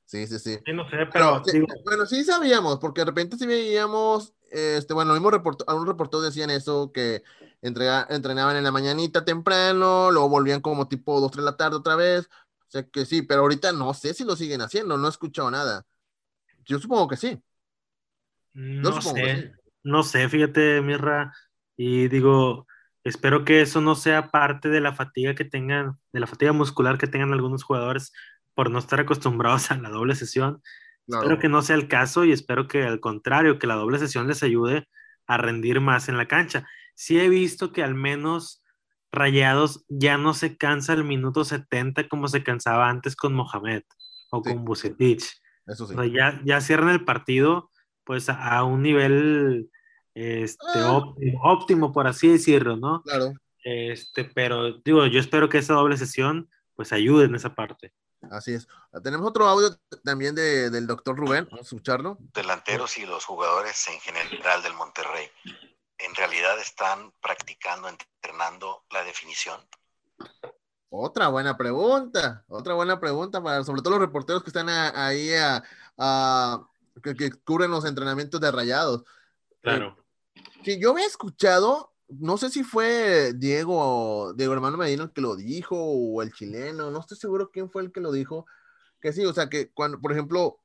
sí, 0.05 0.27
sí, 0.27 0.37
sí. 0.37 0.59
no 0.73 0.87
sé, 0.89 0.97
pero, 1.11 1.41
bueno, 1.83 2.05
sí 2.05 2.23
sabíamos, 2.23 2.77
porque 2.77 3.01
de 3.01 3.05
repente 3.05 3.37
sí 3.37 3.47
veíamos, 3.47 4.33
este, 4.51 4.93
bueno, 4.93 5.13
mismo 5.13 5.31
reporto, 5.31 5.65
algunos 5.67 5.87
reporteros 5.87 6.25
decían 6.25 6.51
eso, 6.51 6.91
que 6.91 7.23
entrenaban 7.61 8.55
en 8.55 8.63
la 8.63 8.71
mañanita 8.71 9.25
temprano, 9.25 10.11
luego 10.11 10.29
volvían 10.29 10.61
como 10.61 10.87
tipo 10.87 11.19
2, 11.19 11.31
3 11.31 11.43
de 11.43 11.51
la 11.51 11.57
tarde 11.57 11.77
otra 11.77 11.95
vez. 11.95 12.29
O 12.67 12.71
sea 12.73 12.83
que 12.87 13.05
sí, 13.05 13.21
pero 13.21 13.41
ahorita 13.41 13.71
no 13.71 13.93
sé 13.93 14.13
si 14.13 14.23
lo 14.25 14.35
siguen 14.35 14.61
haciendo, 14.61 14.97
no 14.97 15.07
he 15.07 15.09
escuchado 15.09 15.49
nada. 15.49 15.85
Yo 16.65 16.79
supongo 16.79 17.07
que 17.07 17.17
sí. 17.17 17.41
No, 18.53 19.01
sé, 19.01 19.51
no 19.83 20.03
sé, 20.03 20.29
fíjate, 20.29 20.81
Mirra, 20.81 21.33
y 21.75 22.07
digo, 22.07 22.67
espero 23.03 23.43
que 23.45 23.61
eso 23.61 23.81
no 23.81 23.95
sea 23.95 24.29
parte 24.29 24.69
de 24.69 24.81
la 24.81 24.93
fatiga 24.93 25.35
que 25.35 25.45
tengan, 25.45 25.97
de 26.11 26.19
la 26.19 26.27
fatiga 26.27 26.53
muscular 26.53 26.97
que 26.97 27.07
tengan 27.07 27.33
algunos 27.33 27.63
jugadores 27.63 28.13
por 28.53 28.69
no 28.69 28.79
estar 28.79 28.99
acostumbrados 28.99 29.71
a 29.71 29.77
la 29.77 29.89
doble 29.89 30.15
sesión. 30.15 30.61
Espero 31.05 31.37
que 31.37 31.49
no 31.49 31.61
sea 31.61 31.75
el 31.75 31.89
caso 31.89 32.23
y 32.23 32.31
espero 32.31 32.67
que 32.67 32.83
al 32.83 33.01
contrario, 33.01 33.59
que 33.59 33.67
la 33.67 33.75
doble 33.75 33.99
sesión 33.99 34.27
les 34.27 34.41
ayude 34.41 34.87
a 35.27 35.37
rendir 35.37 35.81
más 35.81 36.07
en 36.07 36.17
la 36.17 36.27
cancha. 36.27 36.65
Sí 36.95 37.19
he 37.19 37.27
visto 37.27 37.73
que 37.73 37.83
al 37.83 37.93
menos 37.93 38.63
Rayados 39.11 39.85
ya 39.89 40.17
no 40.17 40.33
se 40.33 40.57
cansa 40.57 40.93
el 40.93 41.03
minuto 41.03 41.45
70 41.45 42.07
como 42.07 42.27
se 42.27 42.43
cansaba 42.43 42.89
antes 42.89 43.15
con 43.15 43.33
Mohamed 43.35 43.83
o 44.31 44.41
con 44.41 44.65
Bucetich. 44.65 45.23
Eso 45.67 45.87
sí. 45.87 45.95
ya, 46.11 46.41
ya 46.43 46.61
cierran 46.61 46.89
el 46.89 47.05
partido 47.05 47.69
pues 48.03 48.29
a, 48.29 48.63
un 48.63 48.81
nivel 48.81 49.69
este, 50.13 50.61
ah. 50.75 51.01
óptimo, 51.41 51.91
por 51.91 52.07
así 52.07 52.29
decirlo, 52.29 52.77
¿no? 52.77 53.01
Claro. 53.03 53.33
Este, 53.63 54.25
pero 54.25 54.79
digo, 54.79 55.05
yo 55.07 55.19
espero 55.19 55.49
que 55.49 55.57
esa 55.59 55.73
doble 55.73 55.97
sesión 55.97 56.49
pues 56.75 56.91
ayude 56.91 57.25
en 57.25 57.35
esa 57.35 57.55
parte. 57.55 57.93
Así 58.31 58.53
es. 58.53 58.67
Tenemos 59.03 59.27
otro 59.27 59.47
audio 59.47 59.69
también 60.03 60.33
de, 60.33 60.69
del 60.69 60.87
doctor 60.87 61.15
Rubén, 61.17 61.45
vamos 61.45 61.65
a 61.65 61.75
escucharlo. 61.75 62.17
Delanteros 62.33 62.97
y 62.97 63.05
los 63.05 63.25
jugadores 63.25 63.87
en 63.87 63.99
general 63.99 64.63
del 64.63 64.73
Monterrey, 64.73 65.27
¿en 65.97 66.15
realidad 66.15 66.59
están 66.59 67.11
practicando, 67.21 67.89
entrenando 67.89 68.83
la 68.91 69.03
definición? 69.03 69.59
Otra 70.89 71.27
buena 71.29 71.57
pregunta, 71.57 72.43
otra 72.47 72.75
buena 72.75 72.99
pregunta 72.99 73.41
para 73.41 73.63
sobre 73.63 73.81
todo 73.81 73.91
los 73.95 74.01
reporteros 74.07 74.43
que 74.43 74.51
están 74.51 74.69
a- 74.69 75.07
ahí 75.07 75.33
a, 75.33 75.63
a- 75.97 76.67
que, 77.01 77.15
que 77.15 77.31
cubren 77.31 77.71
los 77.71 77.85
entrenamientos 77.85 78.39
de 78.41 78.51
rayados. 78.51 79.03
Claro. 79.61 79.97
Que 80.63 80.79
yo 80.79 80.91
había 80.91 81.05
escuchado, 81.05 81.93
no 82.07 82.37
sé 82.37 82.49
si 82.49 82.63
fue 82.63 83.33
Diego, 83.33 84.33
Diego 84.35 84.53
Hermano 84.53 84.77
Medina 84.77 85.03
el 85.03 85.11
que 85.11 85.21
lo 85.21 85.35
dijo 85.35 85.75
o 85.77 86.21
el 86.21 86.33
chileno, 86.33 86.91
no 86.91 86.99
estoy 86.99 87.17
seguro 87.17 87.49
quién 87.51 87.69
fue 87.69 87.83
el 87.83 87.91
que 87.91 88.01
lo 88.01 88.11
dijo, 88.11 88.45
que 88.99 89.13
sí, 89.13 89.25
o 89.25 89.33
sea, 89.33 89.49
que 89.49 89.71
cuando, 89.71 89.99
por 89.99 90.11
ejemplo, 90.11 90.59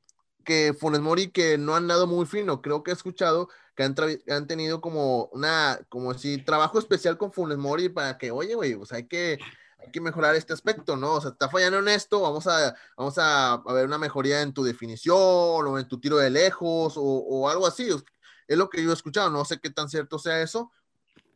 que 0.44 0.74
Funes 0.78 1.00
Mori 1.00 1.30
que 1.30 1.58
no 1.58 1.74
han 1.76 1.88
dado 1.88 2.06
muy 2.06 2.24
fino, 2.24 2.62
creo 2.62 2.82
que 2.82 2.90
he 2.90 2.94
escuchado 2.94 3.48
que 3.76 3.82
han, 3.84 3.94
han 4.28 4.46
tenido 4.46 4.80
como 4.80 5.26
una, 5.26 5.78
como 5.88 6.14
si 6.14 6.38
trabajo 6.38 6.78
especial 6.78 7.16
con 7.18 7.32
Funes 7.32 7.58
Mori 7.58 7.88
para 7.88 8.18
que, 8.18 8.30
oye, 8.30 8.54
güey, 8.54 8.74
pues 8.74 8.92
hay 8.92 9.06
que, 9.06 9.38
hay 9.78 9.90
que 9.90 10.00
mejorar 10.00 10.34
este 10.34 10.52
aspecto, 10.52 10.96
¿no? 10.96 11.14
O 11.14 11.20
sea, 11.20 11.30
está 11.30 11.48
fallando 11.48 11.78
en 11.78 11.88
esto, 11.88 12.20
vamos 12.20 12.46
a, 12.46 12.74
vamos 12.96 13.16
a, 13.18 13.54
a 13.54 13.72
ver 13.72 13.86
una 13.86 13.98
mejoría 13.98 14.42
en 14.42 14.52
tu 14.52 14.64
definición 14.64 15.16
o 15.16 15.78
en 15.78 15.88
tu 15.88 16.00
tiro 16.00 16.18
de 16.18 16.30
lejos 16.30 16.96
o, 16.96 17.02
o 17.02 17.48
algo 17.48 17.66
así. 17.66 17.88
Es 18.48 18.58
lo 18.58 18.68
que 18.68 18.82
yo 18.82 18.90
he 18.90 18.94
escuchado, 18.94 19.30
no 19.30 19.44
sé 19.44 19.60
qué 19.60 19.70
tan 19.70 19.88
cierto 19.88 20.18
sea 20.18 20.42
eso, 20.42 20.72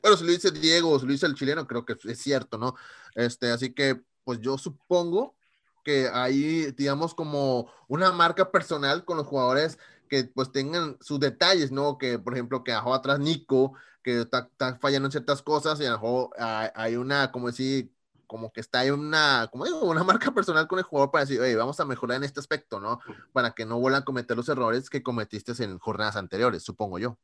pero 0.03 0.17
si 0.17 0.25
lo 0.25 0.33
dice 0.33 0.51
Diego 0.51 0.91
o 0.91 0.99
si 0.99 1.07
lo 1.07 1.13
dice 1.13 1.27
el 1.27 1.35
chileno, 1.35 1.67
creo 1.67 1.85
que 1.85 1.97
es 2.05 2.19
cierto, 2.19 2.59
¿no? 2.59 2.75
Este, 3.15 3.51
así 3.51 3.73
que, 3.73 4.03
pues 4.25 4.41
yo 4.41 4.59
supongo 4.59 5.37
que 5.85 6.09
ahí, 6.13 6.73
digamos, 6.73 7.15
como 7.15 7.73
una 7.89 8.11
marca 8.13 8.51
personal 8.51 9.05
con 9.05 9.17
los 9.17 9.27
jugadores 9.27 9.79
que 10.09 10.25
pues 10.25 10.53
tengan 10.53 10.99
sus 11.01 11.21
detalles, 11.21 11.71
¿no? 11.71 11.99
Que, 11.99 12.19
por 12.19 12.35
ejemplo, 12.35 12.65
que 12.65 12.73
dejó 12.73 12.95
atrás 12.95 13.19
Nico, 13.21 13.75
que 14.03 14.23
está, 14.23 14.49
está 14.51 14.79
fallando 14.81 15.07
en 15.07 15.13
ciertas 15.13 15.43
cosas 15.43 15.81
y 15.81 15.87
a 15.87 15.91
lo 15.91 15.97
mejor 15.99 16.31
hay, 16.39 16.69
hay 16.75 16.97
una, 16.97 17.31
como 17.31 17.47
decir, 17.47 17.93
como 18.33 18.51
que 18.51 18.63
está 18.63 18.81
ahí 18.81 18.91
una, 18.91 19.47
como 19.53 19.67
digo, 19.67 19.83
una 19.83 20.03
marca 20.19 20.33
personal 20.33 20.67
con 20.67 20.79
el 20.79 20.87
jugador 20.87 21.11
para 21.11 21.27
decir, 21.27 21.39
oye, 21.39 21.55
vamos 21.55 21.79
a 21.79 21.85
mejorar 21.85 22.17
en 22.17 22.25
este 22.25 22.41
aspecto, 22.41 22.81
¿no? 22.81 22.99
Para 23.35 23.51
que 23.51 23.67
no 23.67 23.79
vuelvan 23.79 24.01
a 24.01 24.05
cometer 24.07 24.35
los 24.35 24.49
errores 24.49 24.89
que 24.89 25.03
cometiste 25.03 25.53
en 25.63 25.79
jornadas 25.79 26.17
anteriores, 26.17 26.63
supongo 26.63 26.99
yo. 26.99 27.19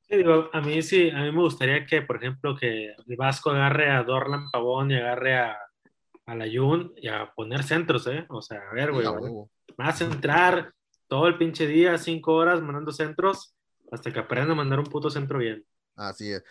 Sí, 0.00 0.16
digo, 0.16 0.48
a 0.54 0.60
mí 0.62 0.80
sí, 0.80 1.10
a 1.10 1.20
mí 1.20 1.32
me 1.32 1.42
gustaría 1.42 1.84
que, 1.84 2.00
por 2.00 2.16
ejemplo, 2.16 2.56
que 2.56 2.94
el 3.06 3.16
Vasco 3.16 3.50
agarre 3.50 3.90
a 3.90 4.02
Dorlan 4.04 4.50
Pavón 4.50 4.90
y 4.90 4.96
agarre 4.96 5.36
a, 5.36 5.58
a 6.24 6.34
la 6.34 6.46
Jun 6.50 6.94
y 6.96 7.08
a 7.08 7.30
poner 7.34 7.62
centros, 7.62 8.06
¿eh? 8.06 8.24
O 8.30 8.40
sea, 8.40 8.62
a 8.70 8.72
ver, 8.72 8.90
güey, 8.90 9.06
a 9.06 9.94
entrar 10.00 10.72
todo 11.08 11.28
el 11.28 11.36
pinche 11.36 11.66
día, 11.66 11.98
cinco 11.98 12.34
horas, 12.34 12.62
mandando 12.62 12.90
centros, 12.90 13.54
hasta 13.92 14.10
que 14.10 14.18
aprenda 14.18 14.52
a 14.52 14.56
mandar 14.56 14.78
un 14.78 14.86
puto 14.86 15.10
centro 15.10 15.38
bien. 15.38 15.62
Así 15.94 16.32
es. 16.32 16.42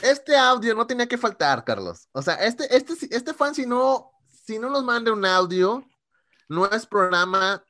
Este 0.00 0.36
audio 0.36 0.74
no 0.74 0.86
tenía 0.86 1.06
que 1.06 1.18
faltar, 1.18 1.64
Carlos. 1.64 2.08
O 2.12 2.22
sea, 2.22 2.34
este, 2.36 2.74
este, 2.76 2.94
este 3.14 3.34
fan, 3.34 3.54
si 3.54 3.66
no, 3.66 4.10
si 4.46 4.58
no 4.58 4.70
nos 4.70 4.82
manda 4.84 5.12
un 5.12 5.24
audio, 5.24 5.84
no 6.48 6.66
es 6.66 6.86
programa 6.86 7.62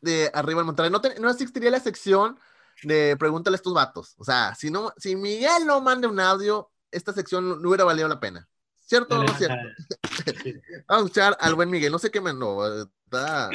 de 0.00 0.30
Arriba 0.32 0.60
el 0.60 0.66
Monterrey. 0.66 0.90
No, 0.90 1.00
te- 1.00 1.18
no 1.20 1.28
existiría 1.30 1.70
la 1.70 1.80
sección 1.80 2.38
de 2.82 3.16
Pregúntale 3.18 3.54
a 3.54 3.58
estos 3.58 3.74
vatos. 3.74 4.14
O 4.18 4.24
sea, 4.24 4.54
si, 4.54 4.70
no, 4.70 4.92
si 4.96 5.16
Miguel 5.16 5.66
no 5.66 5.80
manda 5.80 6.08
un 6.08 6.20
audio, 6.20 6.70
esta 6.90 7.12
sección 7.12 7.48
no, 7.48 7.56
no 7.56 7.68
hubiera 7.68 7.84
valido 7.84 8.08
la 8.08 8.20
pena. 8.20 8.48
¿Cierto 8.84 9.16
o 9.16 9.18
no 9.18 9.24
es 9.24 9.36
cierto? 9.36 9.56
Vamos 10.88 11.02
a 11.02 11.06
escuchar 11.06 11.36
al 11.40 11.54
buen 11.56 11.68
Miguel. 11.70 11.90
No 11.92 11.98
sé 11.98 12.10
qué 12.10 12.20
me 12.20 12.32
no, 12.32 12.64
está 13.04 13.50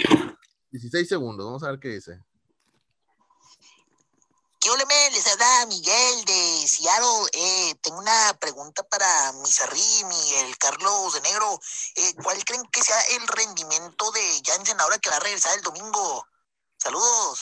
16 0.72 1.08
segundos. 1.08 1.46
Vamos 1.46 1.64
a 1.64 1.72
ver 1.72 1.80
qué 1.80 1.88
dice. 1.90 2.20
¿Qué 4.62 4.70
ole? 4.70 4.86
Les 5.12 5.26
habla 5.26 5.66
Miguel 5.66 6.26
de 6.26 6.68
Seattle. 6.68 7.30
Eh, 7.34 7.74
tengo 7.82 7.98
una 7.98 8.38
pregunta 8.40 8.84
para 8.84 9.34
Misarrim 9.42 10.12
y 10.12 10.34
el 10.46 10.56
Carlos 10.60 11.16
de 11.16 11.22
Negro. 11.22 11.60
Eh, 11.96 12.14
¿Cuál 12.22 12.38
creen 12.46 12.62
que 12.72 12.84
sea 12.84 13.02
el 13.18 13.28
rendimiento 13.28 14.12
de 14.12 14.22
Jansen 14.46 14.80
ahora 14.80 15.00
que 15.00 15.10
va 15.10 15.16
a 15.16 15.20
regresar 15.20 15.58
el 15.58 15.64
domingo? 15.64 16.28
Saludos. 16.78 17.42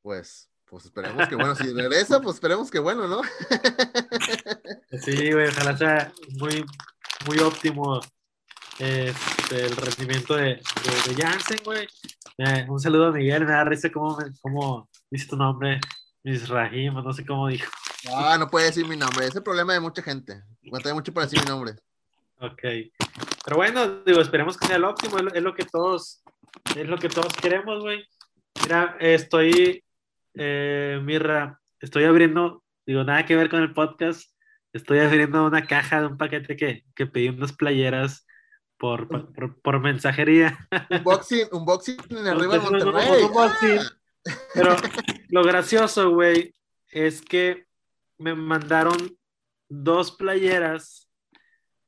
Pues, 0.00 0.48
pues 0.64 0.86
esperemos 0.86 1.28
que 1.28 1.34
bueno, 1.34 1.54
si 1.54 1.74
regresa, 1.74 2.22
pues 2.22 2.36
esperemos 2.36 2.70
que 2.70 2.78
bueno, 2.78 3.06
¿no? 3.06 3.20
Sí, 5.04 5.30
güey, 5.30 5.48
ojalá 5.48 5.76
sea 5.76 6.12
muy, 6.38 6.64
muy 7.26 7.38
óptimo 7.40 8.00
este, 8.78 9.66
el 9.66 9.76
rendimiento 9.76 10.36
de, 10.36 10.54
de, 10.54 11.14
de 11.14 11.22
Jansen, 11.22 11.60
güey. 11.64 11.86
Eh, 12.42 12.64
un 12.70 12.80
saludo 12.80 13.08
a 13.08 13.12
Miguel, 13.12 13.44
me 13.44 13.52
da 13.52 13.64
risa 13.64 13.92
cómo, 13.92 14.16
me- 14.16 14.32
cómo 14.40 14.88
dice 15.10 15.28
tu 15.28 15.36
nombre, 15.36 15.78
Misrahim, 16.24 16.94
no 16.94 17.12
sé 17.12 17.26
cómo 17.26 17.48
dijo. 17.48 17.70
Ah, 18.14 18.36
no 18.38 18.48
puede 18.48 18.64
decir 18.66 18.86
mi 18.88 18.96
nombre. 18.96 19.20
Ese 19.24 19.28
es 19.28 19.36
el 19.36 19.42
problema 19.42 19.74
de 19.74 19.80
mucha 19.80 20.00
gente. 20.00 20.42
Batalla 20.62 20.94
mucho 20.94 21.12
para 21.12 21.26
decir 21.26 21.38
mi 21.40 21.50
nombre. 21.50 21.72
Ok. 22.38 22.62
Pero 23.44 23.56
bueno, 23.56 24.02
digo, 24.06 24.22
esperemos 24.22 24.56
que 24.56 24.66
sea 24.66 24.76
el 24.76 24.84
óptimo, 24.84 25.18
es 25.18 25.22
lo, 25.24 25.34
es 25.34 25.42
lo 25.42 25.54
que 25.54 25.66
todos, 25.66 26.22
es 26.74 26.88
lo 26.88 26.96
que 26.96 27.10
todos 27.10 27.34
queremos, 27.34 27.82
güey. 27.82 28.06
Mira, 28.62 28.96
estoy, 29.00 29.84
eh, 30.32 30.98
Mirra, 31.02 31.60
estoy 31.78 32.04
abriendo, 32.04 32.64
digo, 32.86 33.04
nada 33.04 33.26
que 33.26 33.36
ver 33.36 33.50
con 33.50 33.60
el 33.60 33.74
podcast, 33.74 34.30
estoy 34.72 35.00
abriendo 35.00 35.44
una 35.44 35.66
caja 35.66 36.00
de 36.00 36.06
un 36.06 36.16
paquete 36.16 36.56
que, 36.56 36.84
que 36.94 37.04
pedí 37.04 37.28
unas 37.28 37.52
playeras 37.52 38.26
por, 38.80 39.06
por, 39.06 39.60
por 39.60 39.80
mensajería. 39.80 40.58
Unboxing, 40.90 41.48
unboxing 41.52 41.98
en 42.10 42.26
arriba 42.26 42.54
de 42.54 42.60
Monterrey. 42.60 43.78
Pero 44.54 44.74
lo 45.28 45.44
gracioso, 45.44 46.10
güey, 46.10 46.54
es 46.90 47.20
que 47.20 47.66
me 48.16 48.34
mandaron 48.34 48.96
dos 49.68 50.12
playeras, 50.12 51.08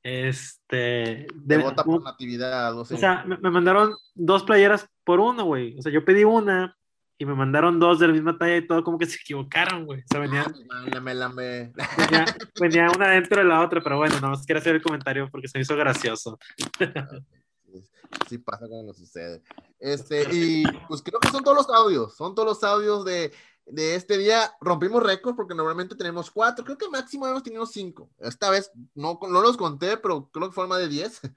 este, 0.03 1.27
De 1.35 1.59
bota 1.59 1.83
por 1.83 2.03
natividad, 2.03 2.69
algo 2.69 2.83
así. 2.83 2.95
o 2.95 2.99
sea, 2.99 3.25
me, 3.25 3.39
me 3.39 3.51
mandaron 3.51 3.95
dos 4.15 4.43
playeras 4.45 4.87
por 5.05 5.19
uno, 5.19 5.45
güey. 5.45 5.79
O 5.79 5.83
sea, 5.83 5.91
yo 5.91 6.05
pedí 6.05 6.25
una 6.25 6.77
y 7.19 7.27
me 7.27 7.35
mandaron 7.35 7.79
dos 7.79 7.99
de 7.99 8.09
la 8.09 8.13
misma 8.13 8.37
talla 8.37 8.57
y 8.57 8.67
todo 8.67 8.83
como 8.83 8.99
que 8.99 9.07
se 9.07 9.17
equivocaron, 9.17 9.85
güey. 9.85 10.01
O 10.01 10.05
sea, 10.09 10.21
venía, 10.21 10.45
Lame, 10.93 11.15
lame. 11.15 11.73
venía, 11.97 12.25
venía 12.61 12.91
una 12.91 13.11
dentro 13.11 13.39
de 13.41 13.49
la 13.49 13.61
otra, 13.61 13.81
pero 13.81 13.99
bueno, 13.99 14.19
no 14.21 14.31
más 14.31 14.45
quiero 14.45 14.61
hacer 14.61 14.75
el 14.75 14.83
comentario 14.83 15.29
porque 15.31 15.49
se 15.49 15.59
me 15.59 15.63
hizo 15.63 15.77
gracioso. 15.77 16.39
Sí 18.29 18.39
pasa 18.39 18.67
cuando 18.69 18.93
sucede. 18.93 19.43
Este, 19.79 20.27
y 20.35 20.65
pues 20.89 21.03
creo 21.03 21.19
que 21.21 21.29
son 21.29 21.43
todos 21.43 21.57
los 21.57 21.69
audios, 21.71 22.15
son 22.17 22.35
todos 22.35 22.49
los 22.49 22.65
audios 22.65 23.05
de, 23.05 23.33
de 23.67 23.95
este 23.95 24.19
día. 24.19 24.53
Rompimos 24.61 25.03
récord 25.03 25.35
porque 25.35 25.55
normalmente 25.55 25.95
tenemos 25.95 26.31
cuatro, 26.31 26.65
creo 26.65 26.79
que 26.79 26.89
máximo 26.89 27.27
hemos 27.27 27.43
tenido 27.43 27.67
cinco. 27.67 28.11
Esta 28.19 28.51
vez 28.51 28.71
no, 28.95 29.19
no 29.29 29.41
los 29.41 29.57
conté, 29.57 29.97
pero 29.97 30.31
creo 30.31 30.49
que 30.49 30.55
fueron 30.55 30.71
más 30.71 30.81
de 30.81 30.89
diez. 30.89 31.21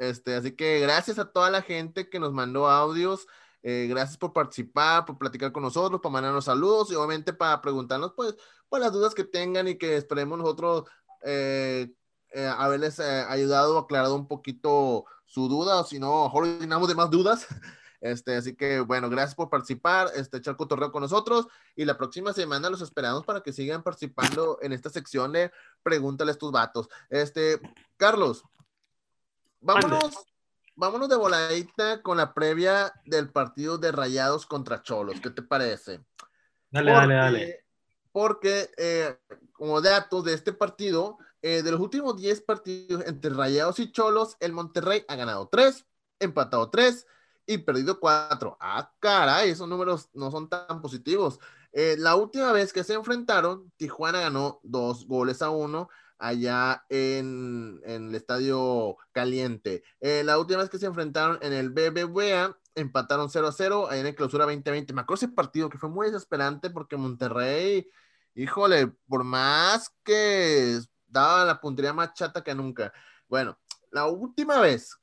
Este, 0.00 0.34
así 0.34 0.56
que 0.56 0.80
gracias 0.80 1.18
a 1.18 1.30
toda 1.30 1.50
la 1.50 1.60
gente 1.60 2.08
que 2.08 2.18
nos 2.18 2.32
mandó 2.32 2.70
audios. 2.70 3.26
Eh, 3.62 3.86
gracias 3.88 4.16
por 4.16 4.32
participar, 4.32 5.04
por 5.04 5.18
platicar 5.18 5.52
con 5.52 5.62
nosotros, 5.62 6.00
por 6.00 6.10
mandarnos 6.10 6.46
saludos 6.46 6.90
y 6.90 6.94
obviamente 6.94 7.32
para 7.32 7.60
preguntarnos, 7.60 8.12
pues, 8.16 8.34
pues 8.68 8.82
las 8.82 8.92
dudas 8.92 9.14
que 9.14 9.24
tengan 9.24 9.68
y 9.68 9.76
que 9.76 9.96
esperemos 9.96 10.38
nosotros 10.38 10.84
eh, 11.22 11.92
eh, 12.32 12.46
haberles 12.46 12.98
eh, 13.00 13.24
ayudado, 13.28 13.76
aclarado 13.76 14.14
un 14.14 14.28
poquito 14.28 15.04
su 15.26 15.48
duda, 15.48 15.80
o 15.80 15.84
si 15.84 15.98
no, 15.98 16.24
mejor 16.24 16.46
llenamos 16.46 16.88
de 16.88 16.94
más 16.94 17.10
dudas. 17.10 17.46
Este, 18.02 18.34
así 18.34 18.56
que 18.56 18.80
bueno, 18.80 19.10
gracias 19.10 19.34
por 19.34 19.50
participar, 19.50 20.08
este, 20.16 20.38
echar 20.38 20.56
cotorreo 20.56 20.90
con 20.90 21.02
nosotros 21.02 21.48
y 21.76 21.84
la 21.84 21.98
próxima 21.98 22.32
semana 22.32 22.70
los 22.70 22.80
esperamos 22.80 23.26
para 23.26 23.42
que 23.42 23.52
sigan 23.52 23.82
participando 23.82 24.58
en 24.62 24.72
esta 24.72 24.88
sección 24.88 25.32
de 25.32 25.52
Pregúntale 25.82 26.32
a 26.32 26.34
tus 26.34 26.50
vatos. 26.50 26.88
Este, 27.10 27.60
Carlos, 27.98 28.42
vámonos, 29.60 30.14
vámonos 30.80 31.10
de 31.10 31.16
voladita 31.16 32.00
con 32.00 32.16
la 32.16 32.32
previa 32.32 32.90
del 33.04 33.30
partido 33.30 33.76
de 33.76 33.92
Rayados 33.92 34.46
contra 34.46 34.80
Cholos. 34.80 35.20
¿Qué 35.20 35.28
te 35.28 35.42
parece? 35.42 36.00
Dale, 36.70 36.92
dale, 36.92 37.14
dale. 37.14 37.66
Porque, 38.10 38.70
eh, 38.78 39.18
como 39.52 39.82
datos 39.82 40.24
de 40.24 40.32
este 40.32 40.54
partido, 40.54 41.18
eh, 41.42 41.62
de 41.62 41.70
los 41.70 41.80
últimos 41.80 42.16
10 42.16 42.40
partidos 42.40 43.04
entre 43.06 43.30
Rayados 43.30 43.78
y 43.78 43.92
Cholos, 43.92 44.38
el 44.40 44.54
Monterrey 44.54 45.04
ha 45.06 45.16
ganado 45.16 45.50
3, 45.52 45.84
empatado 46.18 46.70
3 46.70 47.06
y 47.44 47.58
perdido 47.58 48.00
4. 48.00 48.56
Ah, 48.58 48.90
caray, 49.00 49.50
esos 49.50 49.68
números 49.68 50.08
no 50.14 50.30
son 50.30 50.48
tan 50.48 50.80
positivos. 50.80 51.38
Eh, 51.72 51.96
la 51.98 52.16
última 52.16 52.52
vez 52.52 52.72
que 52.72 52.84
se 52.84 52.94
enfrentaron, 52.94 53.70
Tijuana 53.76 54.20
ganó 54.20 54.60
2 54.62 55.06
goles 55.06 55.42
a 55.42 55.50
1 55.50 55.90
allá 56.20 56.84
en, 56.88 57.80
el 57.84 58.14
Estadio 58.14 58.96
Caliente. 59.12 59.82
Eh, 60.00 60.22
la 60.24 60.38
última 60.38 60.60
vez 60.60 60.70
que 60.70 60.78
se 60.78 60.86
enfrentaron 60.86 61.38
en 61.42 61.52
el 61.52 61.70
BBVA, 61.70 62.56
empataron 62.74 63.30
0 63.30 63.48
a 63.48 63.52
0 63.52 63.88
ahí 63.90 64.00
en 64.00 64.06
el 64.06 64.14
clausura 64.14 64.44
2020. 64.44 64.92
Me 64.92 65.00
acuerdo 65.00 65.24
ese 65.24 65.34
partido 65.34 65.68
que 65.68 65.78
fue 65.78 65.88
muy 65.88 66.06
desesperante 66.06 66.70
porque 66.70 66.96
Monterrey, 66.96 67.88
híjole, 68.34 68.88
por 69.08 69.24
más 69.24 69.94
que 70.04 70.78
daba 71.06 71.44
la 71.44 71.60
puntería 71.60 71.92
más 71.92 72.14
chata 72.14 72.44
que 72.44 72.54
nunca. 72.54 72.92
Bueno, 73.28 73.58
la 73.90 74.06
última 74.06 74.60
vez 74.60 74.96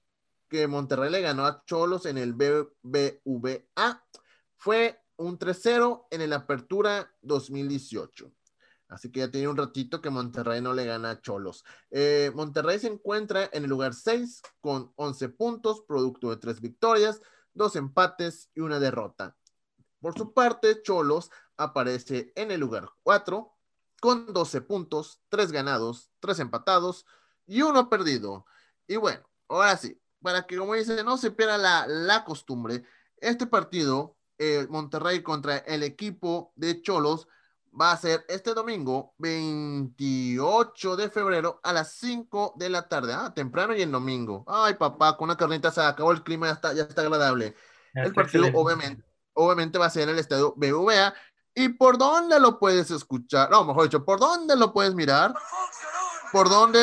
que 0.47 0.67
Monterrey 0.67 1.11
le 1.11 1.21
ganó 1.21 1.45
a 1.45 1.63
Cholos 1.65 2.05
en 2.05 2.17
el 2.17 2.33
BBVA 2.33 4.05
fue 4.55 5.01
un 5.17 5.37
3-0 5.37 6.07
en 6.11 6.21
el 6.21 6.33
Apertura 6.33 7.11
2018. 7.21 8.31
Así 8.87 9.11
que 9.11 9.19
ya 9.19 9.31
tiene 9.31 9.47
un 9.47 9.57
ratito 9.57 10.01
que 10.01 10.09
Monterrey 10.09 10.61
no 10.61 10.73
le 10.73 10.85
gana 10.85 11.11
a 11.11 11.21
Cholos. 11.21 11.65
Eh, 11.91 12.31
Monterrey 12.33 12.79
se 12.79 12.87
encuentra 12.87 13.49
en 13.51 13.63
el 13.63 13.69
lugar 13.69 13.93
6 13.93 14.41
con 14.61 14.93
11 14.95 15.29
puntos, 15.29 15.81
producto 15.81 16.29
de 16.29 16.37
3 16.37 16.61
victorias, 16.61 17.21
2 17.53 17.75
empates 17.75 18.49
y 18.55 18.61
una 18.61 18.79
derrota. 18.79 19.35
Por 19.99 20.17
su 20.17 20.33
parte, 20.33 20.81
Cholos 20.83 21.31
aparece 21.57 22.31
en 22.35 22.51
el 22.51 22.59
lugar 22.59 22.89
4 23.03 23.53
con 23.99 24.31
12 24.33 24.61
puntos, 24.61 25.21
3 25.29 25.51
ganados, 25.51 26.11
3 26.19 26.39
empatados 26.39 27.05
y 27.45 27.61
uno 27.61 27.89
perdido. 27.89 28.45
Y 28.87 28.95
bueno, 28.95 29.27
ahora 29.49 29.75
sí, 29.75 29.99
para 30.21 30.45
que 30.45 30.57
como 30.57 30.75
dice, 30.75 31.03
no 31.03 31.17
se 31.17 31.31
pierda 31.31 31.57
la, 31.57 31.87
la 31.87 32.23
costumbre, 32.23 32.83
este 33.17 33.47
partido, 33.47 34.15
eh, 34.37 34.67
Monterrey 34.69 35.23
contra 35.23 35.57
el 35.57 35.83
equipo 35.83 36.53
de 36.55 36.81
Cholos, 36.81 37.27
va 37.79 37.91
a 37.91 37.97
ser 37.97 38.25
este 38.27 38.53
domingo 38.53 39.13
28 39.17 40.95
de 40.95 41.09
febrero 41.09 41.59
a 41.63 41.73
las 41.73 41.93
5 41.93 42.53
de 42.57 42.69
la 42.69 42.87
tarde. 42.87 43.13
Ah, 43.13 43.33
temprano 43.33 43.75
y 43.75 43.81
el 43.81 43.91
domingo. 43.91 44.43
Ay, 44.47 44.75
papá, 44.75 45.17
con 45.17 45.25
una 45.25 45.37
carnita 45.37 45.71
se 45.71 45.81
acabó 45.81 46.11
el 46.11 46.23
clima, 46.23 46.47
ya 46.47 46.53
está, 46.53 46.73
ya 46.73 46.83
está 46.83 47.01
agradable. 47.01 47.55
Ya 47.93 48.01
el 48.01 48.07
está 48.07 48.15
partido 48.15 48.45
excelente. 48.45 48.59
obviamente, 48.59 49.03
obviamente 49.33 49.79
va 49.79 49.85
a 49.85 49.89
ser 49.89 50.03
en 50.03 50.09
el 50.09 50.19
estadio 50.19 50.53
BBVA. 50.55 51.13
¿Y 51.55 51.69
por 51.69 51.97
dónde 51.97 52.39
lo 52.39 52.59
puedes 52.59 52.91
escuchar? 52.91 53.49
No, 53.49 53.65
mejor 53.65 53.83
dicho, 53.83 54.05
¿por 54.05 54.19
dónde 54.19 54.55
lo 54.55 54.73
puedes 54.73 54.93
mirar? 54.93 55.33
¿Por 56.31 56.49
dónde? 56.49 56.79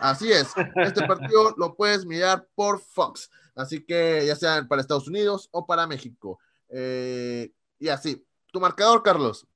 Así 0.00 0.30
es, 0.30 0.52
este 0.76 1.06
partido 1.06 1.54
lo 1.56 1.74
puedes 1.74 2.06
mirar 2.06 2.46
por 2.54 2.80
Fox. 2.80 3.30
Así 3.54 3.84
que 3.84 4.24
ya 4.26 4.36
sea 4.36 4.64
para 4.68 4.80
Estados 4.80 5.08
Unidos 5.08 5.48
o 5.50 5.66
para 5.66 5.86
México. 5.86 6.38
Eh, 6.68 7.52
y 7.78 7.88
así, 7.88 8.26
tu 8.52 8.60
marcador, 8.60 9.02
Carlos. 9.02 9.46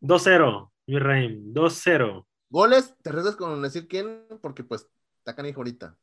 2-0, 0.00 0.72
mi 0.86 0.98
rey, 0.98 1.40
2-0. 1.52 2.26
Goles, 2.48 2.94
te 3.02 3.10
arriesgas 3.10 3.36
con 3.36 3.62
decir 3.62 3.86
quién, 3.86 4.26
porque 4.42 4.64
pues 4.64 4.88
está 5.18 5.36
canijo 5.36 5.60
ahorita. 5.60 5.96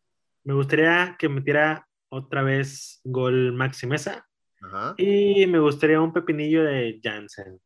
Me 0.44 0.54
gustaría 0.54 1.16
que 1.20 1.28
metiera 1.28 1.88
otra 2.10 2.42
vez 2.42 3.02
gol 3.04 3.52
Maxi 3.54 3.86
Mesa 3.86 4.26
Ajá. 4.62 4.96
y 4.98 5.46
me 5.48 5.60
gustaría 5.60 6.00
un 6.00 6.14
pepinillo 6.14 6.64
de 6.64 7.02
Jansen. 7.04 7.60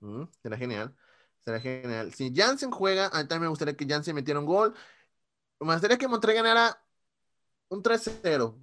Mm, 0.00 0.24
será 0.42 0.56
genial. 0.56 0.96
Será 1.40 1.60
genial. 1.60 2.14
Si 2.14 2.32
Jansen 2.34 2.70
juega, 2.70 3.08
a 3.08 3.22
mí 3.22 3.28
también 3.28 3.42
me 3.42 3.48
gustaría 3.48 3.76
que 3.76 3.86
Jansen 3.86 4.14
metiera 4.14 4.40
un 4.40 4.46
gol. 4.46 4.74
Me 5.60 5.72
gustaría 5.72 5.98
que 5.98 6.08
Monterrey 6.08 6.36
ganara 6.36 6.82
un 7.68 7.82
3-0. 7.82 8.58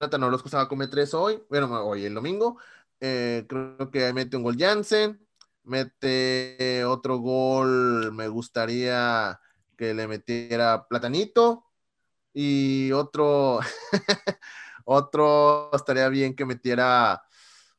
Jonathan 0.00 0.22
Orozco 0.22 0.48
se 0.48 0.56
va 0.56 0.62
a 0.62 0.68
comer 0.68 0.88
3 0.88 1.12
hoy. 1.12 1.42
Bueno, 1.50 1.84
hoy 1.84 2.06
el 2.06 2.14
domingo. 2.14 2.56
Eh, 3.00 3.44
creo 3.46 3.90
que 3.90 4.10
mete 4.14 4.36
un 4.36 4.42
gol 4.42 4.56
Jansen. 4.58 5.20
Mete 5.62 6.84
otro 6.86 7.18
gol. 7.18 8.10
Me 8.12 8.28
gustaría 8.28 9.38
que 9.76 9.92
le 9.92 10.08
metiera 10.08 10.86
Platanito. 10.88 11.66
Y 12.32 12.92
otro. 12.92 13.60
otro 14.86 15.70
estaría 15.74 16.08
bien 16.08 16.34
que 16.34 16.46
metiera. 16.46 17.22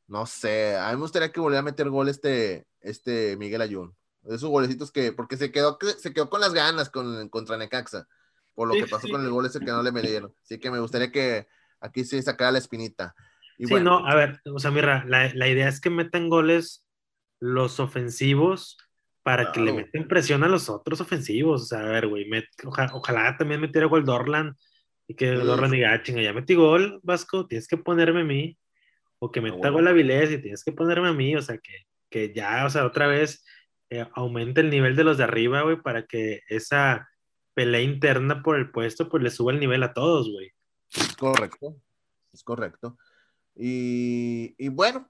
No 0.07 0.26
sé, 0.28 0.78
a 0.78 0.89
mí 0.89 0.95
me 0.97 1.01
gustaría 1.03 1.32
que 1.32 1.39
volviera 1.39 1.61
a 1.61 1.63
meter 1.63 1.89
gol 1.89 2.09
este, 2.09 2.67
este 2.82 3.36
Miguel 3.38 3.61
Ayun. 3.61 3.95
De 4.22 4.36
esos 4.36 4.49
golecitos 4.49 4.91
que, 4.91 5.13
porque 5.13 5.38
se 5.38 5.51
quedó, 5.51 5.80
se 5.97 6.13
quedó 6.13 6.30
con 6.30 6.41
las 6.41 6.53
ganas 6.53 6.89
con, 6.89 7.30
contra 7.30 7.57
Necaxa, 7.57 8.07
por 8.53 8.67
lo 8.67 8.74
que 8.74 8.88
pasó 8.88 9.07
con 9.09 9.24
el 9.24 9.32
gol 9.32 9.45
ese 9.45 9.59
que 9.59 9.67
no 9.67 9.82
le 9.82 9.91
metieron. 9.93 10.36
Así 10.43 10.59
que 10.59 10.69
me 10.69 10.80
gustaría 10.82 11.11
que 11.11 11.47
aquí 11.82 12.03
sí 12.05 12.21
sacara 12.21 12.51
la 12.51 12.57
espinita. 12.59 13.13
Y 13.57 13.65
sí, 13.65 13.71
bueno, 13.71 13.99
no, 14.01 14.07
a 14.07 14.15
ver, 14.15 14.39
o 14.45 14.59
sea, 14.59 14.71
mira, 14.71 15.03
la, 15.07 15.32
la 15.34 15.47
idea 15.47 15.67
es 15.67 15.82
que 15.82 15.89
metan 15.89 16.29
goles 16.29 16.86
los 17.39 17.79
ofensivos 17.79 18.77
para 19.23 19.51
que 19.51 19.59
le 19.59 19.73
metan 19.73 20.07
presión 20.07 20.43
a 20.43 20.47
los 20.47 20.69
otros 20.69 20.99
ofensivos. 21.01 21.61
O 21.63 21.65
sea, 21.65 21.79
a 21.82 21.89
ver, 21.89 22.07
güey, 22.07 22.27
met- 22.29 22.47
oja- 22.65 22.89
ojalá 22.93 23.36
también 23.38 23.61
metiera 23.61 23.88
gol 23.88 24.03
Dorlan 24.05 24.55
y 25.07 25.13
que 25.15 25.36
Sí. 25.38 25.43
Dorlan 25.43 25.69
diga, 25.71 25.93
"Ah, 25.93 26.01
chinga, 26.01 26.21
ya 26.21 26.34
metí 26.34 26.55
gol, 26.55 26.99
Vasco, 27.03 27.45
tienes 27.47 27.67
que 27.67 27.77
ponerme 27.77 28.21
a 28.21 28.25
mí. 28.25 28.57
O 29.19 29.32
que 29.32 29.41
meta 29.41 29.57
bueno. 29.57 29.73
gol 29.73 29.88
Avilés 29.88 30.32
y 30.32 30.39
tienes 30.39 30.63
que 30.63 30.71
ponerme 30.71 31.09
a 31.09 31.13
mí. 31.13 31.36
O 31.36 31.41
sea, 31.43 31.57
que, 31.59 31.84
que 32.09 32.34
ya, 32.34 32.65
o 32.65 32.69
sea, 32.71 32.86
otra 32.86 33.05
vez 33.07 33.45
eh, 33.91 34.07
aumente 34.13 34.61
el 34.61 34.69
nivel 34.71 34.95
de 34.95 35.03
los 35.03 35.17
de 35.19 35.25
arriba, 35.25 35.61
güey, 35.61 35.79
para 35.82 36.05
que 36.07 36.41
esa 36.47 37.07
pelea 37.53 37.82
interna 37.82 38.41
por 38.41 38.57
el 38.57 38.71
puesto, 38.71 39.09
pues 39.09 39.21
le 39.21 39.29
suba 39.29 39.51
el 39.51 39.59
nivel 39.59 39.84
a 39.84 39.93
todos, 39.93 40.32
güey. 40.32 40.51
Es 40.96 41.16
correcto. 41.16 41.76
Es 42.34 42.44
correcto. 42.44 42.98
Y, 43.56 44.56
y 44.58 44.70
bueno, 44.70 45.10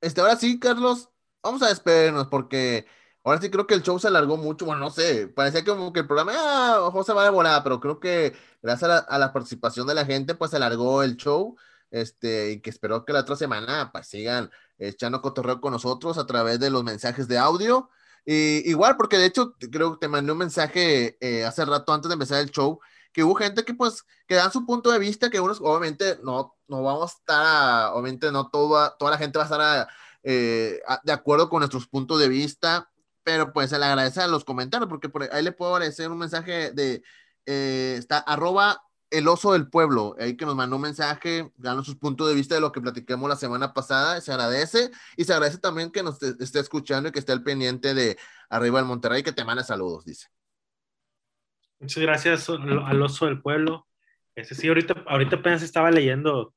este, 0.00 0.20
ahora 0.20 0.36
sí, 0.36 0.58
Carlos, 0.58 1.10
vamos 1.42 1.62
a 1.62 1.68
despedirnos 1.68 2.26
porque 2.28 2.86
ahora 3.24 3.40
sí 3.40 3.50
creo 3.50 3.66
que 3.66 3.74
el 3.74 3.82
show 3.82 3.98
se 3.98 4.08
alargó 4.08 4.36
mucho. 4.36 4.66
Bueno, 4.66 4.80
no 4.80 4.90
sé, 4.90 5.28
parecía 5.28 5.64
como 5.64 5.92
que 5.92 6.00
el 6.00 6.06
programa, 6.06 6.32
ah, 6.36 6.80
ojo, 6.82 7.04
se 7.04 7.12
va 7.12 7.24
de 7.24 7.30
volada, 7.30 7.62
pero 7.62 7.80
creo 7.80 8.00
que 8.00 8.34
gracias 8.62 8.90
a 8.90 8.94
la, 8.94 8.98
a 9.00 9.18
la 9.18 9.32
participación 9.32 9.86
de 9.86 9.94
la 9.94 10.04
gente, 10.04 10.34
pues 10.34 10.50
se 10.50 10.56
alargó 10.56 11.02
el 11.02 11.16
show. 11.16 11.56
Este, 11.92 12.52
y 12.52 12.60
que 12.60 12.70
espero 12.70 13.04
que 13.04 13.12
la 13.12 13.20
otra 13.20 13.36
semana 13.36 13.90
pues 13.92 14.06
sigan 14.08 14.50
echando 14.78 15.20
cotorreo 15.20 15.60
con 15.60 15.72
nosotros 15.72 16.16
a 16.16 16.26
través 16.26 16.58
de 16.58 16.70
los 16.70 16.82
mensajes 16.82 17.28
de 17.28 17.38
audio. 17.38 17.90
Y 18.24 18.68
igual, 18.70 18.96
porque 18.96 19.18
de 19.18 19.26
hecho, 19.26 19.54
creo 19.70 19.92
que 19.92 19.98
te 20.00 20.08
mandé 20.08 20.32
un 20.32 20.38
mensaje 20.38 21.18
eh, 21.20 21.44
hace 21.44 21.64
rato 21.64 21.92
antes 21.92 22.08
de 22.08 22.14
empezar 22.14 22.40
el 22.40 22.50
show, 22.50 22.80
que 23.12 23.22
hubo 23.24 23.34
gente 23.34 23.64
que 23.64 23.74
pues, 23.74 24.04
que 24.26 24.34
dan 24.36 24.52
su 24.52 24.64
punto 24.66 24.90
de 24.90 24.98
vista, 24.98 25.30
que 25.30 25.40
unos, 25.40 25.60
obviamente, 25.60 26.18
no, 26.22 26.56
no 26.68 26.82
vamos 26.82 27.12
a 27.12 27.16
estar, 27.16 27.44
a- 27.46 27.92
obviamente, 27.94 28.30
no 28.32 28.48
toda, 28.50 28.96
toda 28.96 29.12
la 29.12 29.18
gente 29.18 29.38
va 29.38 29.44
a 29.44 29.46
estar 29.46 29.88
eh, 30.22 30.80
de 31.04 31.12
acuerdo 31.12 31.48
con 31.48 31.60
nuestros 31.60 31.86
puntos 31.88 32.18
de 32.20 32.28
vista, 32.28 32.90
pero 33.24 33.52
pues 33.52 33.70
se 33.70 33.78
le 33.78 33.84
agradece 33.86 34.20
a 34.20 34.26
los 34.28 34.44
comentarios, 34.44 34.88
porque 34.88 35.08
por 35.08 35.22
ahí 35.32 35.42
le 35.42 35.52
puedo 35.52 35.74
agradecer 35.74 36.10
un 36.10 36.18
mensaje 36.18 36.72
de, 36.72 37.02
eh, 37.46 37.96
está 37.98 38.18
arroba 38.18 38.82
el 39.10 39.28
oso 39.28 39.52
del 39.52 39.68
pueblo, 39.68 40.16
ahí 40.18 40.36
que 40.36 40.46
nos 40.46 40.56
mandó 40.56 40.76
un 40.76 40.82
mensaje, 40.82 41.52
dando 41.56 41.84
sus 41.84 41.96
puntos 41.96 42.28
de 42.28 42.34
vista 42.34 42.54
de 42.54 42.62
lo 42.62 42.72
que 42.72 42.80
platicamos 42.80 43.28
la 43.28 43.36
semana 43.36 43.74
pasada, 43.74 44.20
se 44.22 44.32
agradece, 44.32 44.90
y 45.16 45.24
se 45.24 45.32
agradece 45.34 45.58
también 45.58 45.90
que 45.90 46.02
nos 46.02 46.22
esté, 46.22 46.42
esté 46.42 46.60
escuchando 46.60 47.08
y 47.08 47.12
que 47.12 47.18
esté 47.18 47.32
al 47.32 47.42
pendiente 47.42 47.92
de 47.94 48.16
arriba 48.48 48.78
del 48.78 48.88
Monterrey, 48.88 49.22
que 49.22 49.32
te 49.32 49.44
manda 49.44 49.64
saludos, 49.64 50.04
dice. 50.06 50.28
Muchas 51.82 52.00
gracias 52.00 52.48
al 52.48 53.02
oso 53.02 53.26
del 53.26 53.42
pueblo. 53.42 53.88
Ese 54.36 54.54
sí, 54.54 54.68
ahorita, 54.68 55.02
ahorita 55.04 55.36
apenas 55.36 55.64
estaba 55.64 55.90
leyendo 55.90 56.54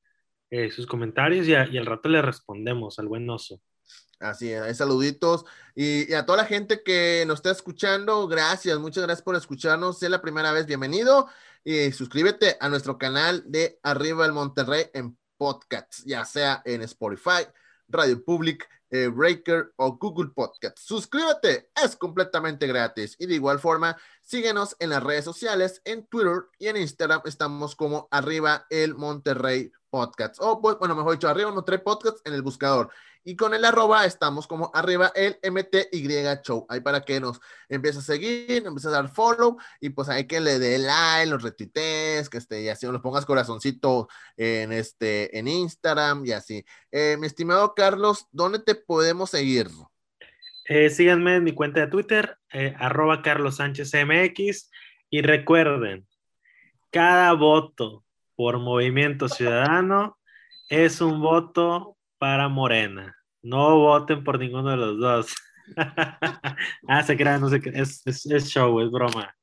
eh, 0.52 0.70
sus 0.70 0.86
comentarios 0.86 1.48
y, 1.48 1.56
al 1.56 1.86
rato 1.88 2.10
le 2.10 2.22
respondemos 2.22 3.00
al 3.00 3.08
buen 3.08 3.28
oso. 3.28 3.60
Así 4.20 4.52
es, 4.52 4.78
saluditos. 4.78 5.46
Y, 5.74 6.12
y 6.12 6.14
a 6.14 6.28
toda 6.28 6.38
la 6.38 6.46
gente 6.46 6.84
que 6.84 7.24
nos 7.26 7.40
está 7.40 7.50
escuchando, 7.50 8.28
gracias, 8.28 8.78
muchas 8.78 9.04
gracias 9.04 9.24
por 9.24 9.36
escucharnos. 9.36 9.98
Si 9.98 10.06
es 10.06 10.12
la 10.12 10.22
primera 10.22 10.52
vez, 10.52 10.68
bienvenido. 10.68 11.28
Y 11.64 11.92
suscríbete 11.92 12.58
a 12.60 12.70
nuestro 12.70 13.00
canal 13.00 13.44
de 13.48 13.80
Arriba 13.82 14.28
el 14.28 14.32
Monterrey 14.32 14.86
en 14.94 15.18
podcasts, 15.38 16.04
ya 16.06 16.24
sea 16.24 16.62
en 16.66 16.84
Spotify, 16.84 17.48
Radio 17.88 18.24
Public, 18.24 18.68
eh, 18.90 19.08
Breaker 19.08 19.74
o 19.78 19.98
Google 19.98 20.32
Podcast. 20.34 20.78
Suscríbete, 20.80 21.70
es 21.84 21.96
completamente 21.96 22.68
gratis. 22.68 23.16
Y 23.20 23.26
de 23.26 23.36
igual 23.36 23.60
forma, 23.60 23.98
síguenos 24.22 24.76
en 24.80 24.90
las 24.92 25.04
redes 25.04 25.26
sociales, 25.26 25.82
en 25.86 26.06
Twitter 26.08 26.44
y 26.60 26.68
en 26.68 26.78
Instagram. 26.78 27.22
Estamos 27.26 27.76
como 27.76 28.08
Arriba 28.12 28.66
el 28.70 28.96
Monterrey 28.96 29.72
Podcast. 29.90 30.38
O, 30.40 30.62
pues, 30.62 30.78
bueno, 30.78 30.96
mejor 30.96 31.14
dicho, 31.14 31.28
Arriba 31.28 31.52
Monterrey 31.52 31.82
Podcast 31.84 32.26
en 32.28 32.34
el 32.34 32.42
buscador. 32.42 32.90
Y 33.28 33.36
con 33.36 33.56
el 33.56 33.66
arroba 33.66 34.06
estamos 34.06 34.46
como 34.46 34.70
arriba 34.76 35.12
el 35.16 35.40
MTY 35.42 36.08
Show. 36.44 36.68
Ahí 36.70 36.80
para 36.80 37.02
que 37.02 37.20
nos 37.20 37.42
empiece 37.68 37.98
a 37.98 38.02
seguir, 38.04 38.64
empiece 38.66 38.88
a 38.88 38.92
dar 38.92 39.10
follow 39.10 39.58
y 39.82 39.90
pues 39.90 40.10
hay 40.10 40.28
que 40.28 40.40
le 40.40 40.60
dé 40.60 40.78
like, 40.78 41.32
los 41.32 41.42
retuitees, 41.42 42.30
que 42.30 42.38
este, 42.38 42.62
y 42.62 42.70
así 42.70 42.86
nos 42.86 43.02
pongas 43.02 43.26
corazoncito 43.26 44.08
en 44.38 44.72
este, 44.72 45.38
en 45.40 45.48
Instagram 45.48 46.24
y 46.24 46.34
así. 46.34 46.64
Eh, 46.92 47.18
mi 47.20 47.26
estimado 47.26 47.74
Carlos, 47.74 48.28
¿dónde 48.32 48.60
te 48.60 48.76
podemos 48.76 49.32
seguir? 49.32 49.70
Eh, 50.68 50.92
síganme 50.92 51.38
en 51.38 51.44
mi 51.44 51.54
cuenta 51.54 51.80
de 51.80 51.88
Twitter, 51.88 52.38
eh, 52.54 52.76
arroba 52.78 53.24
Carlos 53.24 53.56
Sánchez 53.56 53.92
MX. 54.06 54.70
Y 55.10 55.24
recuerden, 55.24 56.08
cada 56.92 57.34
voto 57.34 58.04
por 58.36 58.60
Movimiento 58.60 59.30
Ciudadano 59.30 60.20
es 60.70 61.02
un 61.02 61.22
voto 61.22 61.95
para 62.18 62.48
Morena. 62.50 63.16
No 63.42 63.78
voten 63.78 64.24
por 64.24 64.40
ninguno 64.40 64.72
de 64.72 64.78
los 64.78 65.00
dos. 65.00 65.36
ah, 66.88 67.04
se 67.04 67.18
crean, 67.18 67.42
no 67.42 67.50
sé 67.50 67.62
qué. 67.62 67.72
Es, 67.74 68.02
es, 68.06 68.26
es 68.26 68.50
show, 68.50 68.80
es 68.82 68.92
broma. 68.92 69.36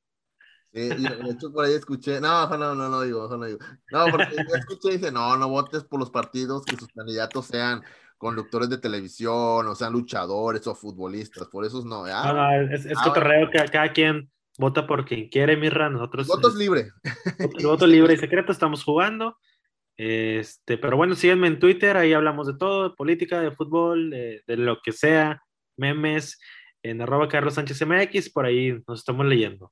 Y 0.75 0.87
de 0.89 1.29
hecho 1.29 1.53
por 1.53 1.65
ahí 1.65 1.73
escuché, 1.73 2.19
no, 2.19 2.47
no, 2.49 2.73
no, 2.73 2.89
no 2.89 3.01
digo, 3.01 3.27
no 3.29 3.45
digo. 3.45 3.59
No, 3.91 4.05
porque 4.09 4.35
yo 4.35 4.55
escuché 4.55 4.89
y 4.89 4.97
dice, 4.97 5.11
no, 5.11 5.37
no 5.37 5.47
votes 5.47 5.83
por 5.83 5.99
los 5.99 6.09
partidos 6.09 6.65
que 6.65 6.75
sus 6.75 6.87
candidatos 6.87 7.45
sean 7.45 7.83
conductores 8.17 8.69
de 8.69 8.79
televisión, 8.79 9.67
o 9.67 9.75
sean 9.75 9.93
luchadores 9.93 10.65
o 10.65 10.73
futbolistas, 10.73 11.47
por 11.47 11.65
eso 11.65 11.83
no. 11.85 12.05
ah, 12.05 12.23
No, 12.25 12.33
no, 12.33 12.73
es, 12.73 12.85
es 12.85 12.97
ah, 12.97 13.03
cotorreo 13.03 13.49
que 13.51 13.63
cada 13.65 13.91
quien 13.91 14.31
vota 14.57 14.87
por 14.87 15.05
quien 15.05 15.29
quiere, 15.29 15.57
Mirra. 15.57 15.89
Nosotros. 15.89 16.27
Votos 16.27 16.55
libre. 16.55 16.91
El 17.39 17.65
voto 17.65 17.85
libre 17.85 18.13
y 18.13 18.17
secreto, 18.17 18.51
estamos 18.51 18.83
jugando. 18.83 19.37
Este, 19.97 20.77
pero 20.77 20.97
bueno, 20.97 21.15
síganme 21.15 21.47
en 21.47 21.59
Twitter, 21.59 21.97
ahí 21.97 22.13
hablamos 22.13 22.47
de 22.47 22.57
todo, 22.57 22.89
de 22.89 22.95
política, 22.95 23.39
de 23.39 23.51
fútbol, 23.51 24.09
de, 24.09 24.41
lo 24.47 24.81
que 24.81 24.91
sea, 24.91 25.41
memes, 25.77 26.39
en 26.81 27.01
arroba 27.01 27.27
Carlos 27.27 27.53
Sánchez 27.53 27.85
MX, 27.85 28.31
por 28.31 28.45
ahí 28.45 28.81
nos 28.87 28.99
estamos 28.99 29.25
leyendo. 29.25 29.71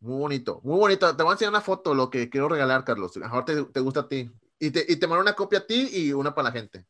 Muy 0.00 0.18
bonito, 0.18 0.60
muy 0.64 0.78
bonito. 0.78 1.14
Te 1.14 1.22
voy 1.22 1.30
a 1.30 1.34
enseñar 1.34 1.52
una 1.52 1.60
foto, 1.60 1.94
lo 1.94 2.08
que 2.08 2.30
quiero 2.30 2.48
regalar, 2.48 2.84
Carlos. 2.84 3.16
Mejor 3.16 3.44
te, 3.44 3.64
te 3.64 3.80
gusta 3.80 4.00
a 4.00 4.08
ti. 4.08 4.30
Y 4.58 4.70
te, 4.70 4.84
y 4.88 4.96
te 4.96 5.06
mando 5.06 5.22
una 5.22 5.34
copia 5.34 5.60
a 5.60 5.66
ti 5.66 5.88
y 5.92 6.12
una 6.12 6.34
para 6.34 6.48
la 6.48 6.52
gente. 6.52 6.86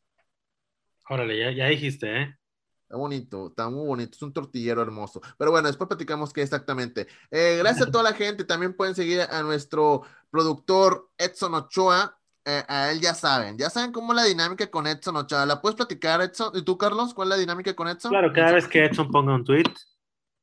Órale, 1.09 1.37
ya, 1.37 1.51
ya 1.51 1.67
dijiste, 1.67 2.21
¿eh? 2.21 2.37
Está 2.83 2.97
bonito, 2.97 3.47
está 3.47 3.69
muy 3.69 3.85
bonito, 3.85 4.11
es 4.15 4.21
un 4.21 4.33
tortillero 4.33 4.81
hermoso. 4.81 5.21
Pero 5.37 5.51
bueno, 5.51 5.67
después 5.67 5.87
platicamos 5.87 6.33
qué 6.33 6.41
exactamente. 6.41 7.07
Eh, 7.29 7.55
gracias 7.59 7.87
a 7.87 7.91
toda 7.91 8.03
la 8.03 8.13
gente, 8.13 8.43
también 8.43 8.73
pueden 8.73 8.95
seguir 8.95 9.21
a 9.21 9.41
nuestro 9.43 10.03
productor 10.29 11.09
Edson 11.17 11.53
Ochoa. 11.53 12.17
Eh, 12.43 12.63
a 12.67 12.91
él 12.91 12.99
ya 12.99 13.13
saben, 13.13 13.57
ya 13.57 13.69
saben 13.69 13.91
cómo 13.91 14.13
es 14.13 14.17
la 14.17 14.23
dinámica 14.25 14.69
con 14.69 14.87
Edson 14.87 15.15
Ochoa. 15.15 15.45
¿La 15.45 15.61
puedes 15.61 15.75
platicar, 15.75 16.21
Edson? 16.21 16.51
¿Y 16.55 16.63
tú, 16.63 16.77
Carlos? 16.77 17.13
¿Cuál 17.13 17.27
es 17.27 17.29
la 17.29 17.37
dinámica 17.37 17.73
con 17.75 17.87
Edson? 17.87 18.09
Claro, 18.09 18.33
cada 18.33 18.53
vez 18.53 18.67
que 18.67 18.83
Edson 18.83 19.11
ponga 19.11 19.35
un 19.35 19.45
tweet, 19.45 19.71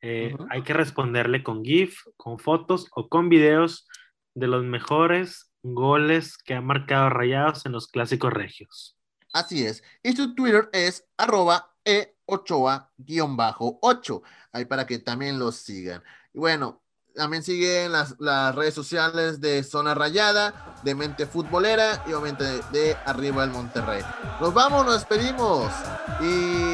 eh, 0.01 0.33
uh 0.35 0.39
-huh. 0.39 0.47
hay 0.51 0.63
que 0.63 0.73
responderle 0.73 1.43
con 1.43 1.65
GIF, 1.65 2.03
con 2.17 2.39
fotos 2.39 2.89
o 2.95 3.09
con 3.09 3.29
videos 3.29 3.87
de 4.35 4.47
los 4.47 4.65
mejores 4.65 5.51
goles 5.63 6.39
que 6.39 6.55
han 6.55 6.65
marcado 6.65 7.11
rayados 7.11 7.67
en 7.67 7.73
los 7.73 7.89
clásicos 7.89 8.33
regios. 8.33 8.97
Así 9.33 9.67
es. 9.67 9.83
Y 10.03 10.13
su 10.13 10.35
Twitter 10.35 10.69
es 10.73 11.05
arroba 11.17 11.75
e 11.85 12.15
Ochoa-8, 12.27 14.23
ahí 14.53 14.65
para 14.67 14.87
que 14.87 14.99
también 14.99 15.39
los 15.39 15.57
sigan. 15.57 16.03
Y 16.35 16.39
bueno, 16.39 16.83
también 17.15 17.43
siguen 17.43 17.93
las, 17.93 18.15
las, 18.21 18.55
redes 18.55 18.75
sociales 18.75 19.41
de 19.41 19.65
Zona 19.65 19.95
Rayada, 19.95 20.77
de 20.85 20.95
Mente 20.95 21.27
Futbolera 21.27 22.05
y 22.07 22.13
obviamente 22.13 22.45
de, 22.45 22.63
de, 22.71 22.97
Arriba 23.07 23.45
el 23.45 23.51
Monterrey. 23.51 24.03
Nos 24.41 24.53
vamos, 24.53 24.85
nos 24.85 24.95
despedimos 24.95 25.73
y 26.21 26.68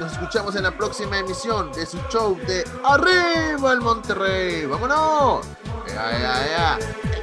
nos 0.00 0.12
escuchamos 0.12 0.56
en 0.56 0.64
la 0.64 0.70
próxima 0.70 1.18
emisión 1.18 1.72
de 1.72 1.86
su 1.86 1.98
show 2.10 2.36
de 2.46 2.64
Arriba 2.84 3.72
el 3.72 3.80
Monterrey. 3.80 4.66
¡Vámonos! 4.66 5.46
¡Ya, 5.86 6.10
ya, 6.12 6.78
ya! 6.78 7.13